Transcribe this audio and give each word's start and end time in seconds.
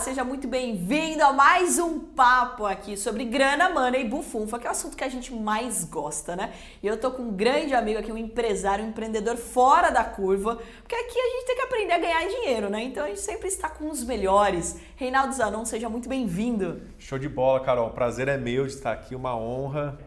seja 0.00 0.24
muito 0.24 0.48
bem-vindo 0.48 1.22
a 1.22 1.30
mais 1.30 1.78
um 1.78 2.00
papo 2.00 2.64
aqui 2.64 2.96
sobre 2.96 3.22
grana, 3.22 3.68
mana 3.68 3.98
e 3.98 4.08
bufunfa, 4.08 4.58
que 4.58 4.66
é 4.66 4.70
o 4.70 4.72
assunto 4.72 4.96
que 4.96 5.04
a 5.04 5.08
gente 5.10 5.30
mais 5.34 5.84
gosta, 5.84 6.34
né? 6.34 6.54
E 6.82 6.86
eu 6.86 6.98
tô 6.98 7.10
com 7.10 7.24
um 7.24 7.32
grande 7.32 7.74
amigo 7.74 7.98
aqui, 7.98 8.10
um 8.10 8.16
empresário, 8.16 8.82
um 8.82 8.88
empreendedor 8.88 9.36
fora 9.36 9.90
da 9.90 10.02
curva, 10.02 10.56
porque 10.56 10.94
aqui 10.94 11.18
a 11.18 11.28
gente 11.28 11.46
tem 11.46 11.56
que 11.56 11.62
aprender 11.62 11.92
a 11.92 11.98
ganhar 11.98 12.26
dinheiro, 12.26 12.70
né? 12.70 12.82
Então 12.82 13.04
a 13.04 13.08
gente 13.08 13.20
sempre 13.20 13.48
está 13.48 13.68
com 13.68 13.90
os 13.90 14.02
melhores. 14.02 14.80
Reinaldo 14.96 15.34
Zanon, 15.34 15.66
seja 15.66 15.90
muito 15.90 16.08
bem-vindo. 16.08 16.80
Show 16.98 17.18
de 17.18 17.28
bola, 17.28 17.60
Carol. 17.60 17.88
O 17.88 17.92
prazer 17.92 18.26
é 18.26 18.38
meu 18.38 18.66
de 18.66 18.72
estar 18.72 18.92
aqui, 18.92 19.14
uma 19.14 19.36
honra. 19.36 19.98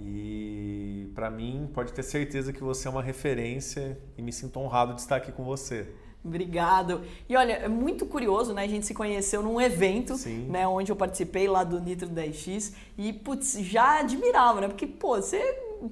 E 0.00 1.12
para 1.14 1.30
mim, 1.30 1.70
pode 1.74 1.92
ter 1.92 2.02
certeza 2.02 2.54
que 2.54 2.62
você 2.62 2.88
é 2.88 2.90
uma 2.90 3.02
referência 3.02 3.98
e 4.16 4.22
me 4.22 4.32
sinto 4.32 4.58
honrado 4.58 4.94
de 4.94 5.02
estar 5.02 5.16
aqui 5.16 5.30
com 5.30 5.44
você. 5.44 5.86
Obrigado. 6.26 7.02
E 7.28 7.36
olha, 7.36 7.52
é 7.52 7.68
muito 7.68 8.04
curioso, 8.06 8.52
né? 8.52 8.64
A 8.64 8.68
gente 8.68 8.86
se 8.86 8.94
conheceu 8.94 9.42
num 9.42 9.60
evento, 9.60 10.16
Sim. 10.16 10.46
né? 10.48 10.66
Onde 10.66 10.90
eu 10.90 10.96
participei 10.96 11.48
lá 11.48 11.62
do 11.64 11.80
Nitro 11.80 12.08
10X 12.08 12.74
e, 12.98 13.12
putz, 13.12 13.58
já 13.60 14.00
admirava, 14.00 14.60
né? 14.60 14.68
Porque, 14.68 14.86
pô, 14.86 15.16
você 15.16 15.38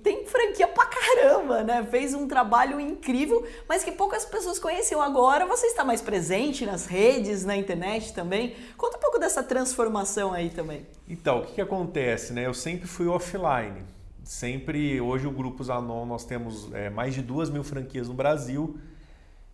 tem 0.02 0.24
franquia 0.26 0.66
pra 0.66 0.86
caramba, 0.86 1.62
né? 1.62 1.86
Fez 1.90 2.14
um 2.14 2.26
trabalho 2.26 2.80
incrível, 2.80 3.46
mas 3.68 3.84
que 3.84 3.92
poucas 3.92 4.24
pessoas 4.24 4.58
conheciam. 4.58 5.00
Agora 5.00 5.46
você 5.46 5.66
está 5.66 5.84
mais 5.84 6.00
presente 6.00 6.64
nas 6.64 6.86
redes, 6.86 7.44
na 7.44 7.56
internet 7.56 8.12
também. 8.12 8.54
Conta 8.76 8.96
um 8.96 9.00
pouco 9.00 9.18
dessa 9.18 9.42
transformação 9.42 10.32
aí 10.32 10.50
também. 10.50 10.86
Então, 11.08 11.40
o 11.40 11.42
que, 11.42 11.54
que 11.54 11.60
acontece, 11.60 12.32
né? 12.32 12.46
Eu 12.46 12.54
sempre 12.54 12.86
fui 12.86 13.06
offline. 13.06 13.82
Sempre, 14.24 15.00
hoje 15.00 15.26
o 15.26 15.30
Grupo 15.30 15.62
Zanon, 15.62 16.06
nós 16.06 16.24
temos 16.24 16.72
é, 16.72 16.88
mais 16.88 17.14
de 17.14 17.20
duas 17.20 17.50
mil 17.50 17.62
franquias 17.62 18.08
no 18.08 18.14
Brasil. 18.14 18.78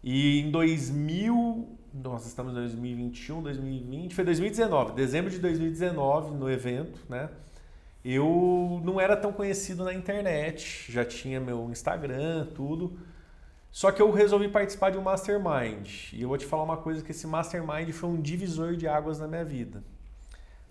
E 0.03 0.41
em 0.41 0.51
2000, 0.51 1.79
nós 1.93 2.27
estamos 2.27 2.53
em 2.53 2.57
2021, 2.57 3.43
2020, 3.43 4.15
foi 4.15 4.25
2019, 4.25 4.93
dezembro 4.95 5.31
de 5.31 5.39
2019, 5.39 6.35
no 6.35 6.51
evento, 6.51 7.01
né? 7.09 7.29
Eu 8.03 8.81
não 8.83 8.99
era 8.99 9.15
tão 9.15 9.31
conhecido 9.31 9.85
na 9.85 9.93
internet, 9.93 10.91
já 10.91 11.05
tinha 11.05 11.39
meu 11.39 11.71
Instagram, 11.71 12.47
tudo. 12.55 12.99
Só 13.71 13.93
que 13.93 14.01
eu 14.01 14.11
resolvi 14.11 14.49
participar 14.49 14.91
de 14.91 14.97
um 14.97 15.03
mastermind. 15.03 16.13
E 16.13 16.23
eu 16.23 16.29
vou 16.29 16.39
te 16.39 16.47
falar 16.47 16.63
uma 16.63 16.79
coisa 16.79 17.05
que 17.05 17.11
esse 17.11 17.27
mastermind 17.27 17.91
foi 17.93 18.09
um 18.09 18.21
divisor 18.21 18.75
de 18.75 18.89
águas 18.89 19.21
na 19.21 19.29
minha 19.29 19.45
vida. 19.45 19.85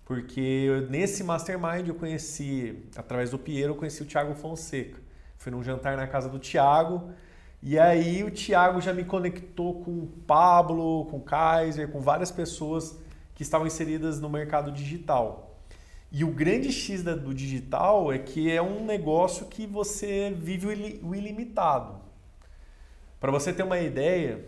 Porque 0.04 0.88
nesse 0.90 1.24
mastermind 1.24 1.88
eu 1.88 1.94
conheci, 1.94 2.84
através 2.96 3.30
do 3.30 3.38
Piero, 3.38 3.74
eu 3.74 3.76
conheci 3.76 4.02
o 4.02 4.06
Thiago 4.06 4.34
Fonseca. 4.34 5.00
Fui 5.38 5.52
num 5.52 5.62
jantar 5.62 5.96
na 5.96 6.08
casa 6.08 6.28
do 6.28 6.40
Thiago, 6.40 7.12
e 7.62 7.78
aí 7.78 8.24
o 8.24 8.32
Thiago 8.32 8.80
já 8.80 8.94
me 8.94 9.04
conectou 9.04 9.84
com 9.84 9.92
o 9.92 10.08
Pablo, 10.26 11.06
com 11.06 11.18
o 11.18 11.22
Kaiser, 11.22 11.90
com 11.90 12.00
várias 12.00 12.32
pessoas 12.32 12.98
que 13.36 13.44
estavam 13.44 13.68
inseridas 13.68 14.20
no 14.20 14.30
mercado 14.30 14.72
digital. 14.72 15.58
E 16.12 16.24
o 16.24 16.32
grande 16.32 16.72
X 16.72 17.04
do 17.04 17.34
digital 17.34 18.12
é 18.12 18.18
que 18.18 18.50
é 18.50 18.62
um 18.62 18.84
negócio 18.84 19.46
que 19.46 19.68
você 19.68 20.34
vive 20.36 21.00
o 21.04 21.14
ilimitado. 21.14 22.00
Para 23.20 23.32
você 23.32 23.54
ter 23.54 23.64
uma 23.64 23.80
ideia, 23.80 24.44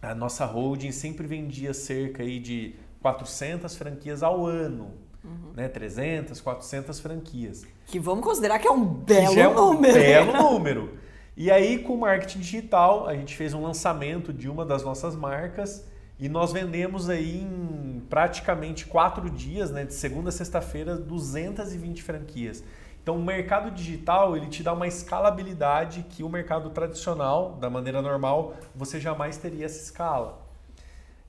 a 0.00 0.14
nossa 0.14 0.44
holding 0.44 0.92
sempre 0.92 1.26
vendia 1.26 1.72
cerca 1.72 2.22
aí 2.22 2.38
de 2.38 2.76
400 3.00 3.74
franquias 3.74 4.22
ao 4.22 4.46
ano. 4.46 4.92
Uhum. 5.24 5.52
Né, 5.56 5.68
300, 5.68 6.40
400 6.40 7.00
franquias. 7.00 7.66
Que 7.86 7.98
vamos 7.98 8.22
considerar 8.22 8.60
que 8.60 8.68
é 8.68 8.70
um 8.70 8.84
belo 8.84 9.34
que 9.34 9.40
é 9.40 9.48
um 9.48 9.54
número. 9.54 9.94
belo 9.94 10.32
número. 10.32 10.98
E 11.36 11.50
aí, 11.50 11.80
com 11.80 11.92
o 11.92 12.00
marketing 12.00 12.38
digital, 12.38 13.06
a 13.06 13.14
gente 13.14 13.36
fez 13.36 13.52
um 13.52 13.62
lançamento 13.62 14.32
de 14.32 14.48
uma 14.48 14.64
das 14.64 14.82
nossas 14.82 15.14
marcas 15.14 15.86
e 16.18 16.30
nós 16.30 16.50
vendemos 16.50 17.10
aí 17.10 17.42
em 17.42 18.02
praticamente 18.08 18.86
quatro 18.86 19.28
dias, 19.28 19.70
né, 19.70 19.84
de 19.84 19.92
segunda 19.92 20.30
a 20.30 20.32
sexta-feira, 20.32 20.96
220 20.96 22.02
franquias. 22.02 22.64
Então, 23.02 23.18
o 23.18 23.22
mercado 23.22 23.70
digital 23.70 24.34
ele 24.34 24.46
te 24.46 24.62
dá 24.62 24.72
uma 24.72 24.86
escalabilidade 24.86 26.06
que 26.08 26.22
o 26.22 26.28
mercado 26.30 26.70
tradicional, 26.70 27.52
da 27.60 27.68
maneira 27.68 28.00
normal, 28.00 28.54
você 28.74 28.98
jamais 28.98 29.36
teria 29.36 29.66
essa 29.66 29.82
escala. 29.82 30.42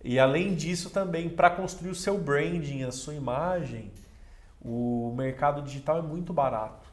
E 0.02 0.18
além 0.18 0.56
disso, 0.56 0.90
também 0.90 1.28
para 1.28 1.50
construir 1.50 1.90
o 1.90 1.96
seu 1.96 2.18
branding, 2.18 2.84
a 2.84 2.94
sua 2.94 3.14
imagem, 3.14 3.92
o 4.62 5.14
mercado 5.18 5.62
digital 5.62 5.98
é 5.98 6.02
muito 6.02 6.32
barato. 6.32 6.87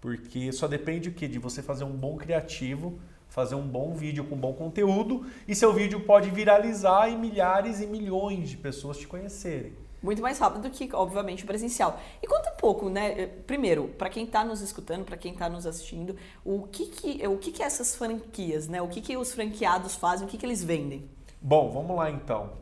Porque 0.00 0.50
só 0.52 0.66
depende 0.66 1.08
o 1.08 1.12
quê? 1.12 1.28
De 1.28 1.38
você 1.38 1.62
fazer 1.62 1.84
um 1.84 1.92
bom 1.92 2.16
criativo, 2.16 2.98
fazer 3.28 3.54
um 3.54 3.66
bom 3.66 3.94
vídeo 3.94 4.24
com 4.24 4.36
bom 4.36 4.52
conteúdo 4.52 5.26
e 5.46 5.54
seu 5.54 5.72
vídeo 5.72 6.00
pode 6.00 6.30
viralizar 6.30 7.08
e 7.08 7.16
milhares 7.16 7.80
e 7.80 7.86
milhões 7.86 8.50
de 8.50 8.56
pessoas 8.56 8.98
te 8.98 9.06
conhecerem. 9.06 9.72
Muito 10.02 10.22
mais 10.22 10.38
rápido 10.38 10.62
do 10.62 10.70
que, 10.70 10.88
obviamente, 10.94 11.44
presencial. 11.44 12.00
E 12.22 12.26
conta 12.26 12.50
um 12.50 12.56
pouco, 12.56 12.88
né? 12.88 13.20
Eh, 13.20 13.26
primeiro, 13.26 13.88
para 13.88 14.08
quem 14.08 14.24
está 14.24 14.42
nos 14.42 14.62
escutando, 14.62 15.04
para 15.04 15.16
quem 15.16 15.32
está 15.32 15.46
nos 15.48 15.66
assistindo, 15.66 16.16
o 16.42 16.62
que 16.62 16.86
que, 16.86 17.26
o 17.26 17.36
que 17.36 17.52
que 17.52 17.62
essas 17.62 17.94
franquias, 17.94 18.66
né? 18.66 18.80
O 18.80 18.88
que 18.88 19.02
que 19.02 19.14
os 19.14 19.32
franqueados 19.34 19.94
fazem, 19.94 20.26
o 20.26 20.30
que 20.30 20.38
que 20.38 20.46
eles 20.46 20.64
vendem? 20.64 21.08
Bom, 21.40 21.70
vamos 21.70 21.94
lá 21.94 22.10
então. 22.10 22.52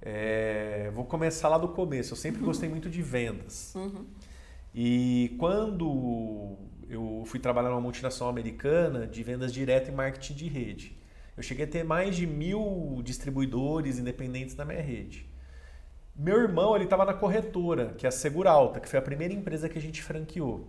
É, 0.00 0.92
vou 0.94 1.04
começar 1.04 1.48
lá 1.48 1.58
do 1.58 1.68
começo. 1.68 2.12
Eu 2.12 2.16
sempre 2.16 2.40
gostei 2.40 2.68
muito 2.68 2.88
de 2.88 3.02
vendas. 3.02 3.74
Uhum. 3.74 4.06
E 4.72 5.34
quando 5.40 6.56
eu 6.88 7.22
fui 7.26 7.40
trabalhar 7.40 7.70
numa 7.70 7.80
multinacional 7.80 8.30
americana 8.30 9.06
de 9.06 9.22
vendas 9.22 9.52
direto 9.52 9.88
e 9.88 9.94
marketing 9.94 10.34
de 10.34 10.48
rede. 10.48 10.98
Eu 11.36 11.42
cheguei 11.42 11.64
a 11.64 11.68
ter 11.68 11.84
mais 11.84 12.16
de 12.16 12.26
mil 12.26 13.00
distribuidores 13.04 13.98
independentes 13.98 14.56
na 14.56 14.64
minha 14.64 14.80
rede. 14.80 15.28
Meu 16.14 16.40
irmão 16.40 16.74
ele 16.74 16.84
estava 16.84 17.04
na 17.04 17.12
corretora, 17.12 17.94
que 17.98 18.06
é 18.06 18.08
a 18.08 18.12
Seguralta, 18.12 18.80
que 18.80 18.88
foi 18.88 18.98
a 18.98 19.02
primeira 19.02 19.34
empresa 19.34 19.68
que 19.68 19.78
a 19.78 19.82
gente 19.82 20.02
franqueou. 20.02 20.66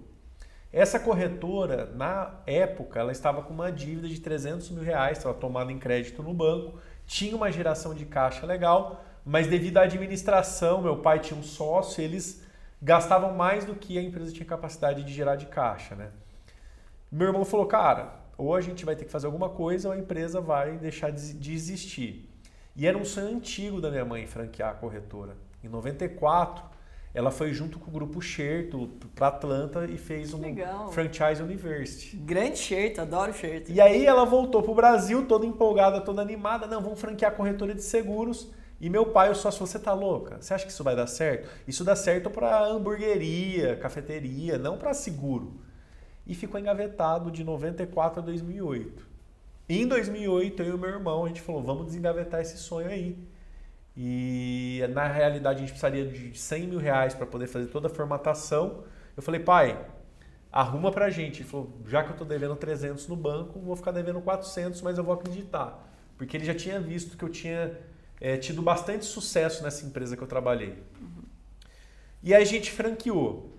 Essa 0.73 0.99
corretora, 0.99 1.85
na 1.95 2.41
época, 2.45 2.99
ela 2.99 3.13
estava 3.13 3.41
com 3.41 3.53
uma 3.53 3.71
dívida 3.71 4.09
de 4.09 4.19
300 4.19 4.69
mil 4.71 4.83
reais, 4.83 5.17
estava 5.17 5.33
tomada 5.33 5.71
em 5.71 5.79
crédito 5.79 6.21
no 6.21 6.33
banco, 6.33 6.77
tinha 7.05 7.35
uma 7.35 7.49
geração 7.49 7.95
de 7.95 8.05
caixa 8.05 8.45
legal, 8.45 9.05
mas 9.23 9.47
devido 9.47 9.77
à 9.77 9.83
administração, 9.83 10.81
meu 10.81 10.97
pai 10.97 11.19
tinha 11.19 11.39
um 11.39 11.43
sócio, 11.43 12.03
eles 12.03 12.45
gastavam 12.81 13.33
mais 13.33 13.65
do 13.65 13.75
que 13.75 13.97
a 13.97 14.01
empresa 14.01 14.31
tinha 14.31 14.45
capacidade 14.45 15.03
de 15.03 15.13
gerar 15.13 15.35
de 15.35 15.47
caixa, 15.47 15.95
né? 15.95 16.11
Meu 17.11 17.27
irmão 17.27 17.45
falou, 17.45 17.65
cara, 17.65 18.13
ou 18.37 18.55
a 18.55 18.61
gente 18.61 18.85
vai 18.85 18.95
ter 18.95 19.05
que 19.05 19.11
fazer 19.11 19.25
alguma 19.25 19.49
coisa 19.49 19.89
ou 19.89 19.93
a 19.93 19.97
empresa 19.97 20.39
vai 20.39 20.77
deixar 20.77 21.11
de 21.11 21.53
existir. 21.53 22.29
E 22.75 22.85
era 22.85 22.97
um 22.97 23.05
sonho 23.05 23.35
antigo 23.35 23.81
da 23.81 23.89
minha 23.89 24.05
mãe 24.05 24.27
franquear 24.27 24.69
a 24.69 24.73
corretora. 24.73 25.35
Em 25.63 25.67
94, 25.67 26.63
ela 27.13 27.31
foi 27.31 27.51
junto 27.51 27.79
com 27.79 27.89
o 27.89 27.93
grupo 27.93 28.21
Xerto 28.21 28.91
para 29.15 29.29
Atlanta 29.29 29.85
e 29.85 29.97
fez 29.97 30.35
um 30.35 30.41
Legal. 30.41 30.91
Franchise 30.91 31.41
University. 31.41 32.15
Grande 32.15 32.59
Xerto, 32.59 33.01
adoro 33.01 33.33
Xerto. 33.33 33.71
E 33.71 33.81
aí 33.81 34.05
ela 34.05 34.23
voltou 34.23 34.61
para 34.61 34.71
o 34.71 34.75
Brasil 34.75 35.25
toda 35.25 35.43
empolgada, 35.43 35.99
toda 36.01 36.21
animada. 36.21 36.67
Não, 36.67 36.79
vamos 36.79 37.01
franquear 37.01 37.31
a 37.31 37.35
corretora 37.35 37.73
de 37.73 37.81
seguros. 37.81 38.51
E 38.79 38.89
meu 38.89 39.07
pai, 39.07 39.29
eu 39.29 39.35
só 39.35 39.49
se 39.49 39.59
você 39.59 39.79
tá 39.79 39.93
louca, 39.93 40.37
você 40.39 40.53
acha 40.53 40.65
que 40.65 40.71
isso 40.71 40.83
vai 40.83 40.95
dar 40.95 41.07
certo? 41.07 41.49
Isso 41.67 41.83
dá 41.83 41.95
certo 41.95 42.29
para 42.29 42.63
hamburgueria, 42.63 43.75
cafeteria, 43.75 44.57
não 44.57 44.77
para 44.77 44.93
seguro. 44.93 45.59
E 46.25 46.35
ficou 46.35 46.59
engavetado 46.59 47.31
de 47.31 47.43
94 47.43 48.21
a 48.21 48.23
2008. 48.23 49.07
E 49.69 49.81
em 49.81 49.87
2008, 49.87 50.61
eu 50.63 50.75
e 50.75 50.79
meu 50.79 50.89
irmão, 50.89 51.25
a 51.25 51.27
gente 51.27 51.41
falou, 51.41 51.63
vamos 51.63 51.87
desengavetar 51.87 52.41
esse 52.41 52.57
sonho 52.57 52.87
aí. 52.87 53.17
E 53.95 54.81
na 54.93 55.07
realidade 55.07 55.57
a 55.57 55.59
gente 55.61 55.71
precisaria 55.71 56.05
de 56.05 56.37
100 56.37 56.67
mil 56.67 56.79
reais 56.79 57.15
para 57.15 57.25
poder 57.25 57.47
fazer 57.47 57.65
toda 57.67 57.87
a 57.87 57.89
formatação. 57.89 58.83
Eu 59.15 59.23
falei, 59.23 59.39
pai, 59.39 59.83
arruma 60.51 60.91
pra 60.91 61.09
gente. 61.09 61.41
Ele 61.41 61.49
falou, 61.49 61.73
já 61.87 62.03
que 62.03 62.11
eu 62.11 62.15
tô 62.15 62.23
devendo 62.23 62.55
300 62.55 63.07
no 63.07 63.15
banco, 63.15 63.59
vou 63.59 63.75
ficar 63.75 63.91
devendo 63.91 64.21
400, 64.21 64.81
mas 64.83 64.99
eu 64.99 65.03
vou 65.03 65.15
acreditar. 65.15 65.83
Porque 66.15 66.37
ele 66.37 66.45
já 66.45 66.53
tinha 66.53 66.79
visto 66.79 67.17
que 67.17 67.23
eu 67.23 67.29
tinha 67.29 67.75
é, 68.19 68.37
tido 68.37 68.61
bastante 68.61 69.05
sucesso 69.05 69.63
nessa 69.63 69.85
empresa 69.85 70.15
que 70.17 70.23
eu 70.23 70.27
trabalhei. 70.27 70.83
Uhum. 70.99 71.23
E 72.23 72.33
aí 72.33 72.41
a 72.41 72.45
gente 72.45 72.71
franqueou. 72.71 73.57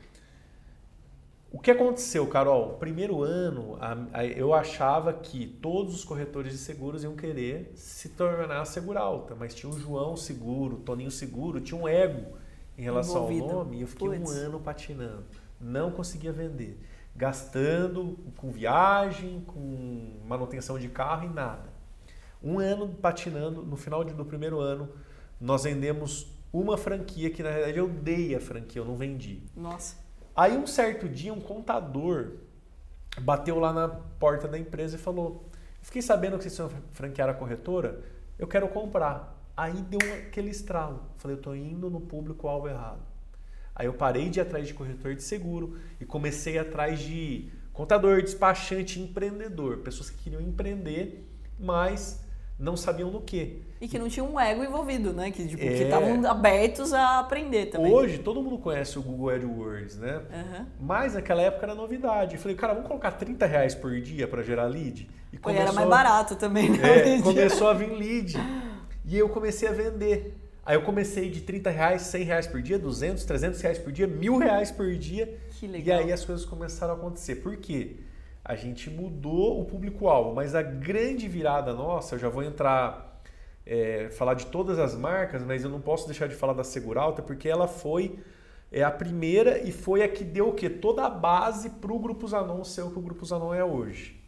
O 1.51 1.59
que 1.59 1.71
aconteceu, 1.71 2.27
Carol? 2.27 2.75
Primeiro 2.75 3.23
ano, 3.23 3.79
a, 3.81 4.19
a, 4.19 4.27
eu 4.27 4.53
achava 4.53 5.15
que 5.15 5.47
todos 5.47 5.95
os 5.95 6.05
corretores 6.05 6.53
de 6.53 6.59
seguros 6.59 7.03
iam 7.03 7.17
querer 7.17 7.73
se 7.75 8.11
tornar 8.11 8.67
Seguralta, 8.67 9.35
mas 9.35 9.55
tinha 9.55 9.73
o 9.73 9.79
João 9.79 10.15
Seguro, 10.15 10.77
o 10.77 10.81
Toninho 10.81 11.11
Seguro, 11.11 11.59
tinha 11.59 11.81
um 11.81 11.89
ego 11.89 12.37
em 12.77 12.83
relação 12.83 13.25
Envolvido. 13.25 13.45
ao 13.45 13.65
nome 13.65 13.79
e 13.79 13.81
eu 13.81 13.89
fiquei 13.89 14.09
Puts. 14.09 14.31
um 14.31 14.35
ano 14.35 14.61
patinando. 14.61 15.25
Não 15.59 15.91
conseguia 15.91 16.33
vender. 16.33 16.79
Gastando 17.17 18.19
com 18.37 18.51
viagem, 18.51 19.43
com 19.47 20.21
manutenção 20.27 20.79
de 20.79 20.89
carro 20.89 21.25
e 21.25 21.29
nada. 21.33 21.78
Um 22.43 22.59
ano 22.59 22.89
patinando, 22.89 23.63
no 23.63 23.77
final 23.77 24.05
do 24.05 24.25
primeiro 24.25 24.61
ano, 24.61 24.89
nós 25.41 25.65
vendemos 25.65 26.27
uma 26.53 26.77
franquia 26.77 27.31
que 27.31 27.43
na 27.43 27.51
verdade 27.51 27.79
eu 27.79 27.89
dei 27.89 28.35
a 28.35 28.41
franquia, 28.41 28.81
eu 28.81 28.87
não 28.87 28.97
vendi. 28.97 29.43
Nossa. 29.57 29.97
Aí 30.35 30.57
um 30.57 30.67
certo 30.67 31.09
dia 31.09 31.33
um 31.33 31.41
contador 31.41 32.33
bateu 33.21 33.59
lá 33.59 33.73
na 33.73 33.89
porta 33.89 34.47
da 34.47 34.59
empresa 34.59 34.97
e 34.97 34.99
falou: 34.99 35.49
Fiquei 35.83 36.03
sabendo 36.03 36.37
que 36.37 36.45
vocês 36.45 36.57
vão 36.57 36.71
franquear 36.93 37.29
a 37.29 37.35
corretora, 37.35 38.03
eu 38.39 38.47
quero 38.47 38.69
comprar. 38.69 39.37
Aí 39.57 39.75
deu 39.83 39.99
aquele 40.15 40.51
estralo. 40.51 41.03
Falei, 41.17 41.37
eu 41.37 41.41
tô 41.41 41.53
indo 41.55 41.91
no 41.91 42.01
público-alvo 42.01 42.69
errado. 42.69 43.03
Aí 43.75 43.87
eu 43.87 43.95
parei 43.95 44.29
de 44.29 44.39
ir 44.39 44.43
atrás 44.43 44.69
de 44.69 44.75
corretor 44.75 45.15
de 45.15 45.23
seguro 45.23 45.77
e 46.01 46.05
comecei 46.05 46.59
atrás 46.59 47.01
de 47.01 47.51
contador, 47.73 48.23
despachante, 48.23 49.01
empreendedor. 49.01 49.79
Pessoas 49.79 50.11
que 50.11 50.19
queriam 50.19 50.41
empreender, 50.41 51.29
mas 51.59 52.25
não 52.59 52.77
sabiam 52.77 53.11
do 53.11 53.21
que. 53.21 53.63
E 53.81 53.87
que 53.87 53.99
não 53.99 54.09
tinha 54.09 54.25
um 54.25 54.39
ego 54.39 54.65
envolvido, 54.65 55.13
né? 55.13 55.31
Que 55.31 55.47
tipo, 55.47 55.63
é... 55.63 55.85
estavam 55.85 56.29
abertos 56.29 56.93
a 56.93 57.21
aprender 57.21 57.67
também. 57.67 57.93
Hoje 57.93 58.19
todo 58.19 58.43
mundo 58.43 58.59
conhece 58.59 58.99
o 58.99 59.03
Google 59.03 59.31
AdWords, 59.31 59.97
né? 59.97 60.17
Uhum. 60.17 60.67
Mas 60.81 61.15
naquela 61.15 61.43
época 61.43 61.67
era 61.67 61.75
novidade. 61.75 62.35
Eu 62.35 62.41
falei, 62.41 62.57
cara, 62.57 62.75
vamos 62.75 62.89
colocar 62.89 63.13
30 63.13 63.47
reais 63.47 63.75
por 63.75 64.01
dia 64.01 64.27
para 64.27 64.43
gerar 64.43 64.65
lead? 64.65 65.09
E 65.33 65.37
começou... 65.39 65.63
era 65.63 65.73
mais 65.73 65.89
barato 65.89 66.35
também, 66.35 66.71
né? 66.71 67.17
É, 67.17 67.23
começou 67.23 67.69
a 67.69 67.75
vir 67.75 67.93
lead. 67.93 68.37
E 69.05 69.17
eu 69.17 69.29
comecei 69.29 69.69
a 69.69 69.73
vender. 69.73 70.37
Aí 70.67 70.75
eu 70.75 70.83
comecei 70.83 71.31
de 71.31 71.41
30 71.41 71.71
reais, 71.71 72.03
100 72.03 72.23
reais 72.25 72.47
por 72.47 72.61
dia, 72.61 72.79
200, 72.79 73.25
300 73.25 73.61
reais 73.61 73.79
por 73.79 73.93
dia, 73.93 74.07
mil 74.07 74.37
reais 74.37 74.71
por 74.71 74.95
dia. 74.97 75.39
Que 75.53 75.67
legal. 75.67 76.01
E 76.01 76.05
aí 76.05 76.13
as 76.13 76.25
coisas 76.25 76.45
começaram 76.45 76.95
a 76.95 76.97
acontecer. 76.97 77.37
Por 77.37 77.57
quê? 77.57 77.97
A 78.45 78.55
gente 78.55 78.89
mudou 78.89 79.61
o 79.61 79.65
público-alvo, 79.65 80.35
mas 80.35 80.55
a 80.55 80.63
grande 80.63 81.29
virada 81.29 81.73
nossa, 81.73 82.15
eu 82.15 82.19
já 82.19 82.29
vou 82.29 82.43
entrar, 82.43 83.21
é, 83.67 84.09
falar 84.11 84.35
de 84.35 84.47
todas 84.47 84.79
as 84.79 84.95
marcas, 84.95 85.43
mas 85.43 85.65
eu 85.65 85.71
não 85.71 85.81
posso 85.81 86.07
deixar 86.07 86.29
de 86.29 86.35
falar 86.35 86.55
da 86.55 86.65
Seguralta, 86.65 87.23
porque 87.23 87.49
ela 87.49 87.69
foi 87.69 88.19
é 88.71 88.83
a 88.83 88.91
primeira 88.91 89.59
e 89.59 89.73
foi 89.73 90.03
a 90.03 90.09
que 90.09 90.23
deu 90.23 90.51
o 90.51 90.55
quê? 90.55 90.69
Toda 90.69 91.07
a 91.07 91.11
base 91.11 91.71
para 91.71 91.93
o 91.93 91.99
Grupo 91.99 92.29
Zanon 92.29 92.63
ser 92.65 92.83
o 92.83 92.91
que 92.91 92.99
o 92.99 93.03
Grupo 93.03 93.25
Zanon 93.25 93.55
é 93.55 93.65
hoje. 93.65 94.19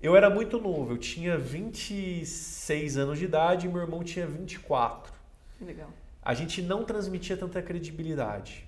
Eu 0.00 0.16
era 0.16 0.28
muito 0.28 0.58
novo, 0.58 0.92
eu 0.92 0.98
tinha 0.98 1.38
26 1.38 2.96
anos 2.98 3.18
de 3.18 3.24
idade 3.24 3.66
e 3.66 3.70
meu 3.70 3.80
irmão 3.80 4.02
tinha 4.02 4.26
24. 4.26 5.12
Legal. 5.60 5.90
A 6.22 6.34
gente 6.34 6.62
não 6.62 6.84
transmitia 6.84 7.36
tanta 7.36 7.62
credibilidade. 7.62 8.66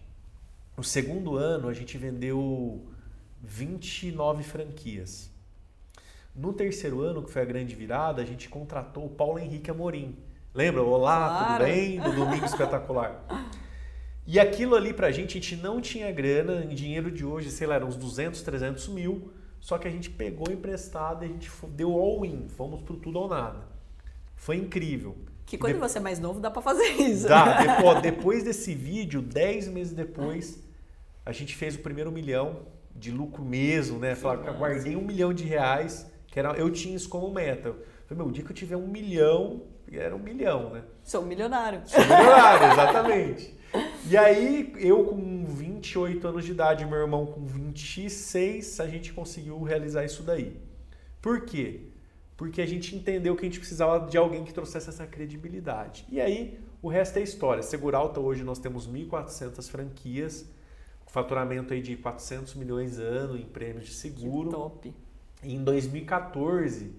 No 0.76 0.84
segundo 0.84 1.36
ano, 1.36 1.68
a 1.68 1.74
gente 1.74 1.96
vendeu 1.96 2.86
29 3.42 4.42
franquias. 4.42 5.30
No 6.34 6.52
terceiro 6.52 7.00
ano, 7.00 7.22
que 7.22 7.30
foi 7.30 7.42
a 7.42 7.46
grande 7.46 7.74
virada, 7.74 8.20
a 8.20 8.24
gente 8.24 8.48
contratou 8.48 9.06
o 9.06 9.08
Paulo 9.08 9.38
Henrique 9.38 9.70
Amorim. 9.70 10.16
Lembra? 10.52 10.82
Olá, 10.82 11.28
claro. 11.28 11.64
tudo 11.64 11.66
bem? 11.66 12.00
Do 12.00 12.12
Domingo 12.12 12.44
Espetacular. 12.44 13.24
E 14.26 14.40
aquilo 14.40 14.74
ali 14.74 14.92
pra 14.92 15.10
gente, 15.10 15.38
a 15.38 15.40
gente 15.40 15.56
não 15.56 15.80
tinha 15.80 16.10
grana, 16.10 16.64
em 16.64 16.74
dinheiro 16.74 17.10
de 17.10 17.24
hoje, 17.24 17.50
sei 17.50 17.66
lá, 17.66 17.76
eram 17.76 17.88
uns 17.88 17.96
200, 17.96 18.42
300 18.42 18.88
mil. 18.88 19.32
Só 19.60 19.78
que 19.78 19.88
a 19.88 19.90
gente 19.90 20.10
pegou 20.10 20.52
emprestado 20.52 21.24
e 21.24 21.26
a 21.26 21.28
gente 21.28 21.50
deu 21.68 21.92
all-in, 21.92 22.48
fomos 22.48 22.82
pro 22.82 22.96
tudo 22.96 23.18
ou 23.18 23.28
nada. 23.28 23.60
Foi 24.34 24.56
incrível. 24.56 25.16
Que 25.46 25.56
quando 25.56 25.74
de... 25.74 25.78
você 25.80 25.98
é 25.98 26.00
mais 26.00 26.18
novo 26.18 26.40
dá 26.40 26.50
para 26.50 26.60
fazer 26.60 26.88
isso. 27.00 27.28
Dá. 27.28 27.62
Depois, 27.62 28.02
depois 28.02 28.42
desse 28.44 28.74
vídeo, 28.74 29.22
10 29.22 29.68
meses 29.68 29.92
depois, 29.92 30.62
a 31.24 31.32
gente 31.32 31.54
fez 31.54 31.76
o 31.76 31.78
primeiro 31.78 32.12
milhão 32.12 32.66
de 32.98 33.10
lucro 33.10 33.44
mesmo, 33.44 33.98
né? 33.98 34.14
Falar, 34.14 34.38
que 34.38 34.50
guardei 34.58 34.96
um 34.96 35.02
milhão 35.02 35.32
de 35.32 35.44
reais, 35.44 36.10
que 36.26 36.38
era, 36.38 36.52
eu 36.52 36.70
tinha 36.70 36.96
isso 36.96 37.08
como 37.08 37.32
meta. 37.32 37.74
Falei, 38.06 38.22
meu, 38.22 38.26
o 38.26 38.32
dia 38.32 38.44
que 38.44 38.50
eu 38.50 38.54
tiver 38.54 38.76
um 38.76 38.86
milhão, 38.86 39.62
era 39.90 40.14
um 40.14 40.18
milhão, 40.18 40.70
né? 40.70 40.82
Sou 41.02 41.22
um 41.22 41.26
milionário. 41.26 41.82
Sou 41.86 42.00
milionário, 42.00 42.66
exatamente. 42.72 43.56
E 44.08 44.16
aí, 44.16 44.72
eu 44.76 45.04
com 45.04 45.44
28 45.44 46.28
anos 46.28 46.44
de 46.44 46.52
idade, 46.52 46.84
meu 46.84 46.98
irmão 46.98 47.26
com 47.26 47.44
26, 47.44 48.80
a 48.80 48.86
gente 48.86 49.12
conseguiu 49.12 49.62
realizar 49.62 50.04
isso 50.04 50.22
daí. 50.22 50.60
Por 51.20 51.44
quê? 51.44 51.92
porque 52.36 52.60
a 52.60 52.66
gente 52.66 52.94
entendeu 52.94 53.34
que 53.34 53.42
a 53.42 53.48
gente 53.48 53.58
precisava 53.58 54.06
de 54.06 54.18
alguém 54.18 54.44
que 54.44 54.52
trouxesse 54.52 54.90
essa 54.90 55.06
credibilidade. 55.06 56.06
E 56.10 56.20
aí, 56.20 56.60
o 56.82 56.88
resto 56.88 57.18
é 57.18 57.22
história. 57.22 57.62
Seguralta 57.62 58.20
hoje 58.20 58.44
nós 58.44 58.58
temos 58.58 58.86
1.400 58.86 59.70
franquias, 59.70 60.46
faturamento 61.06 61.72
aí 61.72 61.80
de 61.80 61.96
400 61.96 62.54
milhões 62.54 62.98
ano 62.98 63.36
em 63.36 63.44
prêmios 63.44 63.86
de 63.86 63.94
seguro. 63.94 64.48
Que 64.48 64.56
top. 64.56 64.94
E 65.42 65.54
em 65.54 65.62
2014, 65.62 66.92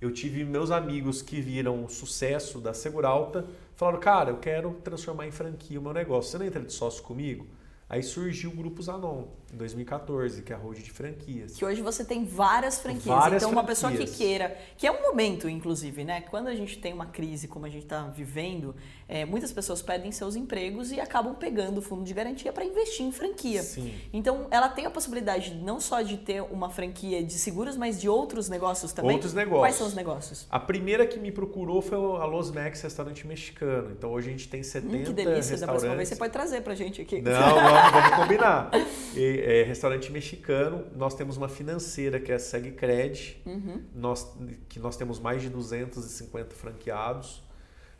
eu 0.00 0.12
tive 0.12 0.44
meus 0.44 0.70
amigos 0.70 1.22
que 1.22 1.40
viram 1.40 1.84
o 1.84 1.88
sucesso 1.88 2.60
da 2.60 2.72
Seguralta, 2.72 3.46
falaram: 3.74 4.00
"Cara, 4.00 4.30
eu 4.30 4.38
quero 4.38 4.74
transformar 4.84 5.26
em 5.26 5.32
franquia 5.32 5.78
o 5.78 5.82
meu 5.82 5.92
negócio. 5.92 6.30
Você 6.30 6.38
não 6.38 6.46
entra 6.46 6.62
de 6.62 6.72
sócio 6.72 7.02
comigo?" 7.02 7.46
Aí 7.88 8.02
surgiu 8.02 8.50
o 8.50 8.56
Grupo 8.56 8.82
Zanon, 8.82 9.28
em 9.52 9.56
2014, 9.56 10.42
que 10.42 10.52
é 10.52 10.56
a 10.56 10.58
road 10.58 10.82
de 10.82 10.90
franquias. 10.90 11.54
Que 11.54 11.64
hoje 11.64 11.80
você 11.80 12.04
tem 12.04 12.24
várias 12.24 12.80
franquias. 12.80 13.04
Várias 13.04 13.42
então, 13.42 13.52
uma 13.52 13.64
pessoa 13.64 13.90
que 13.92 14.06
queira, 14.06 14.56
que 14.76 14.86
é 14.86 14.92
um 14.92 15.02
momento, 15.02 15.48
inclusive, 15.48 16.04
né? 16.04 16.20
Quando 16.20 16.48
a 16.48 16.54
gente 16.54 16.78
tem 16.78 16.92
uma 16.92 17.06
crise 17.06 17.48
como 17.48 17.64
a 17.64 17.68
gente 17.68 17.84
está 17.84 18.02
vivendo, 18.08 18.74
é, 19.08 19.24
muitas 19.24 19.50
pessoas 19.50 19.80
perdem 19.80 20.12
seus 20.12 20.36
empregos 20.36 20.92
e 20.92 21.00
acabam 21.00 21.34
pegando 21.34 21.78
o 21.78 21.82
fundo 21.82 22.04
de 22.04 22.12
garantia 22.12 22.52
para 22.52 22.64
investir 22.64 23.06
em 23.06 23.12
franquia. 23.12 23.62
Sim. 23.62 23.94
Então, 24.12 24.46
ela 24.50 24.68
tem 24.68 24.84
a 24.84 24.90
possibilidade 24.90 25.54
não 25.54 25.80
só 25.80 26.02
de 26.02 26.18
ter 26.18 26.42
uma 26.42 26.68
franquia 26.68 27.22
de 27.22 27.34
seguros, 27.34 27.76
mas 27.76 27.98
de 27.98 28.08
outros 28.08 28.50
negócios 28.50 28.92
também. 28.92 29.12
Outros 29.12 29.32
negócios. 29.32 29.60
Quais 29.60 29.74
são 29.76 29.86
os 29.86 29.94
negócios? 29.94 30.46
A 30.50 30.60
primeira 30.60 31.06
que 31.06 31.18
me 31.18 31.32
procurou 31.32 31.80
foi 31.80 31.96
a 31.96 32.26
Los 32.26 32.50
Max 32.50 32.82
Restaurante 32.82 33.26
Mexicano. 33.26 33.92
Então, 33.92 34.12
hoje 34.12 34.28
a 34.28 34.30
gente 34.32 34.48
tem 34.48 34.62
70 34.62 34.94
hum, 34.94 35.04
Que 35.04 35.12
delícia, 35.12 35.56
da 35.56 35.66
próxima 35.66 35.96
vez 35.96 36.08
você 36.08 36.16
pode 36.16 36.32
trazer 36.32 36.60
pra 36.60 36.74
gente 36.74 37.00
aqui. 37.00 37.22
Não, 37.22 37.32
vamos, 37.32 37.92
vamos 37.92 38.16
combinar. 38.16 38.70
E, 39.16 39.37
é, 39.38 39.62
restaurante 39.62 40.10
mexicano, 40.10 40.86
nós 40.94 41.14
temos 41.14 41.36
uma 41.36 41.48
financeira 41.48 42.20
que 42.20 42.32
é 42.32 42.34
a 42.34 42.38
SegCred, 42.38 43.42
uhum. 43.46 43.82
nós, 43.94 44.36
que 44.68 44.78
nós 44.78 44.96
temos 44.96 45.18
mais 45.18 45.42
de 45.42 45.48
250 45.48 46.54
franqueados. 46.54 47.42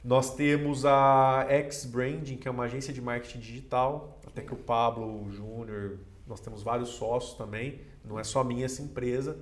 Nós 0.04 0.34
temos 0.34 0.84
a 0.86 1.46
X 1.48 1.84
Branding, 1.84 2.36
que 2.36 2.46
é 2.46 2.50
uma 2.50 2.64
agência 2.64 2.92
de 2.92 3.00
marketing 3.00 3.40
digital, 3.40 4.20
até 4.26 4.42
que 4.42 4.54
o 4.54 4.56
Pablo 4.56 5.30
Júnior, 5.30 5.98
nós 6.26 6.40
temos 6.40 6.62
vários 6.62 6.90
sócios 6.90 7.34
também, 7.34 7.80
não 8.04 8.18
é 8.18 8.24
só 8.24 8.44
minha 8.44 8.64
essa 8.64 8.80
empresa. 8.80 9.36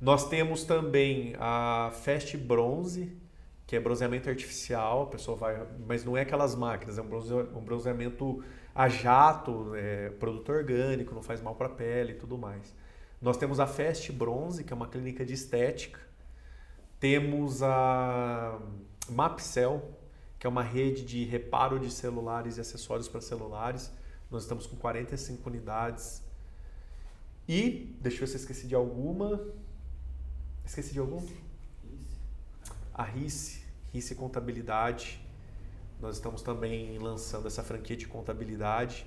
Nós 0.00 0.28
temos 0.28 0.64
também 0.64 1.34
a 1.38 1.90
Fast 1.92 2.36
Bronze, 2.36 3.12
que 3.66 3.74
é 3.74 3.80
bronzeamento 3.80 4.28
artificial, 4.28 5.02
a 5.02 5.06
pessoa 5.06 5.36
vai, 5.36 5.66
mas 5.86 6.04
não 6.04 6.16
é 6.16 6.22
aquelas 6.22 6.54
máquinas, 6.54 6.98
é 6.98 7.02
um 7.02 7.60
bronzeamento 7.64 8.42
a 8.76 8.90
jato, 8.90 9.74
é, 9.74 10.10
produto 10.10 10.52
orgânico, 10.52 11.14
não 11.14 11.22
faz 11.22 11.40
mal 11.40 11.54
para 11.54 11.66
a 11.66 11.70
pele 11.70 12.12
e 12.12 12.14
tudo 12.14 12.36
mais. 12.36 12.74
Nós 13.22 13.38
temos 13.38 13.58
a 13.58 13.66
Fast 13.66 14.12
Bronze, 14.12 14.62
que 14.62 14.70
é 14.70 14.76
uma 14.76 14.86
clínica 14.86 15.24
de 15.24 15.32
estética. 15.32 15.98
Temos 17.00 17.62
a 17.62 18.60
Mapcel, 19.08 19.82
que 20.38 20.46
é 20.46 20.50
uma 20.50 20.62
rede 20.62 21.06
de 21.06 21.24
reparo 21.24 21.80
de 21.80 21.90
celulares 21.90 22.58
e 22.58 22.60
acessórios 22.60 23.08
para 23.08 23.22
celulares. 23.22 23.90
Nós 24.30 24.42
estamos 24.42 24.66
com 24.66 24.76
45 24.76 25.48
unidades. 25.48 26.22
E, 27.48 27.96
deixa 28.02 28.18
eu 28.18 28.20
ver 28.20 28.26
se 28.26 28.34
eu 28.34 28.40
esqueci 28.40 28.66
de 28.66 28.74
alguma. 28.74 29.40
Esqueci 30.66 30.92
de 30.92 30.98
alguma? 30.98 31.26
A 32.92 33.04
RICE, 33.04 33.62
RICE 33.90 34.14
Contabilidade. 34.14 35.25
Nós 36.06 36.16
estamos 36.16 36.40
também 36.40 36.96
lançando 36.98 37.48
essa 37.48 37.64
franquia 37.64 37.96
de 37.96 38.06
contabilidade. 38.06 39.04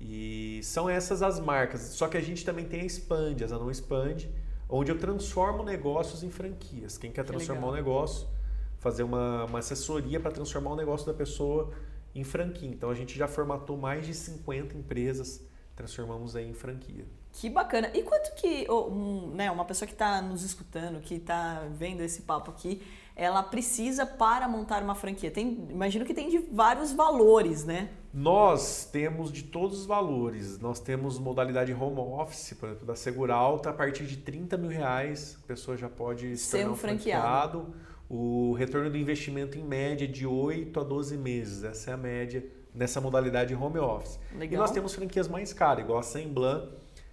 E 0.00 0.60
são 0.62 0.88
essas 0.88 1.22
as 1.22 1.40
marcas. 1.40 1.80
Só 1.80 2.06
que 2.06 2.16
a 2.16 2.20
gente 2.20 2.44
também 2.44 2.66
tem 2.66 2.82
a 2.82 2.84
Expand, 2.84 3.42
a 3.42 3.46
Zanon 3.48 3.68
Expand, 3.68 4.28
onde 4.68 4.92
eu 4.92 4.98
transformo 4.98 5.64
negócios 5.64 6.22
em 6.22 6.30
franquias. 6.30 6.96
Quem 6.96 7.10
quer 7.10 7.24
transformar 7.24 7.66
o 7.66 7.70
um 7.70 7.74
negócio, 7.74 8.28
fazer 8.78 9.02
uma, 9.02 9.44
uma 9.46 9.58
assessoria 9.58 10.20
para 10.20 10.30
transformar 10.30 10.70
o 10.70 10.76
negócio 10.76 11.04
da 11.04 11.14
pessoa 11.14 11.72
em 12.14 12.22
franquia. 12.22 12.68
Então 12.68 12.90
a 12.90 12.94
gente 12.94 13.18
já 13.18 13.26
formatou 13.26 13.76
mais 13.76 14.06
de 14.06 14.14
50 14.14 14.76
empresas, 14.76 15.44
transformamos 15.74 16.36
aí 16.36 16.48
em 16.48 16.54
franquia. 16.54 17.04
Que 17.32 17.50
bacana. 17.50 17.90
E 17.92 18.04
quanto 18.04 18.36
que 18.36 18.70
um, 18.70 19.32
né, 19.34 19.50
uma 19.50 19.64
pessoa 19.64 19.88
que 19.88 19.94
está 19.94 20.22
nos 20.22 20.44
escutando, 20.44 21.00
que 21.00 21.14
está 21.14 21.66
vendo 21.72 22.02
esse 22.02 22.22
papo 22.22 22.52
aqui, 22.52 22.80
ela 23.16 23.42
precisa 23.42 24.04
para 24.04 24.48
montar 24.48 24.82
uma 24.82 24.94
franquia? 24.94 25.30
Tem, 25.30 25.66
imagino 25.70 26.04
que 26.04 26.12
tem 26.12 26.28
de 26.28 26.38
vários 26.38 26.92
valores, 26.92 27.64
né? 27.64 27.90
Nós 28.12 28.88
temos 28.90 29.32
de 29.32 29.44
todos 29.44 29.80
os 29.80 29.86
valores. 29.86 30.58
Nós 30.58 30.80
temos 30.80 31.18
modalidade 31.18 31.72
home 31.72 31.98
office, 31.98 32.54
por 32.54 32.68
exemplo, 32.68 32.86
da 32.86 32.96
Seguralta, 32.96 33.70
a 33.70 33.72
partir 33.72 34.04
de 34.04 34.16
30 34.16 34.56
mil 34.56 34.70
reais, 34.70 35.38
a 35.42 35.46
pessoa 35.46 35.76
já 35.76 35.88
pode 35.88 36.36
ser 36.36 36.68
um 36.68 36.74
franqueado. 36.74 37.60
franqueado 37.60 37.94
o 38.08 38.52
retorno 38.52 38.90
do 38.90 38.96
investimento 38.96 39.58
em 39.58 39.64
média 39.64 40.06
de 40.06 40.26
8 40.26 40.78
a 40.78 40.84
12 40.84 41.16
meses. 41.16 41.64
Essa 41.64 41.90
é 41.90 41.94
a 41.94 41.96
média 41.96 42.44
nessa 42.74 43.00
modalidade 43.00 43.54
home 43.54 43.78
office. 43.78 44.18
Legal. 44.32 44.54
E 44.54 44.56
nós 44.56 44.70
temos 44.70 44.94
franquias 44.94 45.28
mais 45.28 45.52
caras, 45.52 45.84
igual 45.84 45.98
a 45.98 46.02
Semblan, 46.02 46.68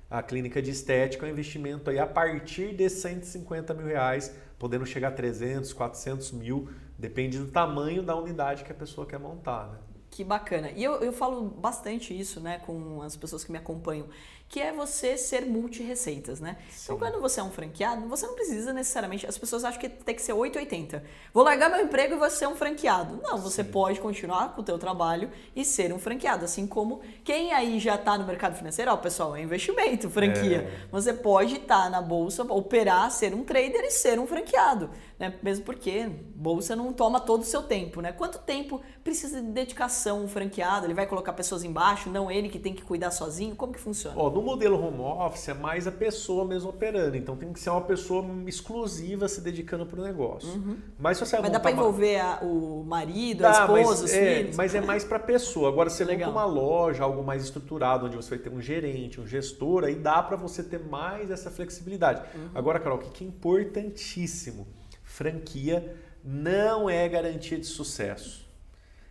a 0.09 0.21
clínica 0.21 0.61
de 0.61 0.71
estética, 0.71 1.25
é 1.25 1.29
um 1.29 1.31
investimento 1.31 1.89
aí 1.89 1.99
a 1.99 2.07
partir 2.07 2.75
de 2.75 2.89
150 2.89 3.73
mil 3.73 3.85
reais, 3.85 4.35
podendo 4.61 4.85
chegar 4.85 5.07
a 5.07 5.11
300, 5.11 5.73
400 5.73 6.31
mil, 6.33 6.69
depende 6.95 7.39
do 7.39 7.47
tamanho 7.47 8.03
da 8.03 8.15
unidade 8.15 8.63
que 8.63 8.71
a 8.71 8.75
pessoa 8.75 9.07
quer 9.07 9.19
montar. 9.19 9.67
Né? 9.67 9.79
Que 10.11 10.23
bacana. 10.23 10.69
E 10.75 10.83
eu, 10.83 10.97
eu 10.97 11.11
falo 11.11 11.41
bastante 11.49 12.17
isso, 12.17 12.39
né, 12.39 12.59
com 12.59 13.01
as 13.01 13.15
pessoas 13.15 13.43
que 13.43 13.51
me 13.51 13.57
acompanham, 13.57 14.05
que 14.51 14.59
é 14.59 14.73
você 14.73 15.17
ser 15.17 15.45
multi-receitas, 15.45 16.41
né? 16.41 16.57
Então, 16.83 16.97
quando 16.97 17.21
você 17.21 17.39
é 17.39 17.43
um 17.43 17.49
franqueado, 17.49 18.05
você 18.09 18.27
não 18.27 18.35
precisa 18.35 18.73
necessariamente. 18.73 19.25
As 19.25 19.37
pessoas 19.37 19.63
acham 19.63 19.79
que 19.79 19.87
tem 19.87 20.13
que 20.13 20.21
ser 20.21 20.33
880. 20.33 21.01
Vou 21.33 21.41
largar 21.41 21.69
meu 21.69 21.79
emprego 21.79 22.15
e 22.15 22.17
vou 22.17 22.29
ser 22.29 22.47
um 22.47 22.55
franqueado. 22.55 23.17
Não, 23.23 23.37
você 23.37 23.63
Sim. 23.63 23.71
pode 23.71 24.01
continuar 24.01 24.53
com 24.53 24.59
o 24.59 24.63
teu 24.63 24.77
trabalho 24.77 25.31
e 25.55 25.63
ser 25.63 25.93
um 25.93 25.97
franqueado. 25.97 26.43
Assim 26.43 26.67
como 26.67 26.99
quem 27.23 27.53
aí 27.53 27.79
já 27.79 27.95
está 27.95 28.17
no 28.17 28.27
mercado 28.27 28.57
financeiro, 28.57 28.91
ó, 28.91 28.97
pessoal, 28.97 29.37
é 29.37 29.41
investimento, 29.41 30.09
franquia. 30.09 30.69
É. 30.69 30.87
Você 30.91 31.13
pode 31.13 31.55
estar 31.55 31.83
tá 31.83 31.89
na 31.89 32.01
bolsa, 32.01 32.43
operar, 32.43 33.09
ser 33.09 33.33
um 33.33 33.45
trader 33.45 33.85
e 33.85 33.91
ser 33.91 34.19
um 34.19 34.27
franqueado 34.27 34.89
né? 35.21 35.35
Mesmo 35.43 35.63
porque 35.63 36.09
bolsa 36.35 36.75
não 36.75 36.91
toma 36.91 37.19
todo 37.19 37.41
o 37.41 37.45
seu 37.45 37.61
tempo, 37.61 38.01
né? 38.01 38.11
Quanto 38.11 38.39
tempo 38.39 38.81
precisa 39.03 39.39
de 39.39 39.49
dedicação 39.49 40.23
um 40.23 40.27
franqueado? 40.27 40.87
Ele 40.87 40.95
vai 40.95 41.05
colocar 41.05 41.31
pessoas 41.33 41.63
embaixo, 41.63 42.09
não 42.09 42.31
ele 42.31 42.49
que 42.49 42.57
tem 42.57 42.73
que 42.73 42.81
cuidar 42.81 43.11
sozinho? 43.11 43.55
Como 43.55 43.71
que 43.71 43.79
funciona? 43.79 44.19
Ó, 44.19 44.31
no 44.41 44.45
modelo 44.45 44.83
home 44.83 44.99
office 44.99 45.49
é 45.49 45.53
mais 45.53 45.87
a 45.87 45.91
pessoa 45.91 46.43
mesmo 46.45 46.69
operando, 46.69 47.15
então 47.15 47.35
tem 47.35 47.53
que 47.53 47.59
ser 47.59 47.69
uma 47.69 47.81
pessoa 47.81 48.25
exclusiva 48.47 49.27
se 49.27 49.41
dedicando 49.41 49.85
para 49.85 49.99
o 49.99 50.03
negócio. 50.03 50.49
Uhum. 50.49 50.77
Mas 50.99 51.17
se 51.17 51.25
você 51.25 51.39
mas 51.39 51.51
dá 51.51 51.59
para 51.59 51.71
envolver 51.71 52.19
a, 52.19 52.39
o 52.41 52.83
marido, 52.83 53.41
dá, 53.41 53.49
a 53.49 53.61
esposa, 53.61 54.01
mas, 54.01 54.03
os 54.03 54.13
é, 54.13 54.35
filhos? 54.35 54.55
Mas 54.55 54.75
é 54.75 54.81
mais 54.81 55.03
para 55.03 55.19
pessoa. 55.19 55.69
Agora 55.69 55.89
você 55.89 56.03
monta 56.03 56.29
uma 56.29 56.45
loja, 56.45 57.03
algo 57.03 57.23
mais 57.23 57.43
estruturado, 57.43 58.07
onde 58.07 58.15
você 58.15 58.31
vai 58.31 58.39
ter 58.39 58.49
um 58.49 58.61
gerente, 58.61 59.21
um 59.21 59.27
gestor, 59.27 59.83
aí 59.83 59.95
dá 59.95 60.21
para 60.21 60.35
você 60.35 60.63
ter 60.63 60.79
mais 60.79 61.31
essa 61.31 61.49
flexibilidade. 61.49 62.21
Uhum. 62.35 62.49
Agora, 62.53 62.79
Carol, 62.79 62.97
o 62.97 63.01
que 63.01 63.23
é 63.23 63.27
importantíssimo? 63.27 64.67
franquia 65.11 65.95
não 66.23 66.89
é 66.89 67.07
garantia 67.07 67.57
de 67.57 67.65
sucesso. 67.65 68.49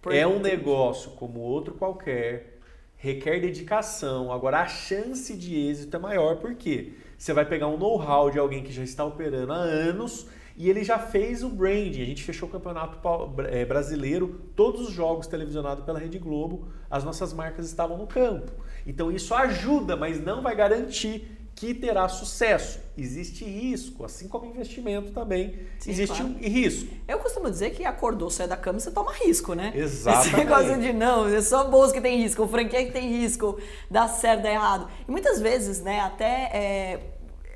Por 0.00 0.14
é 0.14 0.26
um 0.26 0.40
negócio 0.40 1.10
como 1.12 1.40
outro 1.40 1.74
qualquer, 1.74 2.49
requer 3.00 3.40
dedicação. 3.40 4.30
Agora, 4.30 4.60
a 4.60 4.66
chance 4.66 5.34
de 5.34 5.56
êxito 5.56 5.96
é 5.96 5.98
maior 5.98 6.36
porque 6.36 6.92
você 7.16 7.32
vai 7.32 7.46
pegar 7.46 7.66
um 7.66 7.78
know-how 7.78 8.30
de 8.30 8.38
alguém 8.38 8.62
que 8.62 8.70
já 8.70 8.82
está 8.82 9.04
operando 9.04 9.52
há 9.52 9.56
anos 9.56 10.28
e 10.54 10.68
ele 10.68 10.84
já 10.84 10.98
fez 10.98 11.42
o 11.42 11.48
branding. 11.48 12.02
A 12.02 12.04
gente 12.04 12.22
fechou 12.22 12.46
o 12.46 12.52
campeonato 12.52 12.98
é, 13.48 13.64
brasileiro, 13.64 14.42
todos 14.54 14.82
os 14.82 14.92
jogos 14.92 15.26
televisionados 15.26 15.82
pela 15.82 15.98
Rede 15.98 16.18
Globo, 16.18 16.68
as 16.90 17.02
nossas 17.02 17.32
marcas 17.32 17.66
estavam 17.66 17.96
no 17.96 18.06
campo. 18.06 18.52
Então, 18.86 19.10
isso 19.10 19.34
ajuda, 19.34 19.96
mas 19.96 20.22
não 20.22 20.42
vai 20.42 20.54
garantir 20.54 21.39
que 21.54 21.74
terá 21.74 22.08
sucesso. 22.08 22.80
Existe 22.96 23.44
risco, 23.44 24.04
assim 24.04 24.28
como 24.28 24.46
investimento 24.46 25.12
também. 25.12 25.58
Sim, 25.78 25.90
existe 25.90 26.16
claro. 26.16 26.34
um 26.34 26.38
risco. 26.38 26.94
Eu 27.06 27.18
costumo 27.18 27.50
dizer 27.50 27.70
que 27.70 27.84
acordou, 27.84 28.30
sai 28.30 28.48
da 28.48 28.56
cama, 28.56 28.80
você 28.80 28.90
toma 28.90 29.12
risco, 29.12 29.54
né? 29.54 29.72
Exatamente. 29.74 30.28
Esse 30.28 30.36
negócio 30.36 30.80
de 30.80 30.92
não, 30.92 31.28
é 31.28 31.42
só 31.42 31.64
bolsa 31.68 31.92
que 31.92 32.00
tem 32.00 32.22
risco, 32.22 32.42
o 32.42 32.48
franquia 32.48 32.84
que 32.84 32.92
tem 32.92 33.08
risco, 33.08 33.58
dá 33.90 34.08
certo, 34.08 34.42
dá 34.42 34.50
errado. 34.50 34.88
E 35.06 35.10
muitas 35.10 35.40
vezes, 35.40 35.80
né, 35.80 36.00
até 36.00 36.50
é, 36.52 37.00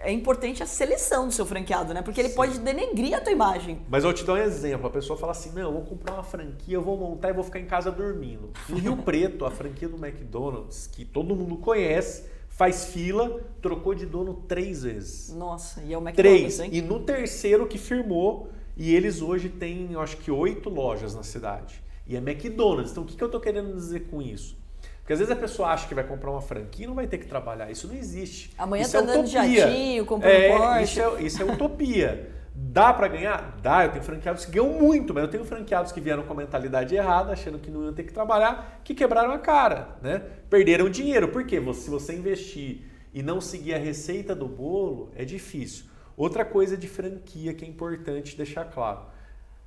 é 0.05 0.13
importante 0.13 0.63
a 0.63 0.67
seleção 0.67 1.27
do 1.27 1.33
seu 1.33 1.47
franqueado, 1.47 1.95
né? 1.95 2.03
Porque 2.03 2.21
ele 2.21 2.29
Sim. 2.29 2.35
pode 2.35 2.59
denegrir 2.59 3.17
a 3.17 3.21
tua 3.21 3.33
imagem. 3.33 3.81
Mas 3.89 4.05
eu 4.05 4.13
te 4.13 4.23
dou 4.23 4.37
um 4.37 4.39
exemplo. 4.39 4.87
A 4.87 4.91
pessoa 4.91 5.19
fala 5.19 5.33
assim, 5.33 5.51
não, 5.53 5.63
eu 5.63 5.73
vou 5.73 5.83
comprar 5.83 6.13
uma 6.13 6.23
franquia, 6.23 6.75
eu 6.75 6.83
vou 6.83 6.97
montar 6.97 7.31
e 7.31 7.33
vou 7.33 7.43
ficar 7.43 7.59
em 7.59 7.67
casa 7.67 7.91
dormindo. 7.91 8.51
Em 8.69 8.75
Rio 8.75 8.99
Preto, 8.99 9.47
a 9.47 9.51
franquia 9.51 9.89
do 9.89 9.97
McDonald's, 9.97 10.87
que 10.87 11.05
todo 11.05 11.35
mundo 11.35 11.57
conhece, 11.57 12.34
faz 12.57 12.87
fila, 12.87 13.41
trocou 13.61 13.95
de 13.95 14.07
dono 14.07 14.35
três 14.49 14.83
vezes. 14.85 15.35
Nossa, 15.35 15.83
e 15.83 15.93
é 15.93 15.99
o 15.99 16.01
McDonald's, 16.01 16.57
três. 16.57 16.61
hein? 16.61 16.71
E 16.73 16.81
no 16.81 17.01
terceiro 17.01 17.67
que 17.67 17.79
firmou, 17.79 18.49
e 18.77 18.95
eles 18.95 19.21
hoje 19.21 19.49
têm, 19.49 19.93
eu 19.93 20.01
acho 20.01 20.17
que 20.17 20.31
oito 20.31 20.69
lojas 20.71 21.15
na 21.15 21.23
cidade. 21.23 21.83
E 22.07 22.17
é 22.17 22.19
McDonald's. 22.19 22.93
Então, 22.93 23.03
o 23.03 23.07
que, 23.07 23.17
que 23.17 23.23
eu 23.23 23.27
estou 23.27 23.41
querendo 23.41 23.75
dizer 23.75 24.07
com 24.11 24.23
isso? 24.23 24.57
Porque 25.01 25.13
às 25.13 25.19
vezes 25.19 25.33
a 25.33 25.37
pessoa 25.37 25.69
acha 25.69 25.87
que 25.87 25.95
vai 25.95 26.05
comprar 26.05 26.31
uma 26.31 26.41
franquia 26.41 26.85
e 26.85 26.87
não 26.87 26.95
vai 26.95 27.07
ter 27.07 27.19
que 27.19 27.27
trabalhar. 27.27 27.71
Isso 27.71 27.87
não 27.89 27.95
existe. 27.95 28.51
Amanhã 28.57 28.83
isso 28.83 28.93
tá 28.93 28.99
é 28.99 29.03
andando 29.03 29.27
utopia. 29.27 29.43
de 29.49 29.57
jatinho, 29.57 30.07
comprando 30.07 30.33
é, 30.33 30.57
Porsche. 30.57 30.83
Isso 30.85 31.01
é, 31.01 31.23
isso 31.23 31.43
é 31.43 31.45
utopia. 31.45 32.31
Dá 32.55 32.93
para 32.93 33.09
ganhar? 33.09 33.59
Dá. 33.61 33.85
Eu 33.85 33.91
tenho 33.91 34.05
franqueados 34.05 34.45
que 34.45 34.53
ganham 34.53 34.69
muito, 34.69 35.13
mas 35.13 35.25
eu 35.25 35.31
tenho 35.31 35.45
franqueados 35.45 35.91
que 35.91 36.01
vieram 36.01 36.23
com 36.23 36.33
a 36.33 36.37
mentalidade 36.37 36.95
errada, 36.95 37.33
achando 37.33 37.59
que 37.59 37.71
não 37.71 37.83
iam 37.83 37.93
ter 37.93 38.05
que 38.05 38.13
trabalhar, 38.13 38.81
que 38.85 38.95
quebraram 38.95 39.33
a 39.33 39.39
cara, 39.39 39.97
né? 40.01 40.23
Perderam 40.49 40.89
dinheiro. 40.89 41.29
Por 41.29 41.45
quê? 41.45 41.61
Se 41.75 41.91
você 41.91 42.15
investir 42.15 42.83
e 43.13 43.23
não 43.23 43.41
seguir 43.41 43.75
a 43.75 43.79
receita 43.79 44.35
do 44.35 44.47
bolo, 44.47 45.11
é 45.17 45.25
difícil. 45.25 45.87
Outra 46.17 46.45
coisa 46.45 46.77
de 46.77 46.87
franquia 46.87 47.53
que 47.53 47.65
é 47.65 47.69
importante 47.69 48.37
deixar 48.37 48.67
claro. 48.67 49.07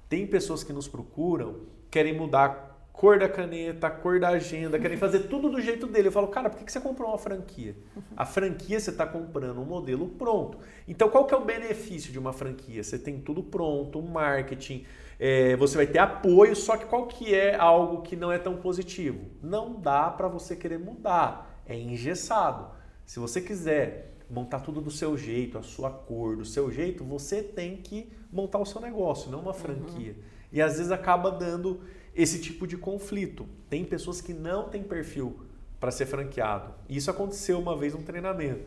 Tem 0.08 0.25
pessoas 0.25 0.63
que 0.63 0.72
nos 0.72 0.88
procuram, 0.88 1.63
querem 1.91 2.15
mudar 2.17 2.76
cor 2.98 3.20
da 3.20 3.30
caneta, 3.30 3.92
cor 3.92 4.20
da 4.20 4.30
agenda, 4.30 4.80
querem 4.80 4.98
fazer 4.98 5.20
tudo 5.30 5.50
do 5.50 5.62
jeito 5.62 5.86
dele. 5.86 6.08
Eu 6.08 6.12
falo, 6.12 6.27
cara, 6.27 6.50
por 6.50 6.58
que 6.58 6.72
você 6.72 6.80
comprou 6.80 7.10
uma 7.10 7.18
franquia? 7.18 7.75
A 8.18 8.25
franquia 8.25 8.80
você 8.80 8.89
está 8.89 9.06
comprando 9.06 9.62
um 9.62 9.66
modelo 9.66 10.10
pronto. 10.10 10.58
Então, 10.88 11.08
qual 11.08 11.25
que 11.25 11.34
é 11.34 11.38
o 11.38 11.46
benefício 11.46 12.12
de 12.12 12.18
uma 12.18 12.34
franquia? 12.34 12.84
Você 12.84 12.98
tem 12.98 13.20
tudo 13.20 13.44
pronto, 13.44 14.01
marketing, 14.01 14.84
é, 15.20 15.56
você 15.56 15.77
vai 15.77 15.86
ter 15.86 16.00
apoio, 16.00 16.56
só 16.56 16.75
que 16.75 16.86
qual 16.86 17.06
que 17.06 17.34
é 17.34 17.56
algo 17.56 18.01
que 18.01 18.16
não 18.16 18.32
é 18.32 18.39
tão 18.39 18.58
positivo? 18.58 19.25
Não 19.44 19.80
dá 19.80 20.10
para 20.10 20.27
você 20.27 20.56
querer 20.56 20.80
mudar, 20.80 21.62
é 21.68 21.77
engessado. 21.77 22.72
Se 23.06 23.20
você 23.20 23.39
quiser 23.39 24.16
montar 24.27 24.60
tudo 24.62 24.82
do 24.82 24.92
seu 24.92 25.16
jeito, 25.16 25.58
a 25.58 25.62
sua 25.62 25.92
cor, 25.92 26.36
do 26.36 26.44
seu 26.44 26.72
jeito, 26.72 27.04
você 27.04 27.44
tem 27.44 27.77
que 27.77 28.12
montar 28.32 28.58
o 28.58 28.66
seu 28.66 28.82
negócio, 28.82 29.32
não 29.32 29.39
uma 29.39 29.54
franquia. 29.54 30.13
Uhum. 30.13 30.24
E 30.51 30.62
às 30.62 30.77
vezes 30.77 30.92
acaba 30.92 31.30
dando 31.32 31.82
esse 32.17 32.41
tipo 32.41 32.65
de 32.65 32.75
conflito. 32.75 33.47
Tem 33.69 33.86
pessoas 33.86 34.19
que 34.19 34.33
não 34.33 34.67
têm 34.69 34.81
perfil 34.81 35.39
para 35.79 35.91
ser 35.91 36.07
franqueado. 36.07 36.74
Isso 36.89 37.12
aconteceu 37.12 37.59
uma 37.59 37.77
vez 37.77 37.93
num 37.93 38.01
treinamento. 38.01 38.65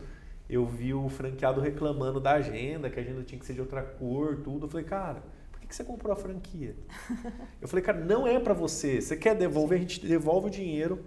Eu 0.48 0.64
vi 0.64 0.94
o 0.94 1.08
franqueado 1.08 1.60
reclamando 1.60 2.20
da 2.20 2.32
agenda, 2.32 2.88
que 2.88 2.98
a 2.98 3.02
agenda 3.02 3.24
tinha 3.24 3.38
que 3.38 3.44
ser 3.44 3.54
de 3.54 3.60
outra 3.60 3.82
cor, 3.82 4.36
tudo. 4.36 4.66
Eu 4.66 4.70
falei, 4.70 4.86
cara, 4.86 5.22
por 5.50 5.60
que 5.60 5.74
você 5.74 5.82
comprou 5.82 6.12
a 6.12 6.16
franquia? 6.16 6.76
Eu 7.60 7.68
falei, 7.68 7.84
cara, 7.84 7.98
não 7.98 8.26
é 8.26 8.38
para 8.38 8.54
você. 8.54 9.00
Você 9.00 9.16
quer 9.16 9.34
devolver, 9.34 9.78
a 9.78 9.80
gente 9.80 10.04
devolve 10.06 10.46
o 10.46 10.50
dinheiro. 10.50 11.04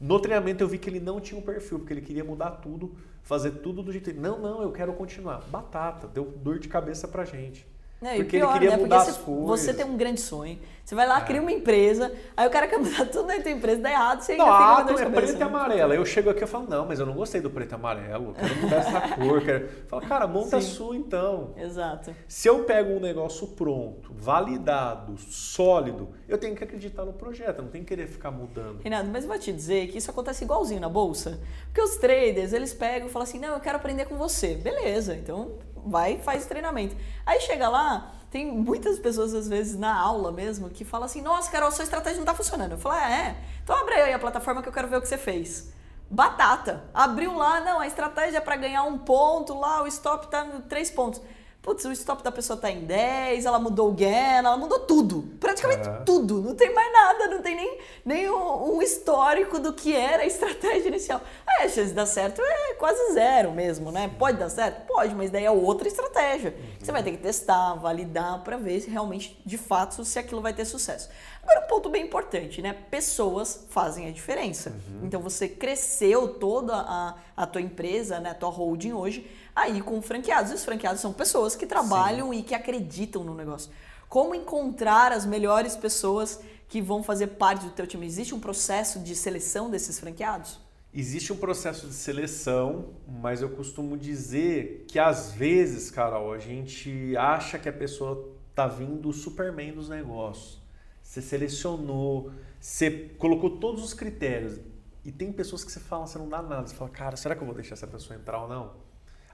No 0.00 0.18
treinamento 0.18 0.64
eu 0.64 0.68
vi 0.68 0.78
que 0.78 0.90
ele 0.90 0.98
não 0.98 1.20
tinha 1.20 1.38
um 1.38 1.44
perfil, 1.44 1.78
porque 1.78 1.94
ele 1.94 2.00
queria 2.00 2.24
mudar 2.24 2.50
tudo, 2.50 2.96
fazer 3.22 3.52
tudo 3.52 3.84
do 3.84 3.92
jeito. 3.92 4.12
Não, 4.14 4.36
não, 4.40 4.60
eu 4.60 4.72
quero 4.72 4.92
continuar. 4.94 5.42
Batata, 5.48 6.08
deu 6.08 6.24
dor 6.24 6.58
de 6.58 6.66
cabeça 6.66 7.06
pra 7.06 7.24
gente. 7.24 7.64
Não, 8.02 8.10
porque 8.16 8.36
pior, 8.36 8.50
ele 8.50 8.52
queria 8.54 8.70
né? 8.70 8.76
mudar 8.76 8.96
porque 8.96 9.10
as 9.10 9.16
você, 9.16 9.24
coisas. 9.24 9.60
Você 9.60 9.74
tem 9.74 9.86
um 9.86 9.96
grande 9.96 10.20
sonho. 10.20 10.58
Você 10.84 10.96
vai 10.96 11.06
lá, 11.06 11.20
é. 11.20 11.24
cria 11.24 11.40
uma 11.40 11.52
empresa, 11.52 12.12
aí 12.36 12.46
o 12.46 12.50
cara 12.50 12.66
quer 12.66 12.76
mudar 12.76 13.06
tudo 13.06 13.28
na 13.28 13.40
tua 13.40 13.52
empresa, 13.52 13.80
dá 13.80 13.90
errado, 13.90 14.20
você 14.20 14.36
não, 14.36 14.52
ainda 14.52 14.92
fica 14.92 15.04
ah, 15.04 15.12
é 15.12 15.14
preto 15.14 15.38
e 15.38 15.42
amarelo. 15.42 15.92
Aí 15.92 15.98
eu 15.98 16.04
chego 16.04 16.28
aqui 16.28 16.42
e 16.42 16.46
falo, 16.46 16.66
não, 16.68 16.84
mas 16.84 16.98
eu 16.98 17.06
não 17.06 17.14
gostei 17.14 17.40
do 17.40 17.48
preto 17.48 17.72
e 17.72 17.74
amarelo, 17.76 18.34
quero 18.34 18.56
mudar 18.56 18.76
essa 18.76 19.00
cor. 19.14 19.44
Quero... 19.44 19.68
Fala, 19.86 20.02
cara, 20.02 20.26
monta 20.26 20.48
Sim. 20.50 20.56
a 20.56 20.60
sua 20.60 20.96
então. 20.96 21.54
Exato. 21.56 22.12
Se 22.26 22.48
eu 22.48 22.64
pego 22.64 22.94
um 22.94 23.00
negócio 23.00 23.46
pronto, 23.46 24.12
validado, 24.12 25.16
sólido, 25.18 26.08
eu 26.28 26.36
tenho 26.36 26.56
que 26.56 26.64
acreditar 26.64 27.04
no 27.04 27.12
projeto, 27.12 27.58
eu 27.58 27.62
não 27.62 27.70
tenho 27.70 27.84
que 27.84 27.94
querer 27.94 28.08
ficar 28.08 28.32
mudando. 28.32 28.80
Renato, 28.82 29.08
mas 29.08 29.22
eu 29.22 29.30
vou 29.30 29.38
te 29.38 29.52
dizer 29.52 29.86
que 29.86 29.98
isso 29.98 30.10
acontece 30.10 30.42
igualzinho 30.42 30.80
na 30.80 30.88
bolsa. 30.88 31.40
Porque 31.66 31.80
os 31.80 31.96
traders, 31.96 32.52
eles 32.52 32.74
pegam 32.74 33.06
e 33.06 33.10
falam 33.10 33.22
assim, 33.22 33.38
não, 33.38 33.54
eu 33.54 33.60
quero 33.60 33.76
aprender 33.76 34.06
com 34.06 34.16
você. 34.16 34.56
Beleza, 34.56 35.14
então 35.14 35.52
vai 35.84 36.18
faz 36.18 36.44
o 36.44 36.48
treinamento. 36.48 36.96
Aí 37.24 37.40
chega 37.40 37.68
lá 37.68 38.12
tem 38.32 38.46
muitas 38.50 38.98
pessoas, 38.98 39.34
às 39.34 39.46
vezes, 39.46 39.78
na 39.78 39.94
aula 39.94 40.32
mesmo, 40.32 40.70
que 40.70 40.86
falam 40.86 41.04
assim: 41.04 41.20
Nossa, 41.20 41.50
Carol, 41.50 41.70
sua 41.70 41.84
estratégia 41.84 42.16
não 42.16 42.22
está 42.22 42.34
funcionando. 42.34 42.72
Eu 42.72 42.78
falo: 42.78 42.94
ah, 42.94 43.12
É, 43.12 43.36
então 43.62 43.76
abre 43.76 43.94
aí 43.94 44.12
a 44.14 44.18
plataforma 44.18 44.62
que 44.62 44.68
eu 44.68 44.72
quero 44.72 44.88
ver 44.88 44.96
o 44.96 45.02
que 45.02 45.08
você 45.08 45.18
fez. 45.18 45.70
Batata. 46.10 46.82
Abriu 46.94 47.36
lá, 47.36 47.60
não, 47.60 47.80
a 47.80 47.86
estratégia 47.86 48.38
é 48.38 48.40
para 48.40 48.56
ganhar 48.56 48.84
um 48.84 48.98
ponto, 48.98 49.58
lá 49.58 49.82
o 49.82 49.86
stop 49.86 50.28
no 50.46 50.62
três 50.62 50.90
pontos. 50.90 51.20
Putz, 51.62 51.84
o 51.84 51.92
stop 51.92 52.24
da 52.24 52.32
pessoa 52.32 52.58
tá 52.58 52.68
em 52.68 52.80
10, 52.80 53.46
ela 53.46 53.60
mudou 53.60 53.90
o 53.90 53.92
gain, 53.92 54.38
ela 54.38 54.56
mudou 54.56 54.80
tudo. 54.80 55.22
Praticamente 55.38 55.88
uhum. 55.88 56.04
tudo. 56.04 56.42
Não 56.42 56.56
tem 56.56 56.74
mais 56.74 56.92
nada, 56.92 57.28
não 57.28 57.40
tem 57.40 57.54
nem, 57.54 57.78
nem 58.04 58.28
um, 58.28 58.78
um, 58.78 58.82
histórico 58.82 59.60
do 59.60 59.72
que 59.72 59.94
era 59.94 60.24
a 60.24 60.26
estratégia 60.26 60.88
inicial. 60.88 61.20
É, 61.48 61.62
a 61.62 61.68
chance 61.68 61.90
de 61.90 61.92
dar 61.92 62.06
certo 62.06 62.42
é 62.42 62.74
quase 62.74 63.12
zero 63.14 63.52
mesmo, 63.52 63.92
né? 63.92 64.10
Pode 64.18 64.38
dar 64.38 64.48
certo? 64.48 64.88
Pode, 64.88 65.14
mas 65.14 65.30
daí 65.30 65.44
é 65.44 65.50
outra 65.52 65.86
estratégia. 65.86 66.50
Uhum. 66.50 66.84
Você 66.84 66.90
vai 66.90 67.00
ter 67.00 67.12
que 67.12 67.18
testar, 67.18 67.74
validar 67.74 68.42
para 68.42 68.56
ver 68.56 68.80
se 68.80 68.90
realmente, 68.90 69.40
de 69.46 69.56
fato, 69.56 70.04
se 70.04 70.18
aquilo 70.18 70.40
vai 70.40 70.52
ter 70.52 70.64
sucesso. 70.64 71.10
Agora, 71.44 71.64
um 71.64 71.68
ponto 71.68 71.88
bem 71.88 72.04
importante, 72.04 72.60
né? 72.60 72.72
Pessoas 72.90 73.66
fazem 73.70 74.08
a 74.08 74.10
diferença. 74.10 74.70
Uhum. 74.70 75.06
Então, 75.06 75.20
você 75.20 75.48
cresceu 75.48 76.26
toda 76.26 76.74
a, 76.74 77.14
a 77.36 77.46
tua 77.46 77.60
empresa, 77.60 78.18
né? 78.18 78.30
A 78.30 78.34
tua 78.34 78.50
holding 78.50 78.94
hoje 78.94 79.30
aí 79.54 79.80
com 79.80 80.00
franqueados. 80.02 80.50
E 80.52 80.54
os 80.54 80.64
franqueados 80.64 81.00
são 81.00 81.12
pessoas 81.12 81.54
que 81.54 81.66
trabalham 81.66 82.32
Sim. 82.32 82.38
e 82.38 82.42
que 82.42 82.54
acreditam 82.54 83.24
no 83.24 83.34
negócio. 83.34 83.70
Como 84.08 84.34
encontrar 84.34 85.12
as 85.12 85.24
melhores 85.24 85.76
pessoas 85.76 86.40
que 86.68 86.80
vão 86.80 87.02
fazer 87.02 87.28
parte 87.28 87.64
do 87.64 87.70
teu 87.70 87.86
time? 87.86 88.06
Existe 88.06 88.34
um 88.34 88.40
processo 88.40 88.98
de 88.98 89.14
seleção 89.14 89.70
desses 89.70 89.98
franqueados? 89.98 90.60
Existe 90.94 91.32
um 91.32 91.36
processo 91.36 91.86
de 91.86 91.94
seleção, 91.94 92.90
mas 93.08 93.40
eu 93.40 93.48
costumo 93.48 93.96
dizer 93.96 94.84
que 94.86 94.98
às 94.98 95.32
vezes, 95.32 95.90
Carol, 95.90 96.34
a 96.34 96.38
gente 96.38 97.16
acha 97.16 97.58
que 97.58 97.66
a 97.66 97.72
pessoa 97.72 98.30
tá 98.54 98.66
vindo 98.66 99.08
o 99.08 99.12
Superman 99.12 99.72
dos 99.72 99.88
negócios. 99.88 100.60
você 101.02 101.22
selecionou, 101.22 102.30
você 102.60 102.90
colocou 103.18 103.58
todos 103.58 103.82
os 103.82 103.94
critérios. 103.94 104.60
E 105.04 105.10
tem 105.10 105.32
pessoas 105.32 105.64
que 105.64 105.72
você 105.72 105.80
fala, 105.80 106.06
você 106.06 106.18
não 106.18 106.28
dá 106.28 106.42
nada. 106.42 106.66
Você 106.66 106.74
fala, 106.74 106.90
cara, 106.90 107.16
será 107.16 107.34
que 107.34 107.42
eu 107.42 107.46
vou 107.46 107.54
deixar 107.54 107.74
essa 107.74 107.86
pessoa 107.86 108.18
entrar 108.18 108.42
ou 108.42 108.48
não? 108.48 108.81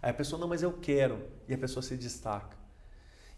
Aí 0.03 0.11
a 0.11 0.15
pessoa, 0.15 0.41
não, 0.41 0.49
mas 0.49 0.63
eu 0.63 0.73
quero. 0.73 1.21
E 1.49 1.55
a 1.55 1.59
pessoa 1.59 1.83
se 1.83 1.97
destaca. 1.97 2.57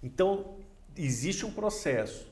Então, 0.02 0.56
existe 0.96 1.44
um 1.44 1.52
processo. 1.52 2.30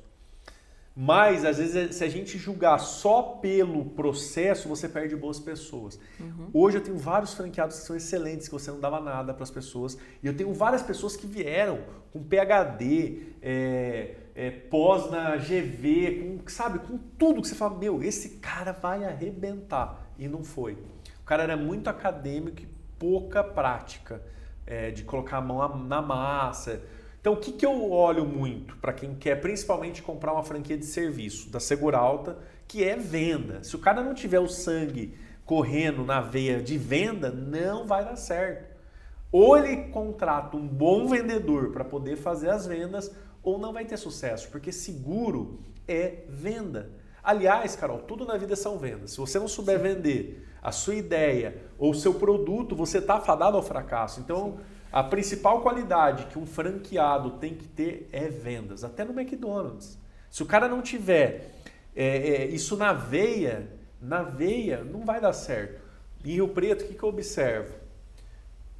Mas, 1.00 1.44
às 1.44 1.58
vezes, 1.58 1.94
se 1.94 2.02
a 2.02 2.08
gente 2.08 2.36
julgar 2.36 2.76
só 2.80 3.22
pelo 3.22 3.84
processo, 3.84 4.68
você 4.68 4.88
perde 4.88 5.14
boas 5.14 5.38
pessoas. 5.38 5.96
Uhum. 6.18 6.50
Hoje 6.52 6.78
eu 6.78 6.82
tenho 6.82 6.98
vários 6.98 7.34
franqueados 7.34 7.78
que 7.78 7.86
são 7.86 7.94
excelentes, 7.94 8.48
que 8.48 8.52
você 8.52 8.68
não 8.72 8.80
dava 8.80 8.98
nada 8.98 9.32
para 9.32 9.44
as 9.44 9.50
pessoas. 9.50 9.96
E 10.20 10.26
eu 10.26 10.36
tenho 10.36 10.52
várias 10.52 10.82
pessoas 10.82 11.16
que 11.16 11.24
vieram 11.24 11.84
com 12.12 12.20
PHD, 12.20 13.34
é, 13.40 14.16
é, 14.34 14.50
pós 14.50 15.08
na 15.08 15.36
GV, 15.36 16.40
com, 16.42 16.48
sabe, 16.50 16.80
com 16.80 16.98
tudo 17.16 17.42
que 17.42 17.46
você 17.46 17.54
fala, 17.54 17.78
meu, 17.78 18.02
esse 18.02 18.30
cara 18.38 18.72
vai 18.72 19.04
arrebentar. 19.04 20.04
E 20.18 20.26
não 20.26 20.42
foi. 20.42 20.72
O 21.20 21.24
cara 21.24 21.44
era 21.44 21.56
muito 21.56 21.88
acadêmico 21.88 22.62
e 22.62 22.77
pouca 22.98 23.42
prática 23.42 24.22
é, 24.66 24.90
de 24.90 25.04
colocar 25.04 25.38
a 25.38 25.40
mão 25.40 25.78
na 25.78 26.02
massa 26.02 26.80
então, 27.20 27.32
o 27.32 27.36
que, 27.36 27.52
que 27.52 27.66
eu 27.66 27.90
olho 27.90 28.24
muito 28.24 28.76
para 28.76 28.92
quem 28.92 29.14
quer 29.14 29.40
principalmente 29.40 30.02
comprar 30.02 30.32
uma 30.32 30.42
franquia 30.42 30.78
de 30.78 30.86
serviço 30.86 31.50
da 31.50 31.58
Seguralta, 31.58 32.38
que 32.66 32.84
é 32.84 32.96
venda. 32.96 33.62
Se 33.64 33.74
o 33.74 33.78
cara 33.78 34.02
não 34.02 34.14
tiver 34.14 34.38
o 34.38 34.48
sangue 34.48 35.14
correndo 35.44 36.04
na 36.04 36.20
veia 36.20 36.62
de 36.62 36.78
venda, 36.78 37.30
não 37.30 37.86
vai 37.86 38.04
dar 38.04 38.16
certo. 38.16 38.76
Ou 39.32 39.56
ele 39.56 39.90
contrata 39.90 40.56
um 40.56 40.66
bom 40.66 41.06
vendedor 41.08 41.70
para 41.70 41.84
poder 41.84 42.16
fazer 42.16 42.50
as 42.50 42.66
vendas, 42.66 43.14
ou 43.42 43.58
não 43.58 43.72
vai 43.72 43.84
ter 43.84 43.96
sucesso, 43.96 44.48
porque 44.50 44.72
seguro 44.72 45.60
é 45.86 46.24
venda. 46.28 46.90
Aliás, 47.22 47.74
Carol, 47.76 47.98
tudo 47.98 48.24
na 48.24 48.36
vida 48.36 48.56
são 48.56 48.78
vendas. 48.78 49.10
Se 49.10 49.18
você 49.18 49.38
não 49.38 49.48
souber 49.48 49.76
Sim. 49.76 49.82
vender 49.82 50.47
a 50.62 50.72
sua 50.72 50.94
ideia 50.94 51.56
ou 51.78 51.90
o 51.90 51.94
seu 51.94 52.14
produto, 52.14 52.74
você 52.74 52.98
está 52.98 53.20
fadado 53.20 53.56
ao 53.56 53.62
fracasso. 53.62 54.20
Então, 54.20 54.58
Sim 54.58 54.78
a 54.90 55.02
principal 55.02 55.60
qualidade 55.60 56.26
que 56.26 56.38
um 56.38 56.46
franqueado 56.46 57.32
tem 57.32 57.54
que 57.54 57.68
ter 57.68 58.08
é 58.10 58.28
vendas, 58.28 58.84
até 58.84 59.04
no 59.04 59.18
McDonald's. 59.18 59.98
Se 60.30 60.42
o 60.42 60.46
cara 60.46 60.66
não 60.66 60.80
tiver 60.80 61.52
é, 61.94 62.06
é, 62.06 62.46
isso 62.46 62.76
na 62.76 62.92
veia, 62.92 63.70
na 64.00 64.22
veia, 64.22 64.82
não 64.82 65.04
vai 65.04 65.20
dar 65.20 65.32
certo. 65.32 65.80
Em 66.24 66.32
Rio 66.32 66.48
Preto, 66.48 66.84
o 66.84 66.88
que, 66.88 66.94
que 66.94 67.02
eu 67.02 67.08
observo? 67.08 67.74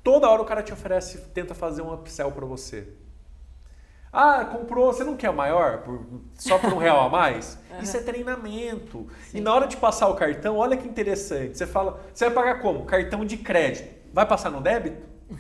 Toda 0.03 0.29
hora 0.29 0.41
o 0.41 0.47
cara 0.47 0.63
te 0.63 0.73
oferece, 0.73 1.19
tenta 1.35 1.55
fazer 1.55 1.83
um 1.83 1.93
upsell 1.93 2.33
para 2.33 2.47
você. 2.47 2.89
Ah, 4.21 4.45
comprou, 4.45 4.93
você 4.93 5.05
não 5.05 5.17
quer 5.17 5.31
o 5.31 5.33
maior? 5.33 5.79
Por, 5.83 6.05
só 6.35 6.59
por 6.59 6.73
um 6.73 6.77
real 6.77 7.07
a 7.07 7.09
mais? 7.09 7.57
Isso 7.81 7.97
é 7.97 8.01
treinamento. 8.01 9.07
Sim. 9.31 9.39
E 9.39 9.41
na 9.41 9.55
hora 9.55 9.69
de 9.69 9.77
passar 9.77 10.09
o 10.09 10.17
cartão, 10.17 10.57
olha 10.57 10.77
que 10.77 10.89
interessante. 10.89 11.57
Você 11.57 11.69
fala, 11.69 12.01
você 12.13 12.25
vai 12.25 12.35
pagar 12.35 12.61
como? 12.61 12.85
Cartão 12.85 13.25
de 13.25 13.37
crédito. 13.37 13.95
Vai 14.13 14.27
passar 14.27 14.51
no 14.51 14.61
débito? 14.61 15.07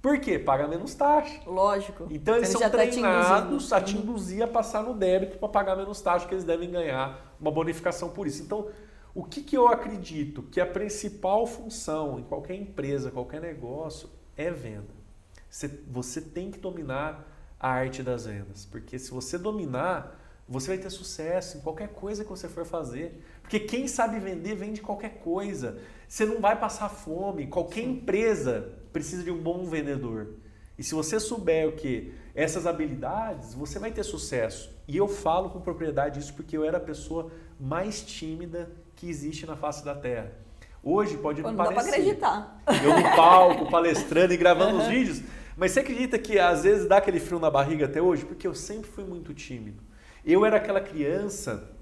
Por 0.00 0.18
quê? 0.20 0.38
Paga 0.38 0.66
menos 0.66 0.94
taxa. 0.94 1.38
Lógico. 1.46 2.06
Então 2.10 2.34
eles 2.34 2.48
são 2.48 2.70
treinados 2.70 3.68
tá 3.68 3.78
te 3.78 3.82
a 3.82 3.84
te 3.84 3.96
uhum. 3.96 4.02
induzir 4.02 4.42
a 4.42 4.48
passar 4.48 4.82
no 4.82 4.94
débito 4.94 5.36
para 5.36 5.48
pagar 5.50 5.76
menos 5.76 6.00
taxa, 6.00 6.26
que 6.26 6.32
eles 6.32 6.44
devem 6.44 6.70
ganhar 6.70 7.36
uma 7.38 7.50
bonificação 7.50 8.08
por 8.08 8.26
isso. 8.26 8.42
Então, 8.42 8.68
o 9.14 9.22
que, 9.22 9.42
que 9.42 9.54
eu 9.54 9.68
acredito 9.68 10.44
que 10.44 10.62
a 10.62 10.66
principal 10.66 11.46
função 11.46 12.18
em 12.18 12.22
qualquer 12.22 12.54
empresa, 12.54 13.10
qualquer 13.10 13.42
negócio, 13.42 14.08
é 14.34 14.50
venda. 14.50 14.96
Você, 15.50 15.68
você 15.86 16.22
tem 16.22 16.50
que 16.50 16.58
dominar 16.58 17.36
a 17.58 17.68
arte 17.68 18.02
das 18.02 18.26
vendas. 18.26 18.64
Porque 18.64 18.98
se 18.98 19.10
você 19.10 19.36
dominar, 19.36 20.18
você 20.48 20.68
vai 20.68 20.78
ter 20.78 20.90
sucesso 20.90 21.58
em 21.58 21.60
qualquer 21.60 21.88
coisa 21.88 22.24
que 22.24 22.30
você 22.30 22.48
for 22.48 22.64
fazer. 22.64 23.24
Porque 23.42 23.60
quem 23.60 23.86
sabe 23.86 24.18
vender, 24.18 24.54
vende 24.54 24.80
qualquer 24.80 25.18
coisa. 25.18 25.78
Você 26.08 26.24
não 26.24 26.40
vai 26.40 26.58
passar 26.58 26.88
fome. 26.88 27.46
Qualquer 27.46 27.82
Sim. 27.82 27.90
empresa 27.90 28.72
precisa 28.92 29.22
de 29.22 29.30
um 29.30 29.38
bom 29.38 29.64
vendedor. 29.66 30.34
E 30.78 30.82
se 30.82 30.94
você 30.94 31.18
souber 31.18 31.68
o 31.68 31.72
que 31.72 32.14
essas 32.34 32.66
habilidades, 32.66 33.52
você 33.52 33.78
vai 33.78 33.90
ter 33.90 34.04
sucesso. 34.04 34.70
E 34.86 34.96
eu 34.96 35.08
falo 35.08 35.50
com 35.50 35.60
propriedade 35.60 36.20
isso 36.20 36.32
porque 36.34 36.56
eu 36.56 36.64
era 36.64 36.76
a 36.78 36.80
pessoa 36.80 37.30
mais 37.58 38.00
tímida 38.00 38.70
que 38.94 39.08
existe 39.08 39.44
na 39.44 39.56
face 39.56 39.84
da 39.84 39.94
Terra. 39.94 40.32
Hoje 40.82 41.16
pode 41.16 41.42
não, 41.42 41.50
não 41.50 41.56
parecer. 41.56 41.74
Dá 41.74 41.82
pra 41.82 41.90
acreditar. 41.90 42.62
Eu 42.84 42.96
no 42.96 43.16
palco, 43.16 43.70
palestrando 43.70 44.32
e 44.32 44.36
gravando 44.36 44.76
uhum. 44.76 44.82
os 44.82 44.88
vídeos. 44.88 45.22
Mas 45.58 45.72
você 45.72 45.80
acredita 45.80 46.16
que 46.20 46.38
às 46.38 46.62
vezes 46.62 46.86
dá 46.86 46.98
aquele 46.98 47.18
frio 47.18 47.40
na 47.40 47.50
barriga 47.50 47.86
até 47.86 48.00
hoje? 48.00 48.24
Porque 48.24 48.46
eu 48.46 48.54
sempre 48.54 48.88
fui 48.88 49.02
muito 49.02 49.34
tímido. 49.34 49.82
Eu 50.24 50.46
era 50.46 50.56
aquela 50.56 50.80
criança 50.80 51.76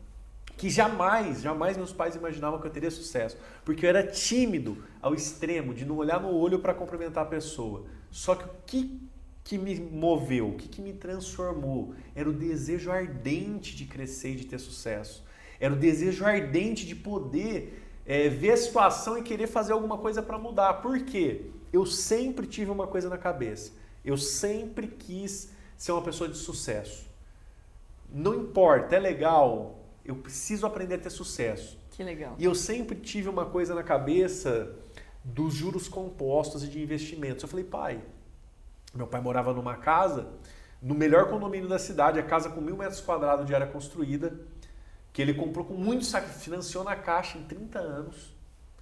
que 0.56 0.70
jamais, 0.70 1.42
jamais 1.42 1.76
meus 1.76 1.92
pais 1.92 2.16
imaginavam 2.16 2.58
que 2.58 2.66
eu 2.66 2.70
teria 2.70 2.90
sucesso, 2.90 3.36
porque 3.66 3.84
eu 3.84 3.90
era 3.90 4.02
tímido 4.02 4.82
ao 5.02 5.12
extremo 5.12 5.74
de 5.74 5.84
não 5.84 5.98
olhar 5.98 6.18
no 6.18 6.34
olho 6.34 6.58
para 6.58 6.72
cumprimentar 6.72 7.24
a 7.24 7.28
pessoa. 7.28 7.84
Só 8.10 8.34
que 8.34 8.44
o 8.44 8.50
que, 8.64 9.00
que 9.44 9.58
me 9.58 9.78
moveu, 9.78 10.48
o 10.48 10.56
que, 10.56 10.68
que 10.68 10.80
me 10.80 10.94
transformou, 10.94 11.94
era 12.14 12.30
o 12.30 12.32
desejo 12.32 12.90
ardente 12.90 13.76
de 13.76 13.84
crescer 13.84 14.30
e 14.30 14.36
de 14.36 14.46
ter 14.46 14.58
sucesso. 14.58 15.22
Era 15.60 15.74
o 15.74 15.76
desejo 15.76 16.24
ardente 16.24 16.86
de 16.86 16.94
poder 16.94 17.84
é, 18.06 18.30
ver 18.30 18.52
a 18.52 18.56
situação 18.56 19.18
e 19.18 19.22
querer 19.22 19.48
fazer 19.48 19.74
alguma 19.74 19.98
coisa 19.98 20.22
para 20.22 20.38
mudar. 20.38 20.74
Por 20.80 21.00
quê? 21.00 21.50
Eu 21.76 21.84
sempre 21.84 22.46
tive 22.46 22.70
uma 22.70 22.86
coisa 22.86 23.10
na 23.10 23.18
cabeça. 23.18 23.70
Eu 24.02 24.16
sempre 24.16 24.86
quis 24.86 25.50
ser 25.76 25.92
uma 25.92 26.00
pessoa 26.00 26.26
de 26.26 26.38
sucesso. 26.38 27.06
Não 28.10 28.34
importa, 28.34 28.96
é 28.96 28.98
legal, 28.98 29.78
eu 30.02 30.16
preciso 30.16 30.66
aprender 30.66 30.94
a 30.94 30.98
ter 30.98 31.10
sucesso. 31.10 31.78
Que 31.90 32.02
legal. 32.02 32.34
E 32.38 32.44
eu 32.44 32.54
sempre 32.54 32.96
tive 32.98 33.28
uma 33.28 33.44
coisa 33.44 33.74
na 33.74 33.82
cabeça 33.82 34.74
dos 35.22 35.52
juros 35.52 35.86
compostos 35.86 36.64
e 36.64 36.68
de 36.68 36.82
investimentos. 36.82 37.42
Eu 37.42 37.48
falei, 37.48 37.64
pai, 37.66 38.00
meu 38.94 39.06
pai 39.06 39.20
morava 39.20 39.52
numa 39.52 39.76
casa, 39.76 40.28
no 40.80 40.94
melhor 40.94 41.28
condomínio 41.28 41.68
da 41.68 41.78
cidade, 41.78 42.18
a 42.18 42.22
casa 42.22 42.48
com 42.48 42.62
mil 42.62 42.76
metros 42.78 43.02
quadrados 43.02 43.44
de 43.44 43.54
área 43.54 43.66
construída, 43.66 44.32
que 45.12 45.20
ele 45.20 45.34
comprou 45.34 45.66
com 45.66 45.74
muito 45.74 46.06
sacrifício, 46.06 46.44
financiou 46.44 46.84
na 46.84 46.96
caixa 46.96 47.36
em 47.36 47.44
30 47.44 47.78
anos. 47.78 48.35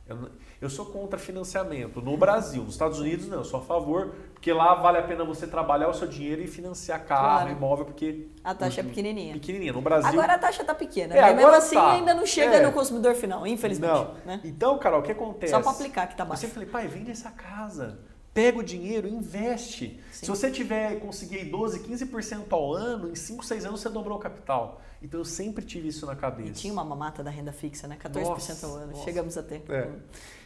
Eu, 0.06 0.30
eu 0.60 0.68
sou 0.68 0.84
contra 0.86 1.18
financiamento 1.18 2.02
no 2.02 2.14
Brasil, 2.14 2.62
nos 2.62 2.74
Estados 2.74 2.98
Unidos 2.98 3.26
não, 3.26 3.38
eu 3.38 3.44
sou 3.44 3.60
a 3.60 3.62
favor, 3.62 4.14
porque 4.34 4.52
lá 4.52 4.74
vale 4.74 4.98
a 4.98 5.02
pena 5.02 5.24
você 5.24 5.46
trabalhar 5.46 5.88
o 5.88 5.94
seu 5.94 6.06
dinheiro 6.06 6.42
e 6.42 6.46
financiar 6.46 7.06
carro, 7.06 7.38
claro. 7.38 7.50
imóvel, 7.50 7.84
porque. 7.86 8.28
A 8.44 8.54
taxa 8.54 8.82
é 8.82 8.84
pequenininha. 8.84 9.32
Pequenininha. 9.32 9.72
No 9.72 9.80
Brasil. 9.80 10.10
Agora 10.10 10.34
a 10.34 10.38
taxa 10.38 10.60
está 10.60 10.74
pequena, 10.74 11.14
é, 11.14 11.22
mas 11.22 11.36
mesmo 11.36 11.52
assim 11.52 11.76
tá. 11.76 11.92
ainda 11.92 12.12
não 12.12 12.26
chega 12.26 12.56
é. 12.56 12.66
no 12.66 12.72
consumidor 12.72 13.14
final, 13.14 13.46
infelizmente. 13.46 13.92
Não. 13.92 14.14
Né? 14.26 14.40
Então, 14.44 14.78
Carol, 14.78 15.00
o 15.00 15.02
que 15.02 15.12
acontece? 15.12 15.52
Só 15.52 15.60
para 15.60 15.70
aplicar 15.70 16.06
que 16.06 16.16
tá 16.16 16.24
baixo. 16.24 16.44
Eu 16.44 16.48
sempre 16.50 16.66
falei, 16.66 16.68
pai, 16.68 16.98
vende 16.98 17.10
essa 17.10 17.30
casa 17.30 17.98
pega 18.34 18.58
o 18.58 18.62
dinheiro, 18.62 19.06
investe. 19.06 20.00
Sim. 20.10 20.26
Se 20.26 20.28
você 20.28 20.50
tiver 20.50 20.98
conseguir 20.98 21.44
12, 21.44 21.78
15% 21.78 22.46
ao 22.50 22.74
ano, 22.74 23.08
em 23.08 23.14
5, 23.14 23.46
6 23.46 23.64
anos 23.64 23.80
você 23.80 23.88
dobrou 23.88 24.18
o 24.18 24.20
capital. 24.20 24.82
Então 25.00 25.20
eu 25.20 25.24
sempre 25.24 25.64
tive 25.64 25.88
isso 25.88 26.04
na 26.04 26.16
cabeça. 26.16 26.48
E 26.48 26.52
tinha 26.52 26.72
uma 26.72 26.84
mamata 26.84 27.22
da 27.22 27.30
renda 27.30 27.52
fixa, 27.52 27.86
né? 27.86 27.96
14% 28.02 28.24
nossa, 28.24 28.66
ao 28.66 28.74
ano. 28.74 28.92
Nossa. 28.92 29.04
Chegamos 29.04 29.38
a 29.38 29.42
ter. 29.42 29.62
É. 29.68 29.90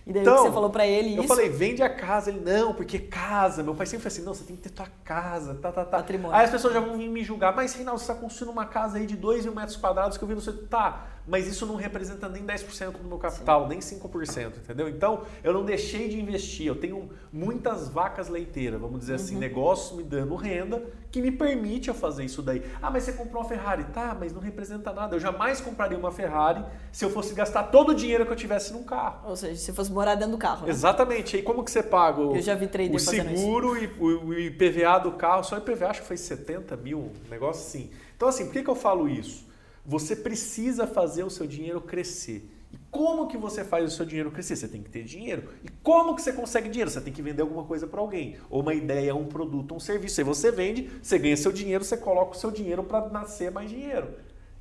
E 0.07 0.13
daí 0.13 0.23
então, 0.23 0.43
você 0.43 0.53
falou 0.53 0.69
para 0.69 0.87
ele 0.87 1.15
eu 1.15 1.21
isso? 1.21 1.29
falei, 1.29 1.49
vende 1.49 1.83
a 1.83 1.89
casa. 1.89 2.31
Ele, 2.31 2.41
não, 2.41 2.75
porque 2.75 2.99
casa. 2.99 3.63
Meu 3.63 3.75
pai 3.75 3.87
sempre 3.87 4.03
foi 4.03 4.09
assim, 4.09 4.23
não, 4.23 4.35
você 4.35 4.45
tem 4.45 4.57
que 4.57 4.63
ter 4.63 4.71
tua 4.71 4.89
casa, 5.05 5.55
tá, 5.55 5.71
tá, 5.71 5.85
tá. 5.85 5.99
Patrimônio. 5.99 6.37
Aí 6.37 6.45
as 6.45 6.51
pessoas 6.51 6.75
já 6.75 6.81
vão 6.81 6.99
vir 6.99 7.09
me 7.09 7.23
julgar, 7.23 7.55
mas 7.55 7.73
Reinaldo, 7.75 8.01
você 8.01 8.11
está 8.11 8.21
construindo 8.21 8.51
uma 8.51 8.67
casa 8.67 8.99
aí 8.99 9.07
de 9.07 9.17
2 9.17 9.45
mil 9.45 9.55
metros 9.55 9.77
quadrados 9.77 10.19
que 10.19 10.25
eu 10.25 10.29
vi 10.29 10.35
no 10.35 10.41
seu... 10.41 10.67
Tá, 10.67 11.07
mas 11.29 11.47
isso 11.47 11.67
não 11.67 11.77
representa 11.77 12.29
nem 12.29 12.43
10% 12.43 12.93
do 12.93 13.05
meu 13.07 13.19
capital, 13.19 13.63
Sim. 13.63 13.69
nem 13.69 13.79
5%, 13.79 14.57
entendeu? 14.57 14.89
Então, 14.89 15.23
eu 15.45 15.53
não 15.53 15.65
deixei 15.65 16.09
de 16.09 16.19
investir. 16.19 16.67
Eu 16.67 16.77
tenho 16.77 17.11
muitas 17.31 17.89
vacas 17.89 18.29
leiteiras, 18.29 18.81
vamos 18.81 19.01
dizer 19.01 19.15
assim, 19.15 19.35
uhum. 19.35 19.41
assim, 19.41 19.49
negócios 19.49 19.97
me 19.97 20.03
dando 20.03 20.35
renda 20.35 20.83
que 21.11 21.21
me 21.21 21.31
permite 21.31 21.89
eu 21.89 21.95
fazer 21.95 22.25
isso 22.25 22.43
daí. 22.43 22.63
Ah, 22.81 22.91
mas 22.91 23.05
você 23.05 23.13
comprou 23.13 23.43
uma 23.43 23.49
Ferrari. 23.49 23.85
Tá, 23.85 24.17
mas 24.19 24.33
não 24.33 24.41
representa 24.41 24.93
nada. 24.93 25.17
Eu 25.17 25.21
jamais 25.21 25.61
compraria 25.61 25.99
uma 25.99 26.11
Ferrari 26.11 26.65
se 26.93 27.05
eu 27.05 27.11
fosse 27.11 27.35
gastar 27.35 27.65
todo 27.65 27.91
o 27.91 27.95
dinheiro 27.95 28.25
que 28.27 28.33
eu 28.33 28.37
tivesse 28.37 28.73
num 28.73 28.83
carro. 28.83 29.29
Ou 29.29 29.37
seja, 29.37 29.57
se 29.57 29.73
fosse 29.73 29.93
morar 29.93 30.15
dentro 30.15 30.33
do 30.33 30.39
carro. 30.39 30.67
Né? 30.67 30.71
Exatamente. 30.71 31.37
E 31.37 31.43
como 31.43 31.63
que 31.63 31.71
você 31.71 31.83
paga 31.83 32.21
o, 32.21 32.37
eu 32.37 32.43
já 32.43 32.55
vi 32.55 32.69
o 32.93 32.99
seguro 32.99 33.77
e 33.77 33.87
o, 33.99 34.29
o 34.29 34.35
IPVA 34.35 34.99
do 34.99 35.13
carro? 35.13 35.45
Só 35.45 35.57
o 35.57 35.59
IPVA 35.59 35.89
acho 35.89 36.03
que 36.03 36.07
foi 36.07 36.17
70 36.17 36.77
mil, 36.77 36.99
um 36.99 37.31
negócio 37.31 37.63
assim. 37.63 37.91
Então, 38.17 38.29
assim, 38.29 38.47
por 38.47 38.53
que, 38.53 38.63
que 38.63 38.71
eu 38.71 38.75
falo 38.75 39.09
isso? 39.09 39.48
Você 39.89 40.15
precisa 40.15 40.87
fazer 40.87 41.25
o 41.25 41.31
seu 41.31 41.47
dinheiro 41.47 41.81
crescer. 41.81 42.47
E 42.71 42.77
como 42.91 43.27
que 43.27 43.39
você 43.39 43.65
faz 43.65 43.91
o 43.91 43.97
seu 43.97 44.05
dinheiro 44.05 44.31
crescer? 44.31 44.55
Você 44.55 44.69
tem 44.69 44.83
que 44.83 44.91
ter 44.91 45.03
dinheiro. 45.03 45.49
E 45.65 45.71
como 45.83 46.15
que 46.15 46.21
você 46.21 46.31
consegue 46.31 46.69
dinheiro? 46.69 46.91
Você 46.91 47.01
tem 47.01 47.11
que 47.11 47.23
vender 47.23 47.41
alguma 47.41 47.65
coisa 47.65 47.87
para 47.87 47.99
alguém, 47.99 48.37
ou 48.51 48.61
uma 48.61 48.75
ideia, 48.75 49.15
um 49.15 49.25
produto, 49.25 49.75
um 49.75 49.81
serviço. 49.81 50.21
Aí 50.21 50.25
você 50.27 50.53
vende, 50.53 50.91
você 51.03 51.19
ganha 51.19 51.35
seu 51.39 51.51
dinheiro, 51.51 51.83
você 51.83 51.97
coloca 51.97 52.33
o 52.33 52.39
seu 52.39 52.51
dinheiro 52.51 52.85
para 52.85 53.09
nascer 53.09 53.51
mais 53.51 53.71
dinheiro. 53.71 54.11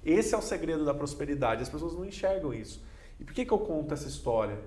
Esse 0.02 0.34
é 0.34 0.38
o 0.38 0.42
segredo 0.42 0.86
da 0.86 0.94
prosperidade. 0.94 1.62
As 1.62 1.68
pessoas 1.68 1.94
não 1.94 2.06
enxergam 2.06 2.54
isso. 2.54 2.82
E 3.20 3.26
por 3.26 3.34
que, 3.34 3.44
que 3.44 3.52
eu 3.52 3.60
conto 3.60 3.94
essa 3.94 4.08
história? 4.08 4.58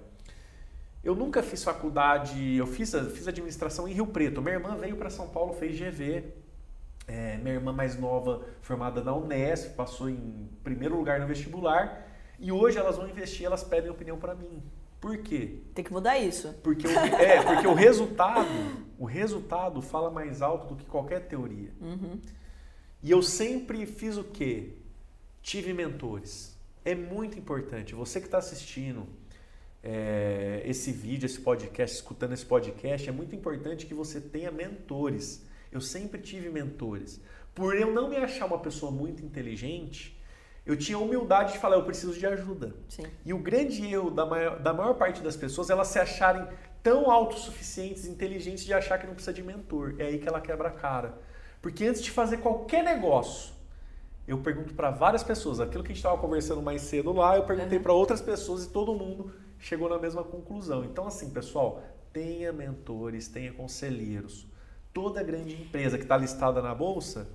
Eu 1.02 1.14
nunca 1.14 1.42
fiz 1.42 1.64
faculdade, 1.64 2.54
eu 2.54 2.66
fiz, 2.66 2.92
fiz 3.14 3.26
administração 3.26 3.88
em 3.88 3.94
Rio 3.94 4.08
Preto. 4.08 4.42
Minha 4.42 4.56
irmã 4.56 4.76
veio 4.76 4.96
para 4.96 5.08
São 5.08 5.26
Paulo, 5.26 5.54
fez 5.54 5.80
GV. 5.80 6.34
É, 7.10 7.36
minha 7.38 7.54
irmã 7.54 7.72
mais 7.72 7.98
nova, 7.98 8.46
formada 8.62 9.02
na 9.02 9.12
Unesp, 9.12 9.74
passou 9.74 10.08
em 10.08 10.48
primeiro 10.62 10.96
lugar 10.96 11.18
no 11.18 11.26
vestibular. 11.26 12.06
E 12.38 12.52
hoje 12.52 12.78
elas 12.78 12.96
vão 12.96 13.08
investir, 13.08 13.44
elas 13.44 13.64
pedem 13.64 13.90
opinião 13.90 14.16
para 14.16 14.32
mim. 14.32 14.62
Por 15.00 15.18
quê? 15.18 15.58
Tem 15.74 15.84
que 15.84 15.92
mudar 15.92 16.18
isso. 16.20 16.54
Porque 16.62 16.86
o, 16.86 16.90
é, 16.90 17.42
porque 17.42 17.66
o 17.66 17.74
resultado, 17.74 18.48
o 18.96 19.04
resultado 19.04 19.82
fala 19.82 20.08
mais 20.08 20.40
alto 20.40 20.68
do 20.68 20.76
que 20.76 20.84
qualquer 20.84 21.26
teoria. 21.26 21.72
Uhum. 21.80 22.20
E 23.02 23.10
eu 23.10 23.22
sempre 23.22 23.86
fiz 23.86 24.16
o 24.16 24.22
quê? 24.22 24.74
Tive 25.42 25.72
mentores. 25.72 26.56
É 26.84 26.94
muito 26.94 27.36
importante. 27.36 27.92
Você 27.92 28.20
que 28.20 28.26
está 28.26 28.38
assistindo 28.38 29.08
é, 29.82 30.62
esse 30.64 30.92
vídeo, 30.92 31.26
esse 31.26 31.40
podcast, 31.40 31.96
escutando 31.96 32.34
esse 32.34 32.46
podcast, 32.46 33.08
é 33.08 33.12
muito 33.12 33.34
importante 33.34 33.84
que 33.84 33.94
você 33.94 34.20
tenha 34.20 34.52
mentores. 34.52 35.44
Eu 35.70 35.80
sempre 35.80 36.20
tive 36.20 36.48
mentores. 36.48 37.20
Por 37.54 37.76
eu 37.76 37.92
não 37.92 38.08
me 38.08 38.16
achar 38.16 38.46
uma 38.46 38.58
pessoa 38.58 38.90
muito 38.90 39.24
inteligente, 39.24 40.18
eu 40.64 40.76
tinha 40.76 40.98
humildade 40.98 41.52
de 41.52 41.58
falar, 41.58 41.76
eu 41.76 41.84
preciso 41.84 42.18
de 42.18 42.26
ajuda. 42.26 42.74
Sim. 42.88 43.04
E 43.24 43.32
o 43.32 43.38
grande 43.38 43.84
erro 43.86 44.10
da 44.10 44.26
maior, 44.26 44.58
da 44.58 44.72
maior 44.72 44.94
parte 44.94 45.22
das 45.22 45.36
pessoas, 45.36 45.70
elas 45.70 45.88
se 45.88 45.98
acharem 45.98 46.46
tão 46.82 47.10
autossuficientes, 47.10 48.06
inteligentes 48.06 48.64
de 48.64 48.72
achar 48.72 48.98
que 48.98 49.06
não 49.06 49.14
precisa 49.14 49.32
de 49.32 49.42
mentor. 49.42 49.96
É 49.98 50.04
aí 50.04 50.18
que 50.18 50.28
ela 50.28 50.40
quebra 50.40 50.68
a 50.68 50.72
cara. 50.72 51.18
Porque 51.60 51.84
antes 51.84 52.02
de 52.02 52.10
fazer 52.10 52.38
qualquer 52.38 52.82
negócio, 52.84 53.52
eu 54.26 54.38
pergunto 54.38 54.74
para 54.74 54.90
várias 54.90 55.22
pessoas, 55.22 55.60
aquilo 55.60 55.82
que 55.82 55.88
a 55.88 55.94
gente 55.94 55.98
estava 55.98 56.18
conversando 56.18 56.62
mais 56.62 56.82
cedo 56.82 57.12
lá, 57.12 57.36
eu 57.36 57.44
perguntei 57.44 57.78
uhum. 57.78 57.82
para 57.82 57.92
outras 57.92 58.20
pessoas 58.20 58.64
e 58.64 58.68
todo 58.70 58.94
mundo 58.94 59.32
chegou 59.58 59.88
na 59.88 59.98
mesma 59.98 60.22
conclusão. 60.22 60.84
Então, 60.84 61.06
assim, 61.06 61.30
pessoal, 61.30 61.82
tenha 62.12 62.52
mentores, 62.52 63.28
tenha 63.28 63.52
conselheiros. 63.52 64.46
Toda 64.92 65.22
grande 65.22 65.54
empresa 65.54 65.96
que 65.96 66.04
está 66.04 66.16
listada 66.16 66.60
na 66.60 66.74
bolsa 66.74 67.28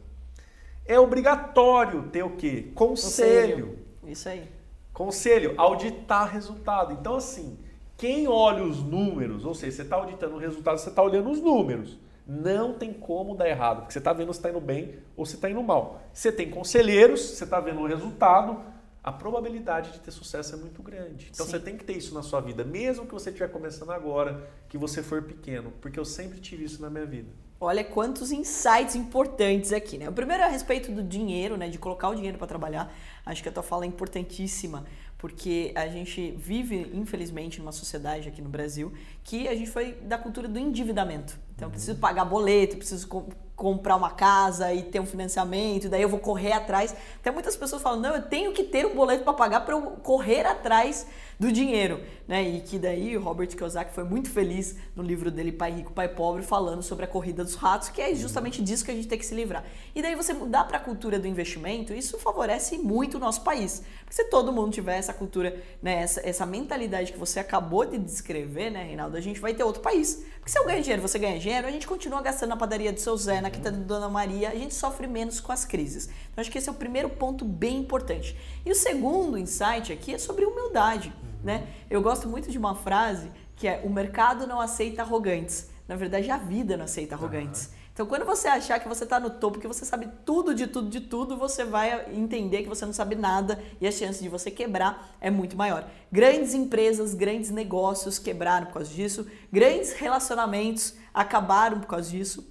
é 0.86 1.00
obrigatório 1.00 2.04
ter 2.10 2.24
o 2.24 2.36
quê? 2.36 2.72
Conselho. 2.76 3.68
Conselho. 3.68 3.86
Isso 4.06 4.30
aí. 4.30 4.50
Conselho, 4.94 5.54
auditar 5.58 6.32
resultado. 6.32 6.94
Então, 6.94 7.16
assim, 7.16 7.58
quem 7.98 8.28
olha 8.28 8.64
os 8.64 8.84
números, 8.84 9.46
ou 9.46 9.54
seja, 9.54 9.78
você 9.78 9.82
está 9.82 9.96
auditando 9.96 10.34
o 10.34 10.38
resultado, 10.38 10.78
você 10.78 10.90
está 10.90 11.02
olhando 11.02 11.30
os 11.30 11.42
números. 11.42 11.98
Não 12.28 12.74
tem 12.74 12.92
como 12.94 13.36
dar 13.36 13.48
errado, 13.48 13.82
porque 13.82 13.94
você 13.94 14.00
está 14.00 14.12
vendo 14.14 14.34
se 14.34 14.40
está 14.40 14.50
indo 14.50 14.60
bem 14.60 14.96
ou 15.16 15.26
se 15.26 15.36
está 15.36 15.50
indo 15.50 15.62
mal. 15.62 16.02
Você 16.12 16.32
tem 16.32 16.50
conselheiros, 16.50 17.22
você 17.22 17.44
está 17.44 17.60
vendo 17.60 17.82
o 17.82 17.88
resultado, 17.88 18.62
a 19.06 19.12
probabilidade 19.12 19.92
de 19.92 20.00
ter 20.00 20.10
sucesso 20.10 20.56
é 20.56 20.58
muito 20.58 20.82
grande. 20.82 21.30
Então 21.32 21.46
Sim. 21.46 21.52
você 21.52 21.60
tem 21.60 21.78
que 21.78 21.84
ter 21.84 21.96
isso 21.96 22.12
na 22.16 22.24
sua 22.24 22.42
vida, 22.42 22.64
mesmo 22.64 23.06
que 23.06 23.14
você 23.14 23.30
estiver 23.30 23.50
começando 23.50 23.92
agora, 23.92 24.50
que 24.68 24.80
você 24.80 25.04
for 25.04 25.22
pequeno, 25.22 25.72
porque 25.80 26.00
eu 26.00 26.04
sempre 26.04 26.40
tive 26.40 26.64
isso 26.64 26.82
na 26.82 26.90
minha 26.90 27.06
vida. 27.06 27.30
Olha 27.62 27.84
quantos 27.84 28.32
insights 28.32 28.96
importantes 28.96 29.72
aqui, 29.72 30.00
né? 30.00 30.10
O 30.10 30.12
primeiro 30.12 30.42
é 30.42 30.48
a 30.48 30.50
respeito 30.50 30.92
do 30.92 31.04
dinheiro, 31.04 31.56
né? 31.56 31.70
De 31.70 31.78
colocar 31.78 32.10
o 32.10 32.16
dinheiro 32.16 32.40
para 32.40 32.48
trabalhar. 32.48 32.92
Acho 33.24 33.44
que 33.44 33.48
a 33.48 33.52
tua 33.52 33.62
fala 33.62 33.86
é 33.86 33.88
importantíssima, 33.88 34.84
porque 35.20 35.72
a 35.76 35.88
gente 35.88 36.32
vive, 36.32 36.90
infelizmente, 36.92 37.60
numa 37.60 37.72
sociedade 37.72 38.28
aqui 38.28 38.42
no 38.42 38.50
Brasil 38.50 38.92
que 39.24 39.48
a 39.48 39.54
gente 39.54 39.70
foi 39.70 39.94
da 40.02 40.18
cultura 40.18 40.48
do 40.48 40.58
endividamento. 40.58 41.38
Então, 41.56 41.68
eu 41.68 41.72
preciso 41.72 42.00
pagar 42.00 42.26
boleto, 42.26 42.76
preciso 42.76 43.08
comprar 43.56 43.96
uma 43.96 44.10
casa 44.10 44.74
e 44.74 44.84
ter 44.84 45.00
um 45.00 45.06
financiamento, 45.06 45.88
daí 45.88 46.02
eu 46.02 46.10
vou 46.10 46.20
correr 46.20 46.52
atrás. 46.52 46.96
Até 47.20 47.32
muitas 47.32 47.56
pessoas 47.56 47.82
falam: 47.82 48.00
não, 48.00 48.16
eu 48.16 48.22
tenho 48.24 48.52
que 48.52 48.64
ter 48.64 48.86
um 48.86 48.96
boleto 48.96 49.24
para 49.24 49.34
pagar 49.34 49.62
para 49.62 49.76
eu 49.76 49.82
correr 50.04 50.46
atrás 50.46 51.08
do 51.40 51.52
dinheiro, 51.52 52.02
né? 52.28 52.42
E 52.44 52.62
que 52.62 52.80
daí 52.80 53.16
o 53.18 53.22
Robert 53.22 53.48
Kiyosaki 53.48 53.94
foi 53.94 54.04
muito 54.04 54.30
feliz 54.30 54.76
no 54.96 55.04
livro 55.04 55.30
dele 55.30 55.52
Pai 55.52 55.72
Rico, 55.72 55.94
Pai 55.94 56.08
Pobre, 56.08 56.44
falando 56.44 56.82
sobre 56.82 57.06
a 57.06 57.08
corrida 57.08 57.44
dos 57.44 57.56
ratos, 57.56 57.90
que 57.90 58.02
é 58.02 58.14
justamente 58.16 58.62
disso 58.62 58.86
que 58.86 58.92
a 58.92 58.94
gente 58.94 59.08
tem 59.08 59.18
que 59.18 59.26
se 59.26 59.36
livrar. 59.36 59.66
E 59.94 60.02
daí 60.02 60.16
você 60.16 60.34
mudar 60.34 60.64
para 60.66 60.78
a 60.78 60.80
cultura 60.80 61.20
do 61.20 61.28
investimento, 61.28 61.94
isso 61.94 62.18
favorece 62.18 62.78
muito 62.78 63.18
o 63.18 63.20
nosso 63.20 63.42
país. 63.42 63.84
Porque 64.00 64.16
se 64.16 64.26
todo 64.30 64.52
mundo 64.52 64.72
tiver 64.72 64.98
essa 64.98 65.14
cultura, 65.14 65.62
né, 65.82 66.02
essa, 66.02 66.22
essa 66.28 66.46
mentalidade 66.46 67.12
que 67.12 67.18
você 67.18 67.40
acabou 67.40 67.86
de 67.86 67.98
descrever, 67.98 68.70
né, 68.70 68.84
Reinaldo, 68.84 69.18
a 69.18 69.22
gente 69.22 69.40
vai 69.40 69.54
ter 69.54 69.64
outro 69.64 69.82
país. 69.82 70.24
Porque 70.36 70.52
se 70.52 70.60
eu 70.60 70.66
ganho 70.66 70.82
dinheiro, 70.82 71.02
você 71.02 71.18
ganha 71.18 71.40
dinheiro, 71.40 71.68
a 71.68 71.72
gente 71.72 71.88
continua 71.88 72.22
gastando 72.22 72.50
na 72.50 72.58
padaria 72.58 72.94
do 72.94 73.00
seu 73.00 73.18
Zé, 73.18 73.42
na 73.42 73.50
quinta 73.50 73.72
da 73.72 73.78
Dona 73.78 74.10
Maria, 74.10 74.50
a 74.50 74.56
gente 74.56 74.76
sofre 74.76 75.08
menos 75.08 75.40
com 75.40 75.52
as 75.52 75.66
crises. 75.66 76.08
Então 76.36 76.42
acho 76.42 76.52
que 76.52 76.58
esse 76.58 76.68
é 76.68 76.72
o 76.72 76.76
primeiro 76.76 77.10
ponto 77.10 77.46
bem 77.46 77.78
importante. 77.78 78.36
E 78.66 78.70
o 78.70 78.76
segundo 78.76 79.38
insight 79.38 79.94
aqui 79.94 80.14
é 80.14 80.18
sobre 80.18 80.44
humildade. 80.44 81.14
Né? 81.42 81.66
Eu 81.90 82.02
gosto 82.02 82.28
muito 82.28 82.52
de 82.52 82.58
uma 82.58 82.76
frase 82.76 83.32
que 83.56 83.70
é: 83.70 83.82
o 83.86 83.90
mercado 83.90 84.46
não 84.46 84.60
aceita 84.60 85.02
arrogantes. 85.02 85.70
Na 85.88 85.96
verdade, 85.96 86.30
a 86.30 86.38
vida 86.38 86.76
não 86.76 86.84
aceita 86.84 87.16
arrogantes. 87.16 87.68
Uhum. 87.68 87.86
Então, 87.94 88.06
quando 88.06 88.26
você 88.26 88.50
achar 88.50 88.78
que 88.82 88.90
você 88.90 89.06
está 89.06 89.18
no 89.22 89.30
topo, 89.30 89.58
que 89.58 89.68
você 89.68 89.86
sabe 89.86 90.10
tudo 90.26 90.54
de 90.54 90.68
tudo 90.68 90.90
de 90.90 91.00
tudo, 91.00 91.38
você 91.38 91.64
vai 91.64 92.14
entender 92.14 92.64
que 92.64 92.68
você 92.68 92.86
não 92.86 92.92
sabe 92.92 93.16
nada 93.16 93.64
e 93.80 93.88
a 93.88 93.92
chance 93.92 94.22
de 94.22 94.28
você 94.28 94.52
quebrar 94.52 95.16
é 95.22 95.32
muito 95.32 95.56
maior. 95.56 95.88
Grandes 96.12 96.54
empresas, 96.54 97.14
grandes 97.14 97.52
negócios 97.52 98.20
quebraram 98.20 98.66
por 98.66 98.74
causa 98.74 98.94
disso, 98.94 99.26
grandes 99.50 99.94
relacionamentos 99.94 100.96
acabaram 101.14 101.80
por 101.80 101.88
causa 101.88 102.10
disso, 102.10 102.46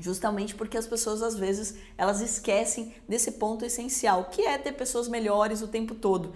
justamente 0.00 0.54
porque 0.54 0.76
as 0.76 0.86
pessoas 0.86 1.22
às 1.22 1.36
vezes 1.36 1.76
elas 1.96 2.20
esquecem 2.20 2.94
desse 3.08 3.32
ponto 3.32 3.64
essencial, 3.64 4.24
que 4.24 4.42
é 4.42 4.58
ter 4.58 4.72
pessoas 4.72 5.08
melhores 5.08 5.62
o 5.62 5.68
tempo 5.68 5.94
todo 5.94 6.32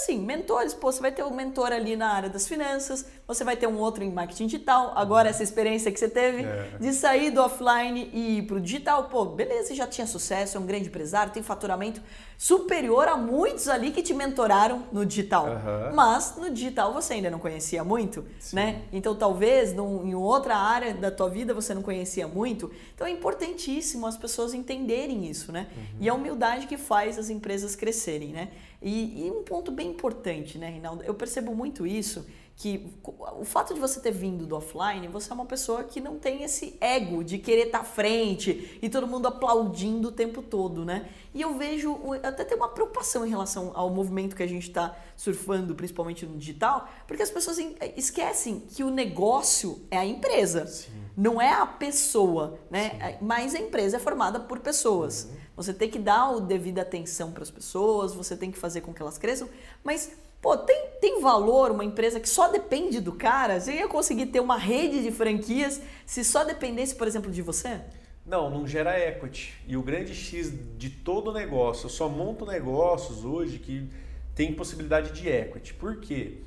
assim, 0.00 0.18
mentores, 0.18 0.72
pô, 0.74 0.90
você 0.90 1.00
vai 1.00 1.12
ter 1.12 1.22
um 1.24 1.34
mentor 1.34 1.72
ali 1.72 1.96
na 1.96 2.08
área 2.08 2.28
das 2.28 2.46
finanças, 2.48 3.04
você 3.26 3.44
vai 3.44 3.56
ter 3.56 3.66
um 3.66 3.78
outro 3.78 4.02
em 4.02 4.10
marketing 4.10 4.46
digital. 4.46 4.92
Agora, 4.96 5.28
essa 5.28 5.42
experiência 5.42 5.92
que 5.92 5.98
você 5.98 6.08
teve 6.08 6.42
é. 6.42 6.76
de 6.78 6.92
sair 6.92 7.30
do 7.30 7.40
offline 7.40 8.10
e 8.12 8.38
ir 8.38 8.42
pro 8.42 8.60
digital, 8.60 9.04
pô, 9.04 9.24
beleza, 9.26 9.74
já 9.74 9.86
tinha 9.86 10.06
sucesso, 10.06 10.56
é 10.56 10.60
um 10.60 10.66
grande 10.66 10.88
empresário, 10.88 11.32
tem 11.32 11.42
faturamento 11.42 12.00
superior 12.40 13.06
a 13.06 13.18
muitos 13.18 13.68
ali 13.68 13.90
que 13.90 14.02
te 14.02 14.14
mentoraram 14.14 14.84
no 14.90 15.04
digital. 15.04 15.44
Uhum. 15.44 15.94
Mas 15.94 16.36
no 16.38 16.48
digital 16.48 16.90
você 16.94 17.12
ainda 17.12 17.28
não 17.28 17.38
conhecia 17.38 17.84
muito, 17.84 18.24
Sim. 18.38 18.56
né? 18.56 18.82
Então, 18.90 19.14
talvez 19.14 19.74
num, 19.74 20.08
em 20.08 20.14
outra 20.14 20.56
área 20.56 20.94
da 20.94 21.10
tua 21.10 21.28
vida 21.28 21.52
você 21.52 21.74
não 21.74 21.82
conhecia 21.82 22.26
muito. 22.26 22.72
Então, 22.94 23.06
é 23.06 23.10
importantíssimo 23.10 24.06
as 24.06 24.16
pessoas 24.16 24.54
entenderem 24.54 25.28
isso, 25.28 25.52
né? 25.52 25.66
Uhum. 25.76 25.84
E 26.00 26.08
a 26.08 26.14
humildade 26.14 26.66
que 26.66 26.78
faz 26.78 27.18
as 27.18 27.28
empresas 27.28 27.76
crescerem, 27.76 28.30
né? 28.30 28.48
E, 28.80 29.26
e, 29.26 29.30
um 29.30 29.42
ponto 29.42 29.70
bem 29.70 29.88
importante, 29.88 30.56
né, 30.56 30.70
Rinaldo? 30.70 31.04
Eu 31.04 31.12
percebo 31.12 31.54
muito 31.54 31.86
isso, 31.86 32.24
que 32.60 32.92
o 33.06 33.42
fato 33.42 33.72
de 33.72 33.80
você 33.80 33.98
ter 34.00 34.10
vindo 34.10 34.44
do 34.44 34.54
offline, 34.54 35.08
você 35.08 35.30
é 35.30 35.34
uma 35.34 35.46
pessoa 35.46 35.82
que 35.82 35.98
não 35.98 36.18
tem 36.18 36.42
esse 36.42 36.76
ego 36.78 37.24
de 37.24 37.38
querer 37.38 37.68
estar 37.68 37.78
à 37.78 37.84
frente 37.84 38.78
e 38.82 38.90
todo 38.90 39.06
mundo 39.06 39.26
aplaudindo 39.26 40.08
o 40.08 40.12
tempo 40.12 40.42
todo, 40.42 40.84
né? 40.84 41.08
E 41.32 41.40
eu 41.40 41.56
vejo, 41.56 41.98
até 42.22 42.44
tem 42.44 42.58
uma 42.58 42.68
preocupação 42.68 43.24
em 43.24 43.30
relação 43.30 43.72
ao 43.74 43.88
movimento 43.88 44.36
que 44.36 44.42
a 44.42 44.46
gente 44.46 44.68
está 44.68 44.94
surfando, 45.16 45.74
principalmente 45.74 46.26
no 46.26 46.36
digital, 46.36 46.86
porque 47.06 47.22
as 47.22 47.30
pessoas 47.30 47.56
esquecem 47.96 48.60
que 48.60 48.84
o 48.84 48.90
negócio 48.90 49.80
é 49.90 49.96
a 49.96 50.04
empresa. 50.04 50.66
Sim. 50.66 50.92
Não 51.16 51.40
é 51.40 51.54
a 51.54 51.64
pessoa, 51.64 52.58
né? 52.70 52.90
Sim. 52.90 53.18
Mas 53.22 53.54
a 53.54 53.58
empresa 53.58 53.96
é 53.96 54.00
formada 54.00 54.38
por 54.38 54.58
pessoas. 54.58 55.24
Uhum. 55.24 55.36
Você 55.56 55.72
tem 55.72 55.88
que 55.88 55.98
dar 55.98 56.30
o 56.30 56.40
devida 56.40 56.82
atenção 56.82 57.32
para 57.32 57.42
as 57.42 57.50
pessoas, 57.50 58.12
você 58.12 58.36
tem 58.36 58.50
que 58.50 58.58
fazer 58.58 58.82
com 58.82 58.92
que 58.92 59.00
elas 59.00 59.16
cresçam, 59.16 59.48
mas 59.82 60.12
pô, 60.40 60.56
tem, 60.56 60.88
tem 61.00 61.20
valor 61.20 61.70
uma 61.70 61.84
empresa 61.84 62.18
que 62.18 62.28
só 62.28 62.48
depende 62.48 63.00
do 63.00 63.12
cara? 63.12 63.60
Você 63.60 63.74
ia 63.74 63.88
conseguir 63.88 64.26
ter 64.26 64.40
uma 64.40 64.56
rede 64.56 65.02
de 65.02 65.10
franquias 65.10 65.80
se 66.06 66.24
só 66.24 66.44
dependesse, 66.44 66.94
por 66.94 67.06
exemplo, 67.06 67.30
de 67.30 67.42
você? 67.42 67.80
Não, 68.24 68.50
não 68.50 68.66
gera 68.66 68.98
equity. 68.98 69.54
E 69.66 69.76
o 69.76 69.82
grande 69.82 70.14
X 70.14 70.52
de 70.76 70.90
todo 70.90 71.32
negócio, 71.32 71.86
eu 71.86 71.90
só 71.90 72.08
monto 72.08 72.46
negócios 72.46 73.24
hoje 73.24 73.58
que 73.58 73.88
tem 74.34 74.54
possibilidade 74.54 75.12
de 75.12 75.28
equity. 75.28 75.74
Por 75.74 75.96
quê? 75.96 76.38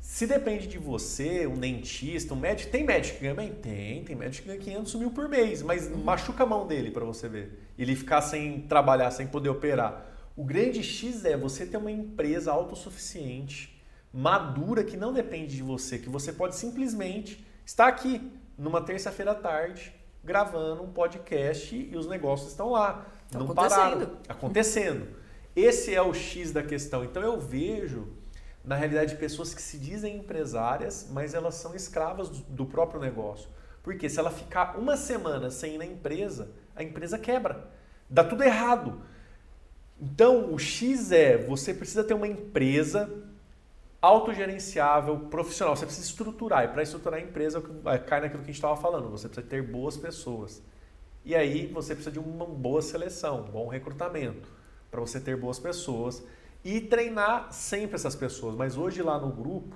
Se 0.00 0.26
depende 0.26 0.66
de 0.66 0.78
você, 0.78 1.46
um 1.46 1.56
dentista, 1.58 2.34
um 2.34 2.36
médico, 2.36 2.70
tem 2.70 2.84
médico 2.84 3.16
que 3.16 3.22
ganha 3.22 3.34
bem? 3.34 3.52
Tem, 3.52 4.04
tem 4.04 4.14
médico 4.14 4.42
que 4.42 4.48
ganha 4.48 4.60
500 4.60 4.94
mil 4.96 5.10
por 5.10 5.28
mês, 5.28 5.62
mas 5.62 5.86
uhum. 5.86 5.96
machuca 6.04 6.44
a 6.44 6.46
mão 6.46 6.66
dele 6.66 6.90
para 6.90 7.04
você 7.04 7.28
ver. 7.28 7.58
Ele 7.78 7.96
ficar 7.96 8.20
sem 8.20 8.60
trabalhar, 8.60 9.10
sem 9.10 9.26
poder 9.26 9.48
operar. 9.48 10.13
O 10.36 10.44
grande 10.44 10.82
X 10.82 11.24
é 11.24 11.36
você 11.36 11.64
ter 11.64 11.76
uma 11.76 11.90
empresa 11.90 12.52
autossuficiente, 12.52 13.80
madura, 14.12 14.82
que 14.82 14.96
não 14.96 15.12
depende 15.12 15.56
de 15.56 15.62
você, 15.62 15.98
que 15.98 16.08
você 16.08 16.32
pode 16.32 16.56
simplesmente 16.56 17.46
estar 17.64 17.86
aqui 17.86 18.32
numa 18.58 18.80
terça-feira 18.80 19.32
à 19.32 19.34
tarde, 19.34 19.94
gravando 20.22 20.82
um 20.82 20.92
podcast 20.92 21.74
e 21.74 21.96
os 21.96 22.08
negócios 22.08 22.50
estão 22.50 22.70
lá, 22.70 23.06
tá 23.30 23.38
não 23.38 23.54
pararam, 23.54 24.18
acontecendo. 24.28 25.06
Esse 25.54 25.94
é 25.94 26.02
o 26.02 26.12
X 26.12 26.50
da 26.52 26.62
questão. 26.62 27.04
Então 27.04 27.22
eu 27.22 27.40
vejo 27.40 28.12
na 28.64 28.76
realidade, 28.76 29.16
pessoas 29.16 29.52
que 29.52 29.60
se 29.60 29.76
dizem 29.76 30.16
empresárias, 30.16 31.08
mas 31.10 31.34
elas 31.34 31.54
são 31.56 31.74
escravas 31.74 32.30
do 32.30 32.64
próprio 32.64 32.98
negócio. 32.98 33.48
Porque 33.82 34.08
se 34.08 34.18
ela 34.18 34.30
ficar 34.30 34.78
uma 34.78 34.96
semana 34.96 35.50
sem 35.50 35.74
ir 35.74 35.78
na 35.78 35.84
empresa, 35.84 36.50
a 36.74 36.82
empresa 36.82 37.18
quebra. 37.18 37.68
Dá 38.08 38.24
tudo 38.24 38.42
errado. 38.42 39.02
Então, 40.00 40.52
o 40.52 40.58
X 40.58 41.12
é, 41.12 41.36
você 41.36 41.72
precisa 41.72 42.02
ter 42.04 42.14
uma 42.14 42.26
empresa 42.26 43.10
autogerenciável, 44.00 45.18
profissional. 45.18 45.74
Você 45.74 45.86
precisa 45.86 46.06
estruturar. 46.06 46.64
E 46.64 46.68
para 46.68 46.82
estruturar 46.82 47.18
a 47.18 47.22
empresa, 47.22 47.62
cai 48.06 48.20
naquilo 48.20 48.42
que 48.42 48.50
a 48.50 48.52
gente 48.52 48.56
estava 48.56 48.76
falando. 48.76 49.10
Você 49.10 49.28
precisa 49.28 49.46
ter 49.46 49.62
boas 49.62 49.96
pessoas. 49.96 50.62
E 51.24 51.34
aí 51.34 51.66
você 51.68 51.94
precisa 51.94 52.12
de 52.12 52.18
uma 52.18 52.44
boa 52.44 52.82
seleção, 52.82 53.40
um 53.40 53.50
bom 53.50 53.66
recrutamento, 53.66 54.46
para 54.90 55.00
você 55.00 55.18
ter 55.18 55.36
boas 55.38 55.58
pessoas 55.58 56.22
e 56.62 56.82
treinar 56.82 57.50
sempre 57.50 57.94
essas 57.94 58.14
pessoas. 58.14 58.54
Mas 58.54 58.76
hoje 58.76 59.02
lá 59.02 59.18
no 59.18 59.30
grupo, 59.30 59.74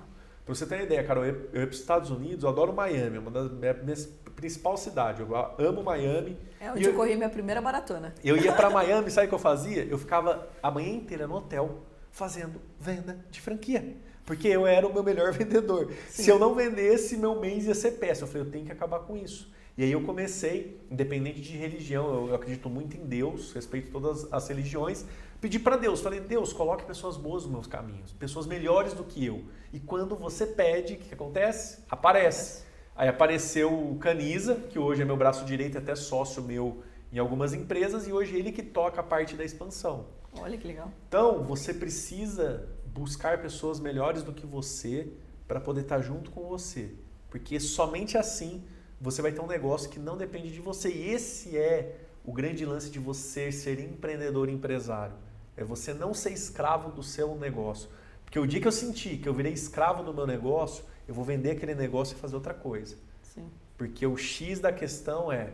para 0.49 0.55
você 0.55 0.65
ter 0.65 0.75
uma 0.75 0.83
ideia, 0.83 1.03
cara, 1.03 1.19
eu 1.19 1.25
ia, 1.25 1.31
eu 1.53 1.61
ia 1.61 1.67
para 1.67 1.73
os 1.73 1.79
Estados 1.79 2.09
Unidos, 2.09 2.43
eu 2.43 2.49
adoro 2.49 2.73
Miami, 2.73 3.17
é 3.17 3.19
uma 3.19 3.29
das 3.29 3.51
minhas 3.51 4.05
principal 4.35 4.75
cidade. 4.77 5.21
Eu 5.21 5.35
amo 5.67 5.83
Miami. 5.83 6.35
É 6.59 6.71
onde 6.71 6.85
eu, 6.85 6.91
eu 6.91 6.95
corri 6.95 7.15
minha 7.15 7.29
primeira 7.29 7.61
maratona. 7.61 8.15
Eu 8.23 8.35
ia 8.35 8.51
para 8.53 8.67
Miami, 8.71 9.11
sabe 9.11 9.27
o 9.27 9.29
que 9.29 9.35
eu 9.35 9.39
fazia? 9.39 9.83
Eu 9.83 9.97
ficava 9.99 10.47
a 10.63 10.71
manhã 10.71 10.95
inteira 10.95 11.27
no 11.27 11.35
hotel 11.35 11.83
fazendo 12.11 12.59
venda 12.79 13.23
de 13.29 13.39
franquia. 13.39 13.95
Porque 14.25 14.47
eu 14.47 14.65
era 14.65 14.87
o 14.87 14.93
meu 14.93 15.03
melhor 15.03 15.31
vendedor. 15.37 15.91
Sim. 16.09 16.23
Se 16.23 16.29
eu 16.29 16.39
não 16.39 16.55
vendesse, 16.55 17.15
meu 17.15 17.39
mês 17.39 17.67
ia 17.67 17.75
ser 17.75 17.91
péssimo. 17.91 18.25
Eu 18.25 18.31
falei, 18.31 18.47
eu 18.47 18.51
tenho 18.51 18.65
que 18.65 18.71
acabar 18.71 19.01
com 19.01 19.15
isso. 19.15 19.51
E 19.77 19.83
aí 19.83 19.91
eu 19.91 20.01
comecei, 20.01 20.81
independente 20.89 21.41
de 21.41 21.55
religião, 21.55 22.27
eu 22.27 22.35
acredito 22.35 22.69
muito 22.69 22.97
em 22.97 23.05
Deus, 23.05 23.53
respeito 23.53 23.91
todas 23.91 24.31
as 24.33 24.47
religiões, 24.47 25.05
pedi 25.39 25.59
para 25.59 25.77
Deus, 25.77 26.01
falei, 26.01 26.19
Deus, 26.19 26.53
coloque 26.53 26.83
pessoas 26.85 27.17
boas 27.17 27.43
nos 27.43 27.51
meus 27.51 27.67
caminhos, 27.67 28.13
pessoas 28.13 28.45
melhores 28.45 28.93
do 28.93 29.03
que 29.03 29.25
eu. 29.25 29.43
E 29.71 29.79
quando 29.79 30.15
você 30.15 30.45
pede, 30.45 30.93
o 30.93 30.97
que 30.97 31.13
acontece? 31.13 31.83
Aparece. 31.89 32.63
Aí 32.95 33.07
apareceu 33.07 33.71
o 33.71 33.97
Caniza, 33.97 34.55
que 34.55 34.77
hoje 34.77 35.01
é 35.01 35.05
meu 35.05 35.15
braço 35.15 35.45
direito, 35.45 35.77
até 35.77 35.95
sócio 35.95 36.43
meu 36.43 36.83
em 37.11 37.17
algumas 37.17 37.53
empresas, 37.53 38.07
e 38.07 38.11
hoje 38.11 38.35
ele 38.35 38.51
que 38.51 38.61
toca 38.61 39.01
a 39.01 39.03
parte 39.03 39.35
da 39.35 39.43
expansão. 39.43 40.07
Olha 40.37 40.57
que 40.57 40.67
legal. 40.67 40.91
Então, 41.07 41.43
você 41.43 41.73
precisa 41.73 42.67
buscar 42.85 43.41
pessoas 43.41 43.79
melhores 43.79 44.21
do 44.21 44.33
que 44.33 44.45
você 44.45 45.11
para 45.47 45.59
poder 45.59 45.81
estar 45.81 46.01
junto 46.01 46.29
com 46.31 46.47
você. 46.47 46.91
Porque 47.29 47.59
somente 47.59 48.17
assim 48.17 48.63
você 48.99 49.21
vai 49.21 49.31
ter 49.31 49.41
um 49.41 49.47
negócio 49.47 49.89
que 49.89 49.97
não 49.97 50.17
depende 50.17 50.51
de 50.51 50.59
você. 50.59 50.89
E 50.89 51.09
esse 51.09 51.57
é 51.57 51.95
o 52.25 52.33
grande 52.33 52.65
lance 52.65 52.89
de 52.89 52.99
você 52.99 53.51
ser 53.51 53.79
empreendedor 53.79 54.49
e 54.49 54.51
empresário. 54.51 55.15
É 55.59 55.63
você 55.65 55.93
não 55.93 56.13
ser 56.13 56.31
escravo 56.31 56.89
do 56.89 57.03
seu 57.03 57.35
negócio. 57.35 57.89
Porque 58.23 58.39
o 58.39 58.47
dia 58.47 58.61
que 58.61 58.67
eu 58.67 58.71
senti 58.71 59.17
que 59.17 59.27
eu 59.27 59.33
virei 59.33 59.51
escravo 59.51 60.01
do 60.01 60.13
meu 60.13 60.25
negócio, 60.25 60.85
eu 61.05 61.13
vou 61.13 61.25
vender 61.25 61.51
aquele 61.51 61.75
negócio 61.75 62.15
e 62.15 62.17
fazer 62.17 62.35
outra 62.35 62.53
coisa. 62.53 62.95
Sim. 63.21 63.45
Porque 63.77 64.07
o 64.07 64.15
X 64.15 64.61
da 64.61 64.71
questão 64.71 65.29
é: 65.29 65.51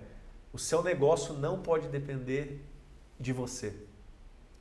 o 0.53 0.59
seu 0.59 0.83
negócio 0.83 1.33
não 1.33 1.59
pode 1.59 1.87
depender 1.87 2.63
de 3.19 3.33
você. 3.33 3.73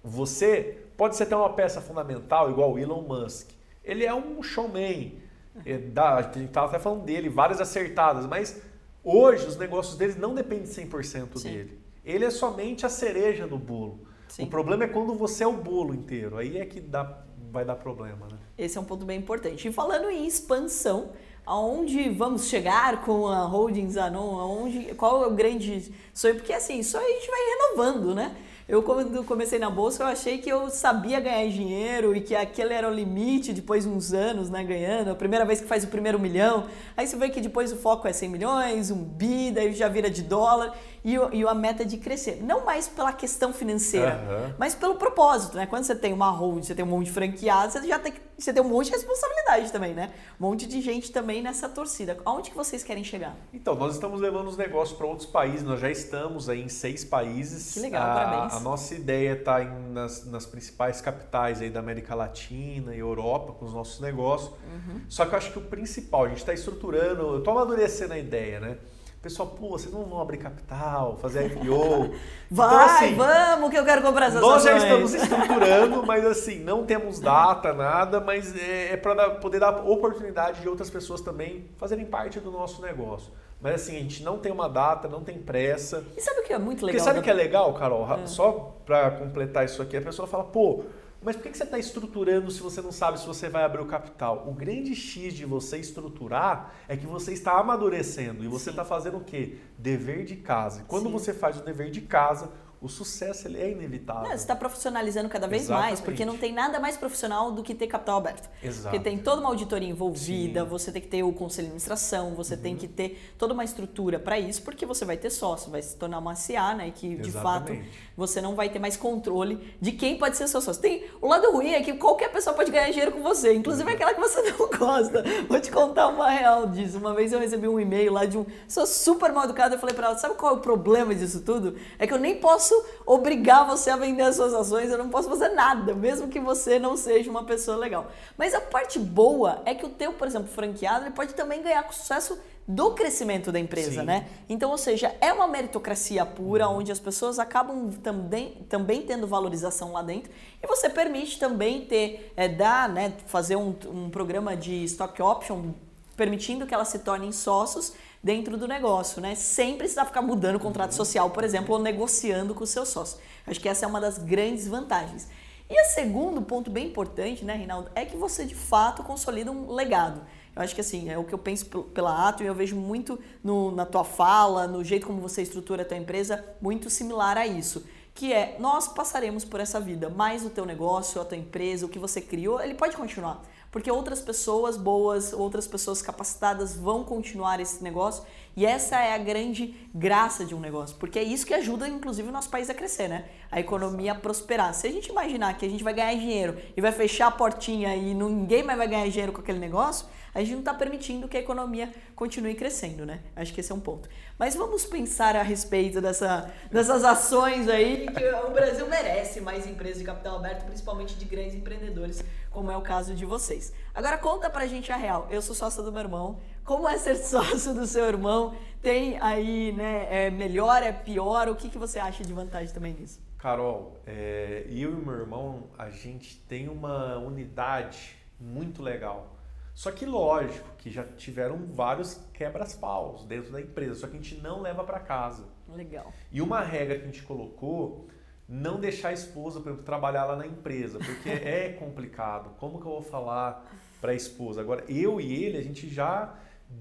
Você 0.03 0.79
pode 0.97 1.15
ser 1.15 1.25
até 1.25 1.37
uma 1.37 1.53
peça 1.53 1.79
fundamental, 1.79 2.51
igual 2.51 2.73
o 2.73 2.79
Elon 2.79 3.03
Musk. 3.03 3.51
Ele 3.85 4.03
é 4.07 4.15
um 4.15 4.43
showman. 4.43 5.19
É, 5.67 5.79
a 5.95 6.23
gente 6.23 6.47
estava 6.47 6.69
até 6.69 6.79
falando 6.79 7.05
dele, 7.05 7.29
várias 7.29 7.61
acertadas, 7.61 8.25
mas 8.27 8.63
hoje 9.03 9.47
os 9.47 9.59
negócios 9.59 9.99
dele 9.99 10.15
não 10.19 10.35
dependem 10.35 10.65
100% 10.65 11.37
Sim. 11.37 11.53
dele. 11.53 11.79
Ele 12.03 12.25
é 12.25 12.31
somente 12.31 12.87
a 12.87 12.89
cereja 12.89 13.47
do 13.47 13.59
bolo. 13.59 14.14
Sim. 14.35 14.43
O 14.43 14.47
problema 14.49 14.83
é 14.83 14.89
quando 14.89 15.15
você 15.15 15.45
é 15.45 15.47
o 15.47 15.53
bolo 15.53 15.95
inteiro. 15.95 16.37
Aí 16.37 16.59
é 16.59 16.67
que 16.67 16.81
dá 16.81 17.23
vai 17.53 17.65
dar 17.65 17.77
problema, 17.77 18.27
né? 18.27 18.37
Esse 18.59 18.77
é 18.77 18.81
um 18.81 18.85
ponto 18.85 19.05
bem 19.05 19.21
importante. 19.21 19.69
E 19.69 19.73
falando 19.73 20.11
em 20.11 20.27
expansão, 20.27 21.13
aonde 21.47 22.11
vamos 22.11 22.49
chegar 22.49 23.05
com 23.05 23.29
a 23.29 23.45
Holdings 23.45 23.97
Anon? 23.97 24.41
Aonde, 24.41 24.93
qual 24.97 25.23
é 25.23 25.29
o 25.29 25.31
grande 25.31 25.95
sonho? 26.13 26.35
Porque 26.35 26.53
assim, 26.53 26.81
isso 26.81 26.99
a 26.99 27.01
gente 27.01 27.31
vai 27.31 27.41
renovando, 27.41 28.13
né? 28.13 28.35
Eu, 28.67 28.83
quando 28.83 29.23
comecei 29.25 29.59
na 29.59 29.69
bolsa, 29.69 30.03
eu 30.03 30.07
achei 30.07 30.39
que 30.39 30.51
eu 30.51 30.71
sabia 30.71 31.21
ganhar 31.21 31.47
dinheiro 31.51 32.17
e 32.17 32.23
que 32.23 32.35
aquele 32.35 32.73
era 32.73 32.89
o 32.89 32.93
limite 32.93 33.53
depois 33.53 33.85
de 33.85 33.91
uns 33.91 34.15
anos, 34.15 34.49
né, 34.49 34.65
ganhando. 34.65 35.11
A 35.11 35.15
primeira 35.15 35.45
vez 35.45 35.61
que 35.61 35.67
faz 35.67 35.85
o 35.85 35.89
primeiro 35.89 36.19
milhão. 36.19 36.67
Aí 36.97 37.07
você 37.07 37.15
vê 37.15 37.29
que 37.29 37.43
depois 37.43 37.71
o 37.71 37.77
foco 37.77 38.09
é 38.09 38.13
100 38.13 38.29
milhões, 38.31 38.91
um 38.91 39.05
bi, 39.05 39.53
daí 39.53 39.71
já 39.75 39.87
vira 39.87 40.09
de 40.09 40.23
dólar 40.23 40.75
e, 41.05 41.17
e 41.33 41.47
a 41.47 41.55
meta 41.55 41.85
de 41.85 41.99
crescer. 41.99 42.43
Não 42.43 42.65
mais 42.65 42.89
pela 42.89 43.13
questão 43.13 43.53
financeira, 43.53 44.25
uhum. 44.27 44.55
mas 44.59 44.75
pelo 44.75 44.95
propósito, 44.95 45.57
né? 45.57 45.67
Quando 45.67 45.85
você 45.85 45.95
tem 45.95 46.13
uma 46.15 46.31
hold, 46.31 46.65
você 46.65 46.75
tem 46.75 46.85
um 46.85 46.89
monte 46.89 47.07
de 47.07 47.13
franqueado, 47.13 47.73
você 47.73 47.87
já 47.87 47.99
tem, 47.99 48.15
você 48.39 48.53
tem 48.55 48.63
um 48.63 48.69
monte 48.69 48.87
de 48.87 48.93
responsabilidade 48.93 49.71
também, 49.71 49.93
né? 49.93 50.11
Um 50.41 50.49
monte 50.49 50.67
de 50.67 50.81
gente 50.81 51.13
também 51.13 51.43
nessa 51.43 51.69
torcida. 51.69 52.17
Aonde 52.25 52.51
que 52.51 52.57
vocês 52.57 52.83
querem 52.83 53.05
chegar? 53.05 53.37
Então, 53.53 53.75
nós 53.75 53.95
estamos 53.95 54.19
levando 54.19 54.49
os 54.49 54.57
negócios 54.57 54.97
para 54.97 55.07
outros 55.07 55.29
países. 55.29 55.63
Nós 55.63 55.79
já 55.79 55.91
estamos 55.91 56.49
aí 56.49 56.63
em 56.63 56.69
seis 56.69 57.05
países. 57.05 57.75
Que 57.75 57.81
legal, 57.81 58.03
a, 58.03 58.15
parabéns. 58.15 58.55
A 58.55 58.61
nossa 58.61 58.95
ideia 58.95 59.33
é 59.33 59.35
tá 59.35 59.61
estar 59.61 59.79
nas, 59.91 60.25
nas 60.25 60.47
principais 60.47 61.03
capitais 61.03 61.61
aí 61.61 61.69
da 61.69 61.81
América 61.81 62.15
Latina 62.15 62.95
e 62.95 62.99
Europa 62.99 63.53
com 63.53 63.67
os 63.67 63.75
nossos 63.75 64.01
negócios. 64.01 64.51
Uhum. 64.51 65.03
Só 65.07 65.27
que 65.27 65.35
eu 65.35 65.39
acho 65.39 65.53
que 65.53 65.59
o 65.59 65.63
principal, 65.63 66.25
a 66.25 66.29
gente 66.29 66.39
está 66.39 66.55
estruturando, 66.55 67.23
eu 67.23 67.39
estou 67.39 67.53
amadurecendo 67.53 68.15
a 68.15 68.19
ideia, 68.19 68.59
né? 68.59 68.79
Pessoal, 69.25 69.49
pô, 69.49 69.71
vocês 69.71 69.93
não 69.93 70.05
vão 70.05 70.21
abrir 70.21 70.37
capital, 70.37 71.17
fazer 71.17 71.47
IPO. 71.47 72.11
Vai, 72.51 72.69
então, 72.69 72.79
assim, 72.79 73.15
vamos 73.15 73.71
que 73.71 73.79
eu 73.79 73.85
quero 73.85 74.03
comprar 74.03 74.27
essas 74.27 74.41
Nós 74.41 74.67
ações. 74.67 74.83
já 74.83 74.89
estamos 74.89 75.15
estruturando, 75.15 76.05
mas 76.07 76.27
assim, 76.27 76.59
não 76.61 76.85
temos 76.85 77.19
data, 77.19 77.73
nada, 77.73 78.21
mas 78.21 78.55
é, 78.55 78.93
é 78.93 78.97
para 78.99 79.31
poder 79.31 79.61
dar 79.61 79.89
oportunidade 79.89 80.61
de 80.61 80.69
outras 80.69 80.91
pessoas 80.91 81.23
também 81.23 81.71
fazerem 81.79 82.05
parte 82.05 82.39
do 82.39 82.51
nosso 82.51 82.83
negócio. 82.83 83.33
Mas 83.63 83.77
assim, 83.77 83.97
a 83.97 84.01
gente 84.01 84.23
não 84.23 84.39
tem 84.39 84.53
uma 84.53 84.69
data, 84.69 85.09
não 85.09 85.25
tem 85.25 85.39
pressa. 85.39 86.05
E 86.15 86.21
sabe 86.21 86.41
o 86.41 86.43
que 86.45 86.53
é 86.53 86.59
muito 86.59 86.85
legal? 86.85 86.99
Porque 86.99 87.01
sabe 87.01 87.19
o 87.19 87.23
da... 87.23 87.25
que 87.25 87.31
é 87.31 87.35
legal, 87.35 87.73
Carol? 87.73 88.07
É. 88.13 88.27
Só 88.27 88.77
para 88.85 89.11
completar 89.13 89.65
isso 89.65 89.81
aqui, 89.81 89.97
a 89.97 90.03
pessoa 90.03 90.29
fala, 90.29 90.45
pô, 90.45 90.85
mas 91.25 91.37
por 91.37 91.51
que 91.51 91.57
você 91.57 91.65
está 91.65 91.79
estruturando 91.79 92.51
se 92.51 92.61
você 92.61 92.83
não 92.83 92.93
sabe 92.93 93.19
se 93.19 93.27
você 93.27 93.49
vai 93.49 93.65
abrir 93.65 93.81
o 93.81 93.87
capital? 93.87 94.47
O 94.47 94.53
grande 94.53 94.95
X 94.95 95.33
de 95.33 95.47
você 95.47 95.79
estruturar 95.79 96.75
é 96.87 96.97
que 96.99 97.07
você 97.07 97.33
está 97.33 97.59
amadurecendo 97.59 98.45
e 98.45 98.49
você 98.49 98.69
está 98.69 98.85
fazendo 98.85 99.17
o 99.17 99.25
quê? 99.25 99.57
Dever 99.79 100.25
de 100.25 100.37
casa. 100.37 100.83
E 100.83 100.85
quando 100.85 101.07
Sim. 101.07 101.13
você 101.13 101.33
faz 101.33 101.59
o 101.59 101.65
dever 101.65 101.91
de 101.91 102.03
casa, 102.03 102.53
o 102.85 102.89
sucesso 102.89 103.49
ele 103.49 103.59
é 103.59 103.71
inevitável. 103.71 104.25
Não, 104.25 104.29
você 104.29 104.35
está 104.35 104.55
profissionalizando 104.55 105.27
cada 105.31 105.47
vez 105.47 105.63
Exatamente. 105.63 105.89
mais, 105.89 106.01
porque 106.03 106.23
não 106.27 106.37
tem 106.37 106.53
nada 106.53 106.79
mais 106.79 106.99
profissional 106.99 107.51
do 107.51 107.63
que 107.63 107.75
ter 107.75 107.87
capital 107.87 108.19
aberto. 108.19 108.51
Exato. 108.63 108.91
Porque 108.91 109.03
tem 109.03 109.17
toda 109.17 109.41
uma 109.41 109.49
auditoria 109.49 109.89
envolvida, 109.89 110.61
Sim. 110.63 110.69
você 110.69 110.93
tem 110.93 111.01
que 111.01 111.09
ter 111.09 111.23
o 111.23 111.33
conselho 111.33 111.69
de 111.69 111.71
administração, 111.71 112.35
você 112.35 112.55
uhum. 112.55 112.61
tem 112.61 112.77
que 112.77 112.87
ter 112.87 113.33
toda 113.39 113.55
uma 113.55 113.65
estrutura 113.65 114.19
para 114.19 114.39
isso, 114.39 114.61
porque 114.63 114.85
você 114.85 115.07
vai 115.07 115.17
ter 115.17 115.31
sócio, 115.31 115.71
vai 115.71 115.81
se 115.81 115.97
tornar 115.97 116.19
uma 116.19 116.35
CA, 116.35 116.75
né? 116.75 116.89
E 116.89 116.91
que 116.91 117.17
de 117.17 117.33
fato 117.33 117.73
você 118.15 118.43
não 118.43 118.55
vai 118.55 118.69
ter 118.69 118.79
mais 118.79 118.99
controle 118.99 119.75
de 119.81 119.93
quem 119.93 120.19
pode 120.19 120.37
ser 120.37 120.47
seu 120.47 120.61
sócio. 120.61 120.83
Tem 120.83 121.07
o 121.23 121.27
lado 121.27 121.51
ruim 121.53 121.73
é 121.73 121.83
que 121.83 121.95
qualquer 121.95 122.31
pessoa 122.31 122.55
pode 122.55 122.71
ganhar 122.71 122.91
dinheiro 122.91 123.13
com 123.13 123.23
você, 123.23 123.55
inclusive 123.55 123.89
uhum. 123.89 123.95
aquela 123.95 124.13
que 124.13 124.21
você 124.21 124.43
não 124.53 124.69
gosta. 124.69 125.25
Vou 125.49 125.59
te 125.59 125.71
contar 125.71 126.09
uma 126.09 126.29
real 126.29 126.67
disso. 126.67 126.99
Uma 126.99 127.15
vez 127.15 127.33
eu 127.33 127.39
recebi 127.39 127.67
um 127.67 127.81
e-mail 127.81 128.13
lá 128.13 128.27
de 128.27 128.37
um 128.37 128.45
sou 128.69 128.87
super 128.87 129.33
mal 129.33 129.45
educado, 129.45 129.75
eu 129.75 129.79
falei 129.79 129.95
para 129.95 130.09
ela, 130.09 130.19
sabe 130.19 130.35
qual 130.35 130.53
é 130.53 130.59
o 130.59 130.61
problema 130.61 131.15
disso 131.15 131.41
tudo? 131.41 131.77
É 131.99 132.07
que 132.07 132.13
eu 132.13 132.19
nem 132.19 132.37
posso 132.37 132.74
obrigar 133.07 133.67
você 133.67 133.91
a 133.91 133.97
vender 133.97 134.23
as 134.23 134.37
suas 134.37 134.55
ações, 134.55 134.91
eu 134.91 134.99
não 134.99 135.09
posso 135.09 135.29
fazer 135.29 135.51
nada, 135.51 135.95
mesmo 135.95 136.29
que 136.29 136.41
você 136.41 136.79
não 136.79 136.97
seja 136.97 137.31
uma 137.31 137.45
pessoa 137.45 137.77
legal. 137.77 138.07
Mas 138.37 138.55
a 138.55 138.61
parte 138.61 138.99
boa 138.99 139.63
é 139.65 139.75
que 139.75 139.85
o 139.85 139.91
teu, 139.91 140.13
por 140.13 140.27
exemplo, 140.27 140.49
franqueado, 140.49 141.05
ele 141.05 141.15
pode 141.15 141.35
também 141.35 141.63
ganhar 141.63 141.83
com 141.83 141.93
sucesso 141.93 142.39
do 142.67 142.93
crescimento 142.93 143.53
da 143.53 143.61
empresa, 143.61 144.01
Sim. 144.01 144.07
né? 144.07 144.27
Então, 144.49 144.71
ou 144.71 144.79
seja, 144.79 145.15
é 145.21 145.33
uma 145.33 145.47
meritocracia 145.47 146.25
pura, 146.25 146.67
uhum. 146.69 146.79
onde 146.79 146.91
as 146.91 146.99
pessoas 146.99 147.39
acabam 147.39 147.91
também, 148.03 148.65
também 148.69 149.03
tendo 149.03 149.27
valorização 149.27 149.93
lá 149.93 150.03
dentro 150.03 150.31
e 150.63 150.67
você 150.67 150.89
permite 150.89 151.39
também 151.39 151.83
ter, 151.85 152.33
é, 152.37 152.49
dar, 152.49 152.89
né, 152.89 153.13
fazer 153.27 153.57
um, 153.57 153.77
um 153.87 154.09
programa 154.09 154.57
de 154.57 154.83
stock 154.85 155.21
option, 155.21 155.73
permitindo 156.17 156.67
que 156.67 156.73
elas 156.73 156.89
se 156.89 157.01
tornem 157.01 157.33
sócios 157.33 157.93
dentro 158.25 158.57
do 158.57 158.67
negócio, 158.67 159.21
né? 159.21 159.35
Sem 159.35 159.77
precisar 159.77 160.07
ficar 160.07 160.23
mudando 160.23 160.57
o 160.57 160.61
contrato 160.61 160.93
uhum. 160.93 160.97
social, 160.97 161.29
por 161.29 161.45
exemplo, 161.45 161.75
ou 161.75 161.81
negociando 161.81 162.55
com 162.55 162.65
o 162.65 162.67
seu 162.67 162.87
sócio. 162.87 163.19
Acho 163.47 163.61
que 163.61 163.69
essa 163.69 163.85
é 163.85 163.89
uma 163.89 164.01
das 164.01 164.17
grandes 164.17 164.67
vantagens. 164.67 165.29
E 165.69 165.81
o 165.81 165.85
segundo 165.93 166.41
ponto 166.41 166.71
bem 166.71 166.87
importante, 166.87 167.45
né, 167.45 167.55
Rinaldo, 167.55 167.91
é 167.95 168.07
que 168.07 168.17
você 168.17 168.47
de 168.47 168.55
fato 168.55 169.03
consolida 169.03 169.53
um 169.53 169.71
legado. 169.71 170.23
Eu 170.57 170.63
acho 170.63 170.75
que 170.75 170.81
assim, 170.81 171.11
é 171.11 171.19
o 171.19 171.25
que 171.25 171.35
eu 171.35 171.39
penso 171.39 171.67
pela 171.67 172.29
Ato 172.29 172.43
e 172.43 172.47
eu 172.47 172.55
vejo 172.55 172.77
muito 172.77 173.19
no, 173.43 173.71
na 173.71 173.85
tua 173.85 174.05
fala, 174.05 174.67
no 174.67 174.83
jeito 174.83 175.07
como 175.07 175.21
você 175.21 175.43
estrutura 175.43 175.83
a 175.83 175.85
tua 175.85 175.97
empresa, 175.97 176.43
muito 176.61 176.89
similar 176.89 177.37
a 177.37 177.47
isso. 177.47 177.85
Que 178.15 178.33
é, 178.33 178.57
nós 178.59 178.89
passaremos 178.89 179.45
por 179.45 179.61
essa 179.61 179.81
vida, 179.81 180.09
mas 180.09 180.47
o 180.47 180.51
teu 180.51 180.65
negócio, 180.65 181.21
a 181.21 181.25
tua 181.25 181.37
empresa, 181.37 181.85
o 181.85 181.89
que 181.89 181.99
você 181.99 182.21
criou, 182.21 182.63
ele 182.63 182.75
pode 182.75 182.97
continuar 182.97 183.43
porque 183.75 183.91
outras 183.91 184.21
pessoas 184.21 184.77
boas, 184.77 185.33
outras 185.33 185.67
pessoas 185.67 186.01
capacitadas 186.01 186.77
vão 186.77 187.03
continuar 187.03 187.59
esse 187.59 187.83
negócio 187.83 188.25
e 188.57 188.65
essa 188.65 189.01
é 189.01 189.13
a 189.13 189.19
grande 189.19 189.75
graça 189.93 190.45
de 190.45 190.55
um 190.55 190.61
negócio, 190.61 190.97
porque 190.97 191.19
é 191.19 191.25
isso 191.25 191.45
que 191.45 191.53
ajuda, 191.53 191.89
inclusive, 191.89 192.29
o 192.29 192.31
nosso 192.31 192.49
país 192.49 192.71
a 192.71 192.75
crescer, 192.75 193.09
né? 193.09 193.25
A 193.51 193.59
economia 193.59 194.13
a 194.13 194.15
prosperar. 194.15 194.73
Se 194.75 194.87
a 194.87 194.93
gente 194.93 195.09
imaginar 195.09 195.59
que 195.59 195.67
a 195.67 195.69
gente 195.69 195.83
vai 195.83 195.93
ganhar 195.93 196.15
dinheiro 196.15 196.57
e 196.77 196.81
vai 196.81 196.93
fechar 196.93 197.27
a 197.27 197.31
portinha 197.33 197.97
e 197.97 198.15
ninguém 198.15 198.63
mais 198.63 198.79
vai 198.79 198.87
ganhar 198.87 199.09
dinheiro 199.09 199.33
com 199.33 199.41
aquele 199.41 199.59
negócio, 199.59 200.07
a 200.33 200.41
gente 200.41 200.53
não 200.53 200.59
está 200.61 200.75
permitindo 200.75 201.27
que 201.29 201.37
a 201.37 201.41
economia 201.41 201.93
continue 202.15 202.55
crescendo, 202.55 203.05
né? 203.05 203.21
Acho 203.35 203.53
que 203.53 203.61
esse 203.61 203.71
é 203.71 203.75
um 203.75 203.81
ponto. 203.81 204.09
Mas 204.39 204.55
vamos 204.57 204.85
pensar 204.85 205.37
a 205.37 205.43
respeito 205.43 206.01
dessa, 206.01 206.53
dessas 206.71 207.05
ações 207.05 207.69
aí, 207.69 208.07
que 208.07 208.29
o 208.47 208.51
Brasil 208.51 208.87
merece 208.89 209.41
mais 209.41 209.67
empresas 209.67 209.99
de 209.99 210.05
capital 210.05 210.37
aberto, 210.37 210.65
principalmente 210.65 211.15
de 211.15 211.25
grandes 211.25 211.55
empreendedores, 211.55 212.25
como 212.55 212.71
é 212.71 212.77
o 212.77 212.81
caso 212.81 213.15
de 213.15 213.27
vocês. 213.27 213.73
Agora 213.93 214.17
conta 214.17 214.49
pra 214.49 214.67
gente 214.67 214.93
a 214.93 214.97
real. 214.97 215.27
Eu 215.29 215.43
sou 215.43 215.55
sócia 215.55 215.83
do 215.83 215.91
meu 215.93 216.03
irmão. 216.03 216.39
Como 216.65 216.89
é 216.89 216.97
ser 216.97 217.17
sócio 217.21 217.75
do 217.75 217.87
seu 217.87 218.07
irmão? 218.07 218.55
tem 218.85 219.19
aí, 219.19 219.73
né? 219.73 220.27
É 220.27 220.31
melhor, 220.31 220.83
é 220.83 220.93
pior? 220.93 221.49
O 221.49 221.57
que, 221.57 221.71
que 221.71 221.79
você 221.79 221.99
acha 221.99 222.23
de 222.23 222.35
vantagem 222.35 222.73
também 222.73 222.93
nisso? 222.93 223.19
Carol, 223.39 223.97
é, 224.07 224.67
eu 224.69 224.93
e 224.93 225.05
meu 225.05 225.15
irmão, 225.15 225.65
a 225.79 225.89
gente 225.89 226.39
tem 226.41 226.69
uma 226.69 227.17
unidade 227.17 228.15
muito 228.39 228.83
legal. 228.83 229.35
Só 229.73 229.91
que 229.91 230.05
lógico 230.05 230.69
que 230.77 230.91
já 230.91 231.03
tiveram 231.03 231.67
vários 231.67 232.21
quebras-paus 232.35 233.25
dentro 233.25 233.51
da 233.51 233.61
empresa, 233.61 234.01
só 234.01 234.07
que 234.07 234.13
a 234.13 234.21
gente 234.21 234.37
não 234.37 234.61
leva 234.61 234.85
para 234.85 235.01
casa. 235.01 235.45
Legal. 235.67 236.13
E 236.31 236.43
uma 236.43 236.61
regra 236.61 236.97
que 236.99 237.03
a 237.05 237.07
gente 237.07 237.23
colocou, 237.23 238.07
não 238.49 238.79
deixar 238.79 239.09
a 239.09 239.13
esposa, 239.13 239.61
por 239.61 239.69
exemplo, 239.71 239.85
trabalhar 239.85 240.25
lá 240.25 240.37
na 240.37 240.47
empresa, 240.47 240.99
porque 240.99 241.29
é 241.31 241.77
complicado. 241.79 242.51
Como 242.59 242.81
que 242.81 242.87
eu 242.87 242.93
vou 242.93 243.03
falar 243.03 243.65
para 244.01 244.13
a 244.13 244.15
esposa? 244.15 244.61
Agora, 244.61 244.85
eu 244.89 245.21
e 245.21 245.45
ele, 245.45 245.59
a 245.59 245.63
gente 245.63 245.89
já 245.89 246.35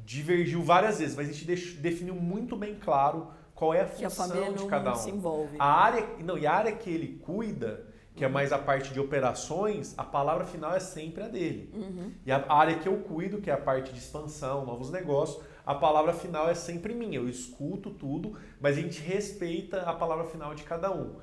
divergiu 0.06 0.62
várias 0.64 1.00
vezes, 1.00 1.16
mas 1.16 1.30
a 1.30 1.32
gente 1.32 1.46
definiu 1.78 2.16
muito 2.16 2.56
bem 2.56 2.76
claro 2.76 3.28
qual 3.54 3.74
é 3.74 3.82
a 3.82 3.88
função 3.88 4.48
a 4.48 4.52
de 4.52 4.66
cada 4.66 4.92
um. 4.92 4.96
Se 4.96 5.10
envolve. 5.10 5.56
A 5.60 5.66
área, 5.66 6.06
não, 6.20 6.38
e 6.38 6.46
a 6.46 6.54
área 6.54 6.72
que 6.72 6.90
ele 6.90 7.20
cuida, 7.24 7.86
que 8.16 8.24
é 8.24 8.28
mais 8.28 8.52
a 8.52 8.60
parte 8.60 8.94
de 8.94 9.00
operações, 9.00 9.94
a 9.98 10.04
palavra 10.04 10.46
final 10.46 10.74
é 10.74 10.80
sempre 10.80 11.24
a 11.24 11.28
dele. 11.28 11.72
Uhum. 11.74 12.12
E 12.26 12.32
a 12.32 12.46
área 12.48 12.78
que 12.78 12.88
eu 12.88 12.98
cuido, 12.98 13.42
que 13.42 13.50
é 13.50 13.54
a 13.54 13.58
parte 13.58 13.92
de 13.92 14.00
expansão, 14.00 14.66
novos 14.66 14.92
negócios, 14.92 15.44
a 15.66 15.74
palavra 15.74 16.14
final 16.14 16.50
é 16.50 16.54
sempre 16.54 16.94
minha. 16.94 17.18
Eu 17.18 17.28
escuto 17.28 17.90
tudo, 17.90 18.38
mas 18.60 18.78
a 18.78 18.82
gente 18.82 19.02
respeita 19.02 19.82
a 19.82 19.94
palavra 19.94 20.26
final 20.26 20.54
de 20.54 20.64
cada 20.64 20.92
um. 20.92 21.16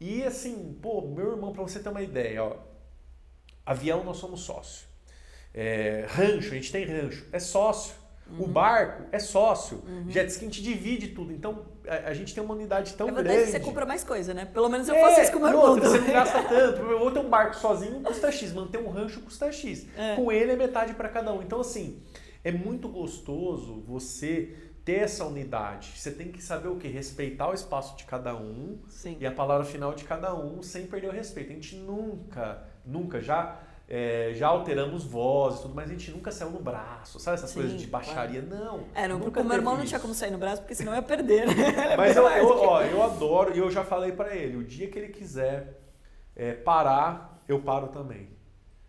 E 0.00 0.22
assim, 0.22 0.78
pô, 0.80 1.02
meu 1.02 1.32
irmão, 1.32 1.52
para 1.52 1.62
você 1.62 1.80
ter 1.80 1.88
uma 1.88 2.02
ideia, 2.02 2.44
ó, 2.44 2.56
avião 3.66 4.04
nós 4.04 4.16
somos 4.16 4.40
sócio. 4.40 4.86
É, 5.52 6.06
rancho, 6.08 6.52
a 6.52 6.54
gente 6.54 6.70
tem 6.70 6.84
rancho, 6.84 7.26
é 7.32 7.38
sócio. 7.38 7.94
Uhum. 8.30 8.44
O 8.44 8.46
barco 8.46 9.04
é 9.10 9.18
sócio. 9.18 9.82
Uhum. 9.86 10.10
Jet 10.10 10.30
ski 10.30 10.44
a 10.44 10.48
gente 10.48 10.62
divide 10.62 11.08
tudo. 11.08 11.32
Então 11.32 11.64
a, 11.86 12.10
a 12.10 12.14
gente 12.14 12.34
tem 12.34 12.44
uma 12.44 12.54
unidade 12.54 12.94
tão 12.94 13.08
é 13.08 13.22
grande. 13.22 13.50
Você 13.50 13.60
compra 13.60 13.86
mais 13.86 14.04
coisa, 14.04 14.34
né? 14.34 14.44
Pelo 14.44 14.68
menos 14.68 14.86
eu 14.86 14.94
é, 14.94 15.00
faço 15.00 15.20
isso 15.22 15.32
com 15.32 15.38
o 15.38 15.40
meu 15.40 15.48
irmão. 15.48 15.74
Você 15.76 15.98
não 15.98 16.12
gasta 16.12 16.42
tanto. 16.42 16.82
Eu 16.84 16.98
vou 16.98 17.10
ter 17.10 17.20
um 17.20 17.28
barco 17.28 17.56
sozinho 17.56 18.00
custa 18.02 18.30
X, 18.30 18.52
manter 18.52 18.78
um 18.78 18.90
rancho 18.90 19.20
custa 19.22 19.50
X. 19.50 19.86
É. 19.96 20.14
Com 20.14 20.30
ele 20.30 20.52
é 20.52 20.56
metade 20.56 20.92
para 20.92 21.08
cada 21.08 21.32
um. 21.32 21.42
Então, 21.42 21.60
assim, 21.60 22.02
é 22.44 22.52
muito 22.52 22.88
gostoso 22.88 23.82
você 23.86 24.54
ter 24.88 25.00
essa 25.00 25.26
unidade. 25.26 25.92
Você 25.94 26.10
tem 26.10 26.32
que 26.32 26.42
saber 26.42 26.68
o 26.68 26.76
que? 26.76 26.88
Respeitar 26.88 27.50
o 27.50 27.52
espaço 27.52 27.94
de 27.94 28.04
cada 28.04 28.34
um 28.34 28.78
Sim. 28.88 29.18
e 29.20 29.26
a 29.26 29.30
palavra 29.30 29.66
final 29.66 29.92
de 29.92 30.02
cada 30.02 30.34
um 30.34 30.62
sem 30.62 30.86
perder 30.86 31.08
o 31.08 31.12
respeito. 31.12 31.50
A 31.50 31.54
gente 31.54 31.76
nunca, 31.76 32.62
nunca 32.86 33.20
já 33.20 33.60
é, 33.86 34.32
já 34.34 34.48
alteramos 34.48 35.04
vozes 35.04 35.60
tudo, 35.60 35.74
mas 35.74 35.90
a 35.90 35.92
gente 35.92 36.10
nunca 36.10 36.32
saiu 36.32 36.50
no 36.50 36.60
braço, 36.60 37.20
sabe 37.20 37.34
essas 37.36 37.50
Sim, 37.50 37.60
coisas 37.60 37.78
de 37.78 37.86
baixaria? 37.86 38.40
Claro. 38.40 38.64
Não. 38.64 38.84
É, 38.94 39.06
não, 39.06 39.20
porque 39.20 39.38
o 39.40 39.44
meu 39.44 39.56
irmão 39.56 39.74
isso. 39.74 39.82
não 39.82 39.88
tinha 39.88 40.00
como 40.00 40.14
sair 40.14 40.30
no 40.30 40.38
braço, 40.38 40.62
porque 40.62 40.74
senão 40.74 40.94
ia 40.94 41.02
perder, 41.02 41.46
né? 41.46 41.54
mas 41.94 42.16
eu, 42.16 42.26
eu, 42.26 42.48
ó, 42.48 42.80
eu 42.80 43.02
adoro, 43.02 43.54
e 43.54 43.58
eu 43.58 43.70
já 43.70 43.84
falei 43.84 44.12
para 44.12 44.34
ele, 44.34 44.56
o 44.56 44.64
dia 44.64 44.88
que 44.88 44.98
ele 44.98 45.08
quiser 45.08 45.82
é, 46.34 46.52
parar, 46.54 47.42
eu 47.46 47.60
paro 47.60 47.88
também. 47.88 48.30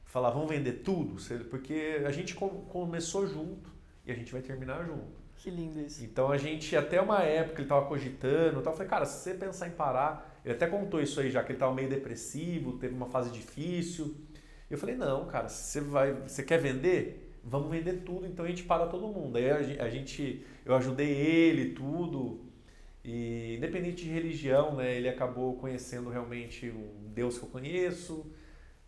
Falar, 0.06 0.30
vamos 0.30 0.48
vender 0.48 0.82
tudo? 0.82 1.18
Porque 1.50 2.02
a 2.06 2.12
gente 2.12 2.36
começou 2.36 3.28
junto 3.28 3.70
e 4.06 4.12
a 4.14 4.16
gente 4.16 4.32
vai 4.32 4.42
terminar 4.42 4.86
junto. 4.86 5.19
Que 5.40 5.50
lindo 5.50 5.80
isso. 5.80 6.04
Então 6.04 6.32
a 6.32 6.38
gente, 6.38 6.76
até 6.76 7.02
uma 7.02 7.24
época, 7.24 7.56
ele 7.56 7.64
estava 7.64 7.86
cogitando, 7.86 8.60
eu 8.60 8.64
falei, 8.74 8.88
cara, 8.88 9.06
se 9.06 9.24
você 9.24 9.34
pensar 9.34 9.70
em 9.70 9.72
parar, 9.72 10.38
ele 10.44 10.54
até 10.54 10.68
contou 10.68 11.02
isso 11.02 11.20
aí 11.22 11.32
já, 11.32 11.42
que 11.42 11.54
ele 11.54 11.56
estava 11.56 11.74
meio 11.74 11.90
depressivo, 11.90 12.78
teve 12.78 12.94
uma 12.94 13.06
fase 13.08 13.32
difícil. 13.32 14.16
Eu 14.70 14.78
falei, 14.78 14.96
não, 14.96 15.26
cara, 15.28 15.48
você 15.48 15.80
vai, 15.80 16.14
você 16.14 16.44
quer 16.44 16.60
vender? 16.60 17.40
Vamos 17.42 17.72
vender 17.72 18.04
tudo, 18.04 18.28
então 18.28 18.44
a 18.44 18.50
gente 18.50 18.64
para 18.64 18.86
todo 18.88 19.08
mundo. 19.08 19.38
Aí 19.38 19.50
a 19.50 19.90
gente, 19.90 20.46
eu 20.66 20.76
ajudei 20.76 21.10
ele, 21.10 21.74
tudo. 21.74 22.42
E 23.04 23.56
independente 23.56 24.04
de 24.04 24.10
religião, 24.10 24.76
né, 24.76 24.98
ele 24.98 25.08
acabou 25.08 25.56
conhecendo 25.56 26.10
realmente 26.10 26.70
um 26.70 27.14
Deus 27.14 27.38
que 27.38 27.46
eu 27.46 27.50
conheço. 27.50 28.30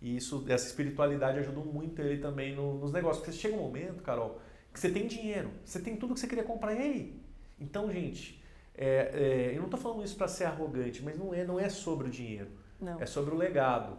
E 0.02 0.18
isso, 0.18 0.44
essa 0.50 0.68
espiritualidade 0.68 1.40
ajudou 1.40 1.64
muito 1.64 2.02
ele 2.02 2.18
também 2.18 2.54
no, 2.54 2.78
nos 2.78 2.92
negócios. 2.92 3.24
Porque 3.24 3.38
chega 3.40 3.56
um 3.56 3.60
momento, 3.60 4.04
Carol, 4.04 4.42
que 4.74 4.80
você 4.80 4.90
tem 4.90 5.08
dinheiro, 5.08 5.52
você 5.64 5.80
tem 5.80 5.96
tudo 5.96 6.14
que 6.14 6.20
você 6.20 6.28
queria 6.28 6.44
comprar. 6.44 6.74
E 6.74 6.78
aí? 6.78 7.22
Então, 7.60 7.92
gente, 7.92 8.42
é, 8.76 9.12
é, 9.14 9.52
eu 9.54 9.58
não 9.58 9.66
estou 9.66 9.80
falando 9.80 10.04
isso 10.04 10.16
para 10.16 10.28
ser 10.28 10.46
arrogante, 10.46 11.04
mas 11.04 11.18
não 11.18 11.34
é, 11.34 11.44
não 11.44 11.60
é 11.60 11.70
sobre 11.70 12.08
o 12.08 12.12
dinheiro. 12.12 12.50
Não. 12.80 13.00
É 13.00 13.06
sobre 13.06 13.34
o 13.34 13.38
legado. 13.38 13.98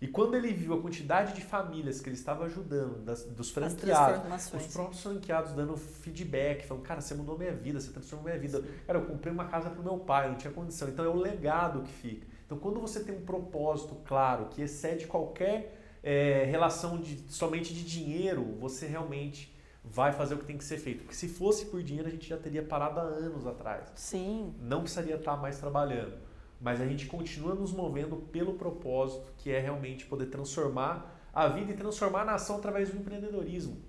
E 0.00 0.08
quando 0.08 0.34
ele 0.34 0.52
viu 0.52 0.74
a 0.74 0.82
quantidade 0.82 1.32
de 1.32 1.42
famílias 1.42 2.00
que 2.00 2.08
ele 2.08 2.16
estava 2.16 2.46
ajudando, 2.46 3.04
das, 3.04 3.22
dos 3.22 3.50
franqueados, 3.50 4.52
os 4.52 4.66
próprios 4.66 5.00
franqueados 5.00 5.52
dando 5.52 5.76
feedback, 5.76 6.66
falando, 6.66 6.82
cara, 6.82 7.00
você 7.00 7.14
mudou 7.14 7.38
minha 7.38 7.52
vida, 7.52 7.78
você 7.78 7.92
transformou 7.92 8.24
minha 8.24 8.36
vida. 8.36 8.60
Sim. 8.60 8.68
Cara, 8.84 8.98
eu 8.98 9.06
comprei 9.06 9.32
uma 9.32 9.44
casa 9.44 9.70
para 9.70 9.80
o 9.80 9.84
meu 9.84 9.98
pai, 9.98 10.28
não 10.28 10.36
tinha 10.36 10.52
condição. 10.52 10.88
Então 10.88 11.04
é 11.04 11.08
o 11.08 11.14
legado 11.14 11.82
que 11.82 11.92
fica. 11.92 12.26
Então 12.44 12.58
quando 12.58 12.80
você 12.80 13.04
tem 13.04 13.14
um 13.14 13.24
propósito 13.24 13.94
claro, 14.04 14.46
que 14.46 14.62
excede 14.62 15.06
qualquer 15.06 15.78
é, 16.02 16.46
relação 16.46 17.00
de, 17.00 17.32
somente 17.32 17.72
de 17.72 17.84
dinheiro, 17.84 18.56
você 18.58 18.86
realmente 18.88 19.51
vai 19.84 20.12
fazer 20.12 20.34
o 20.34 20.38
que 20.38 20.44
tem 20.44 20.58
que 20.58 20.64
ser 20.64 20.78
feito. 20.78 21.00
Porque 21.00 21.14
se 21.14 21.28
fosse 21.28 21.66
por 21.66 21.82
dinheiro, 21.82 22.08
a 22.08 22.10
gente 22.10 22.28
já 22.28 22.36
teria 22.36 22.62
parado 22.62 23.00
há 23.00 23.02
anos 23.02 23.46
atrás. 23.46 23.90
Sim. 23.94 24.54
Não 24.60 24.80
precisaria 24.80 25.16
estar 25.16 25.36
mais 25.36 25.58
trabalhando 25.58 26.32
mas 26.62 26.80
a 26.80 26.86
gente 26.86 27.06
continua 27.06 27.56
nos 27.56 27.72
movendo 27.72 28.16
pelo 28.16 28.54
propósito 28.54 29.32
que 29.36 29.50
é 29.50 29.58
realmente 29.58 30.06
poder 30.06 30.26
transformar 30.26 31.20
a 31.34 31.48
vida 31.48 31.72
e 31.72 31.76
transformar 31.76 32.22
a 32.22 32.24
nação 32.24 32.56
através 32.56 32.90
do 32.90 32.98
empreendedorismo. 32.98 33.82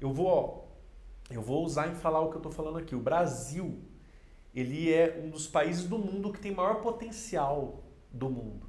Eu 0.00 0.14
vou, 0.14 0.80
eu 1.30 1.42
vou 1.42 1.62
usar 1.62 1.88
em 1.88 1.94
falar 1.94 2.20
o 2.20 2.30
que 2.30 2.36
eu 2.36 2.38
estou 2.38 2.50
falando 2.50 2.78
aqui. 2.78 2.94
O 2.94 3.00
Brasil, 3.00 3.82
ele 4.54 4.90
é 4.90 5.22
um 5.22 5.28
dos 5.28 5.46
países 5.46 5.86
do 5.86 5.98
mundo 5.98 6.32
que 6.32 6.40
tem 6.40 6.54
maior 6.54 6.80
potencial 6.80 7.84
do 8.10 8.30
mundo. 8.30 8.65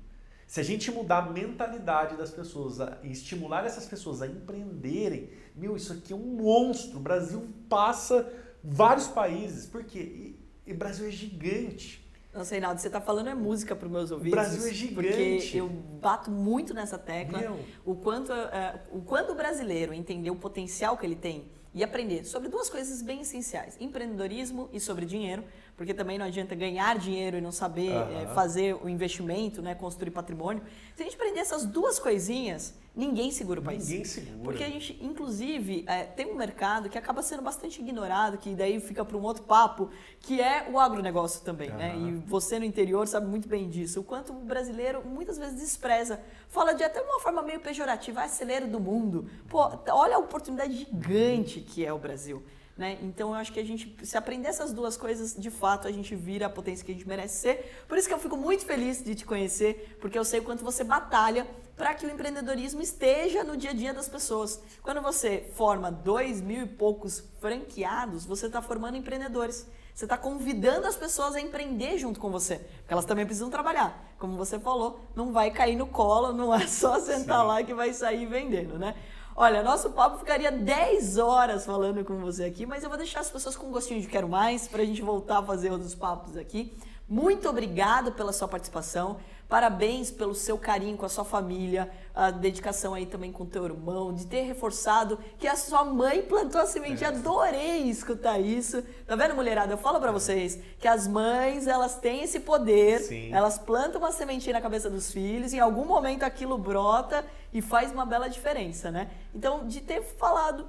Se 0.47 0.61
a 0.61 0.63
gente 0.63 0.89
mudar 0.91 1.17
a 1.17 1.29
mentalidade 1.29 2.15
das 2.15 2.31
pessoas 2.31 2.77
e 3.03 3.11
estimular 3.11 3.65
essas 3.65 3.85
pessoas 3.85 4.21
a 4.21 4.27
empreenderem, 4.27 5.29
meu, 5.53 5.75
isso 5.75 5.91
aqui 5.91 6.13
é 6.13 6.15
um 6.15 6.19
monstro. 6.19 6.97
O 6.97 7.01
Brasil 7.01 7.45
passa 7.67 8.31
vários 8.63 9.07
países. 9.07 9.65
Por 9.65 9.83
quê? 9.83 9.99
E, 9.99 10.39
e 10.65 10.71
o 10.71 10.75
Brasil 10.75 11.05
é 11.05 11.11
gigante. 11.11 12.07
Nossa, 12.33 12.51
Reinaldo, 12.51 12.79
você 12.79 12.87
está 12.87 13.01
falando 13.01 13.29
é 13.29 13.35
música 13.35 13.75
para 13.75 13.87
os 13.87 13.91
meus 13.91 14.11
ouvidos. 14.11 14.31
O 14.31 14.35
Brasil 14.35 14.67
é 14.67 14.73
gigante. 14.73 15.41
Porque 15.41 15.57
eu 15.57 15.67
bato 15.67 16.31
muito 16.31 16.73
nessa 16.73 16.97
tecla. 16.97 17.39
Meu. 17.39 17.59
O 17.83 17.95
quanto, 17.95 18.31
uh, 18.31 18.79
o 18.91 19.01
quanto 19.01 19.33
o 19.33 19.35
brasileiro 19.35 19.93
entender 19.93 20.29
o 20.29 20.35
potencial 20.35 20.97
que 20.97 21.05
ele 21.05 21.15
tem 21.15 21.49
e 21.73 21.83
aprender 21.83 22.25
sobre 22.25 22.47
duas 22.47 22.69
coisas 22.69 23.01
bem 23.01 23.21
essenciais: 23.21 23.75
empreendedorismo 23.79 24.69
e 24.71 24.79
sobre 24.79 25.05
dinheiro, 25.05 25.43
porque 25.77 25.93
também 25.93 26.17
não 26.17 26.25
adianta 26.25 26.55
ganhar 26.55 26.97
dinheiro 26.97 27.37
e 27.37 27.41
não 27.41 27.51
saber 27.51 27.91
uhum. 27.91 28.21
é, 28.21 28.27
fazer 28.33 28.75
o 28.75 28.89
investimento, 28.89 29.61
né, 29.61 29.75
construir 29.75 30.11
patrimônio. 30.11 30.63
Se 30.95 31.03
a 31.03 31.05
gente 31.05 31.15
aprender 31.15 31.39
essas 31.39 31.65
duas 31.65 31.99
coisinhas, 31.99 32.73
Ninguém 32.97 33.29
segura 33.29 33.59
o 33.59 33.63
país. 33.63 33.87
Ninguém 33.87 34.05
segura. 34.05 34.43
Porque 34.43 34.63
a 34.63 34.67
gente, 34.67 34.97
inclusive, 34.99 35.85
é, 35.85 36.03
tem 36.03 36.25
um 36.25 36.35
mercado 36.35 36.89
que 36.89 36.97
acaba 36.97 37.21
sendo 37.21 37.43
bastante 37.43 37.79
ignorado, 37.79 38.39
que 38.39 38.55
daí 38.55 38.79
fica 38.79 39.05
para 39.05 39.15
um 39.15 39.21
outro 39.21 39.43
papo, 39.43 39.91
que 40.19 40.41
é 40.41 40.67
o 40.67 40.79
agronegócio 40.79 41.41
também, 41.41 41.69
uhum. 41.69 41.77
né? 41.77 41.95
E 41.95 42.11
você 42.25 42.57
no 42.57 42.65
interior 42.65 43.07
sabe 43.07 43.27
muito 43.27 43.47
bem 43.47 43.69
disso. 43.69 43.99
O 43.99 44.03
quanto 44.03 44.33
o 44.33 44.37
brasileiro 44.37 45.03
muitas 45.05 45.37
vezes 45.37 45.59
despreza. 45.59 46.19
Fala 46.49 46.73
de 46.73 46.83
até 46.83 46.99
uma 46.99 47.19
forma 47.19 47.43
meio 47.43 47.59
pejorativa, 47.59 48.23
ah, 48.23 48.27
celeiro 48.27 48.67
do 48.67 48.79
mundo. 48.79 49.29
Pô, 49.47 49.59
olha 49.89 50.15
a 50.15 50.19
oportunidade 50.19 50.73
gigante 50.73 51.61
que 51.61 51.85
é 51.85 51.93
o 51.93 51.99
Brasil. 51.99 52.41
Né? 52.77 52.99
Então 53.01 53.29
eu 53.29 53.35
acho 53.35 53.51
que 53.51 53.59
a 53.59 53.65
gente, 53.65 53.95
se 54.03 54.15
aprender 54.15 54.49
essas 54.49 54.71
duas 54.71 54.95
coisas, 54.95 55.35
de 55.35 55.49
fato 55.49 55.87
a 55.87 55.91
gente 55.91 56.15
vira 56.15 56.45
a 56.45 56.49
potência 56.49 56.85
que 56.85 56.91
a 56.91 56.93
gente 56.93 57.07
merece 57.07 57.37
ser. 57.37 57.83
Por 57.87 57.97
isso 57.97 58.07
que 58.07 58.13
eu 58.13 58.19
fico 58.19 58.37
muito 58.37 58.65
feliz 58.65 59.03
de 59.03 59.15
te 59.15 59.25
conhecer, 59.25 59.97
porque 59.99 60.17
eu 60.17 60.23
sei 60.23 60.39
o 60.41 60.43
quanto 60.43 60.63
você 60.63 60.83
batalha 60.83 61.47
para 61.75 61.93
que 61.95 62.05
o 62.05 62.09
empreendedorismo 62.09 62.81
esteja 62.81 63.43
no 63.43 63.57
dia 63.57 63.71
a 63.71 63.73
dia 63.73 63.93
das 63.93 64.07
pessoas. 64.07 64.61
Quando 64.83 65.01
você 65.01 65.49
forma 65.55 65.91
dois 65.91 66.39
mil 66.39 66.63
e 66.63 66.67
poucos 66.67 67.23
franqueados, 67.39 68.25
você 68.25 68.45
está 68.45 68.61
formando 68.61 68.97
empreendedores. 68.97 69.65
Você 69.93 70.05
está 70.05 70.15
convidando 70.15 70.85
as 70.85 70.95
pessoas 70.95 71.33
a 71.33 71.41
empreender 71.41 71.97
junto 71.97 72.19
com 72.19 72.29
você, 72.29 72.57
porque 72.57 72.93
elas 72.93 73.05
também 73.05 73.25
precisam 73.25 73.49
trabalhar. 73.49 74.13
Como 74.19 74.37
você 74.37 74.59
falou, 74.59 74.99
não 75.15 75.31
vai 75.31 75.49
cair 75.49 75.75
no 75.75 75.87
colo, 75.87 76.31
não 76.33 76.53
é 76.53 76.67
só 76.67 76.99
sentar 76.99 77.41
Sim. 77.41 77.47
lá 77.47 77.63
que 77.63 77.73
vai 77.73 77.91
sair 77.91 78.27
vendendo, 78.27 78.77
né? 78.77 78.95
Olha, 79.39 79.61
nosso 79.61 79.91
papo 79.91 80.17
ficaria 80.17 80.51
10 80.51 81.19
horas 81.19 81.63
falando 81.63 82.03
com 82.03 82.17
você 82.17 82.45
aqui, 82.45 82.65
mas 82.65 82.81
eu 82.81 82.89
vou 82.89 82.97
deixar 82.97 83.19
as 83.19 83.29
pessoas 83.29 83.55
com 83.55 83.67
um 83.67 83.71
gostinho 83.71 84.01
de 84.01 84.07
quero 84.07 84.27
mais 84.27 84.67
para 84.67 84.81
a 84.81 84.85
gente 84.85 85.03
voltar 85.03 85.37
a 85.37 85.43
fazer 85.43 85.71
outros 85.71 85.93
papos 85.93 86.35
aqui. 86.35 86.75
Muito 87.07 87.47
obrigado 87.47 88.11
pela 88.13 88.33
sua 88.33 88.47
participação. 88.47 89.17
Parabéns 89.47 90.11
pelo 90.11 90.35
seu 90.35 90.57
carinho 90.57 90.97
com 90.97 91.05
a 91.05 91.09
sua 91.09 91.23
família, 91.23 91.89
a 92.13 92.31
dedicação 92.31 92.93
aí 92.93 93.05
também 93.05 93.31
com 93.31 93.43
o 93.43 93.45
teu 93.45 93.63
irmão, 93.63 94.13
de 94.13 94.25
ter 94.25 94.41
reforçado 94.41 95.17
que 95.39 95.47
a 95.47 95.55
sua 95.55 95.85
mãe 95.85 96.21
plantou 96.23 96.59
a 96.59 96.65
semente. 96.65 97.05
É. 97.05 97.07
Adorei 97.07 97.83
escutar 97.83 98.39
isso. 98.39 98.83
Tá 99.05 99.15
vendo, 99.15 99.35
mulherada? 99.35 99.71
Eu 99.71 99.77
falo 99.77 100.01
para 100.01 100.11
vocês 100.11 100.59
que 100.79 100.87
as 100.87 101.07
mães, 101.07 101.65
elas 101.65 101.95
têm 101.95 102.23
esse 102.23 102.41
poder, 102.41 102.99
Sim. 102.99 103.31
elas 103.31 103.57
plantam 103.57 104.01
uma 104.01 104.11
sementinha 104.11 104.53
na 104.53 104.61
cabeça 104.61 104.89
dos 104.89 105.13
filhos, 105.13 105.53
em 105.53 105.59
algum 105.59 105.85
momento 105.85 106.23
aquilo 106.23 106.57
brota 106.57 107.23
e 107.53 107.61
faz 107.61 107.91
uma 107.91 108.05
bela 108.05 108.27
diferença, 108.27 108.91
né? 108.91 109.09
Então, 109.33 109.67
de 109.67 109.81
ter 109.81 110.01
falado 110.01 110.67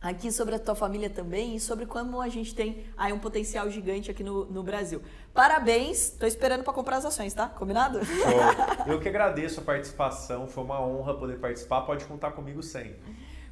aqui 0.00 0.30
sobre 0.30 0.54
a 0.54 0.58
tua 0.58 0.74
família 0.74 1.10
também 1.10 1.56
e 1.56 1.60
sobre 1.60 1.84
como 1.84 2.20
a 2.20 2.28
gente 2.28 2.54
tem 2.54 2.84
aí 2.96 3.12
um 3.12 3.18
potencial 3.18 3.68
gigante 3.70 4.10
aqui 4.10 4.22
no, 4.22 4.44
no 4.46 4.62
Brasil. 4.62 5.02
Parabéns, 5.34 6.10
tô 6.10 6.26
esperando 6.26 6.62
para 6.62 6.72
comprar 6.72 6.98
as 6.98 7.04
ações, 7.04 7.34
tá? 7.34 7.48
Combinado? 7.48 8.04
Show. 8.04 8.86
Eu 8.86 9.00
que 9.00 9.08
agradeço 9.08 9.60
a 9.60 9.62
participação, 9.62 10.46
foi 10.46 10.64
uma 10.64 10.80
honra 10.80 11.14
poder 11.14 11.38
participar, 11.38 11.82
pode 11.82 12.04
contar 12.04 12.32
comigo 12.32 12.62
sempre. 12.62 12.98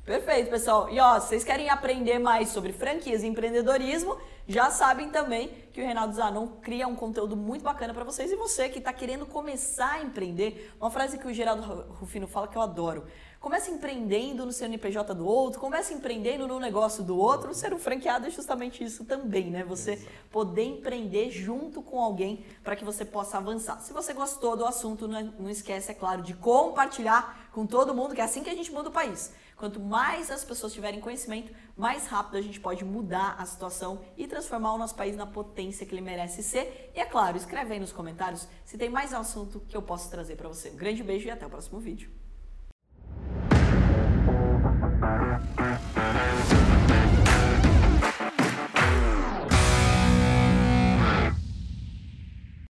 Perfeito, 0.06 0.50
pessoal. 0.50 0.88
E 0.88 1.00
ó, 1.00 1.18
vocês 1.18 1.42
querem 1.42 1.68
aprender 1.68 2.20
mais 2.20 2.50
sobre 2.50 2.72
franquias 2.72 3.24
e 3.24 3.26
empreendedorismo? 3.26 4.16
Já 4.46 4.70
sabem 4.70 5.10
também 5.10 5.48
que 5.72 5.80
o 5.80 5.84
Reinaldo 5.84 6.14
Zanon 6.14 6.46
cria 6.62 6.86
um 6.86 6.94
conteúdo 6.94 7.36
muito 7.36 7.64
bacana 7.64 7.92
para 7.92 8.04
vocês. 8.04 8.30
E 8.30 8.36
você 8.36 8.68
que 8.68 8.78
está 8.78 8.92
querendo 8.92 9.26
começar 9.26 9.94
a 9.94 10.02
empreender, 10.04 10.72
uma 10.80 10.92
frase 10.92 11.18
que 11.18 11.26
o 11.26 11.34
Geraldo 11.34 11.92
Rufino 11.98 12.28
fala 12.28 12.46
que 12.46 12.56
eu 12.56 12.62
adoro. 12.62 13.04
Comece 13.40 13.72
empreendendo 13.72 14.46
no 14.46 14.52
seu 14.52 14.66
NPJ 14.66 15.12
do 15.12 15.26
outro, 15.26 15.60
comece 15.60 15.92
empreendendo 15.92 16.46
no 16.46 16.60
negócio 16.60 17.02
do 17.02 17.18
outro. 17.18 17.52
Ser 17.52 17.74
um 17.74 17.78
franqueado 17.78 18.28
é 18.28 18.30
justamente 18.30 18.84
isso 18.84 19.04
também, 19.04 19.50
né? 19.50 19.64
Você 19.64 19.94
Exato. 19.94 20.10
poder 20.30 20.62
empreender 20.62 21.30
junto 21.30 21.82
com 21.82 22.00
alguém 22.00 22.44
para 22.62 22.76
que 22.76 22.84
você 22.84 23.04
possa 23.04 23.38
avançar. 23.38 23.80
Se 23.80 23.92
você 23.92 24.12
gostou 24.14 24.56
do 24.56 24.64
assunto, 24.64 25.08
não 25.08 25.50
esquece, 25.50 25.90
é 25.90 25.94
claro, 25.94 26.22
de 26.22 26.32
compartilhar 26.32 27.50
com 27.52 27.66
todo 27.66 27.92
mundo, 27.92 28.14
que 28.14 28.20
é 28.20 28.24
assim 28.24 28.44
que 28.44 28.50
a 28.50 28.54
gente 28.54 28.70
muda 28.70 28.88
o 28.88 28.92
país. 28.92 29.32
Quanto 29.56 29.80
mais 29.80 30.30
as 30.30 30.44
pessoas 30.44 30.74
tiverem 30.74 31.00
conhecimento, 31.00 31.50
mais 31.74 32.06
rápido 32.06 32.36
a 32.36 32.42
gente 32.42 32.60
pode 32.60 32.84
mudar 32.84 33.36
a 33.38 33.46
situação 33.46 34.04
e 34.14 34.28
transformar 34.28 34.74
o 34.74 34.78
nosso 34.78 34.94
país 34.94 35.16
na 35.16 35.26
potência 35.26 35.86
que 35.86 35.94
ele 35.94 36.02
merece 36.02 36.42
ser. 36.42 36.92
E 36.94 37.00
é 37.00 37.06
claro, 37.06 37.38
escreve 37.38 37.72
aí 37.72 37.80
nos 37.80 37.92
comentários 37.92 38.46
se 38.66 38.76
tem 38.76 38.90
mais 38.90 39.14
assunto 39.14 39.60
que 39.60 39.74
eu 39.74 39.80
posso 39.80 40.10
trazer 40.10 40.36
para 40.36 40.48
você. 40.48 40.68
Um 40.70 40.76
grande 40.76 41.02
beijo 41.02 41.26
e 41.26 41.30
até 41.30 41.46
o 41.46 41.50
próximo 41.50 41.80
vídeo. 41.80 42.10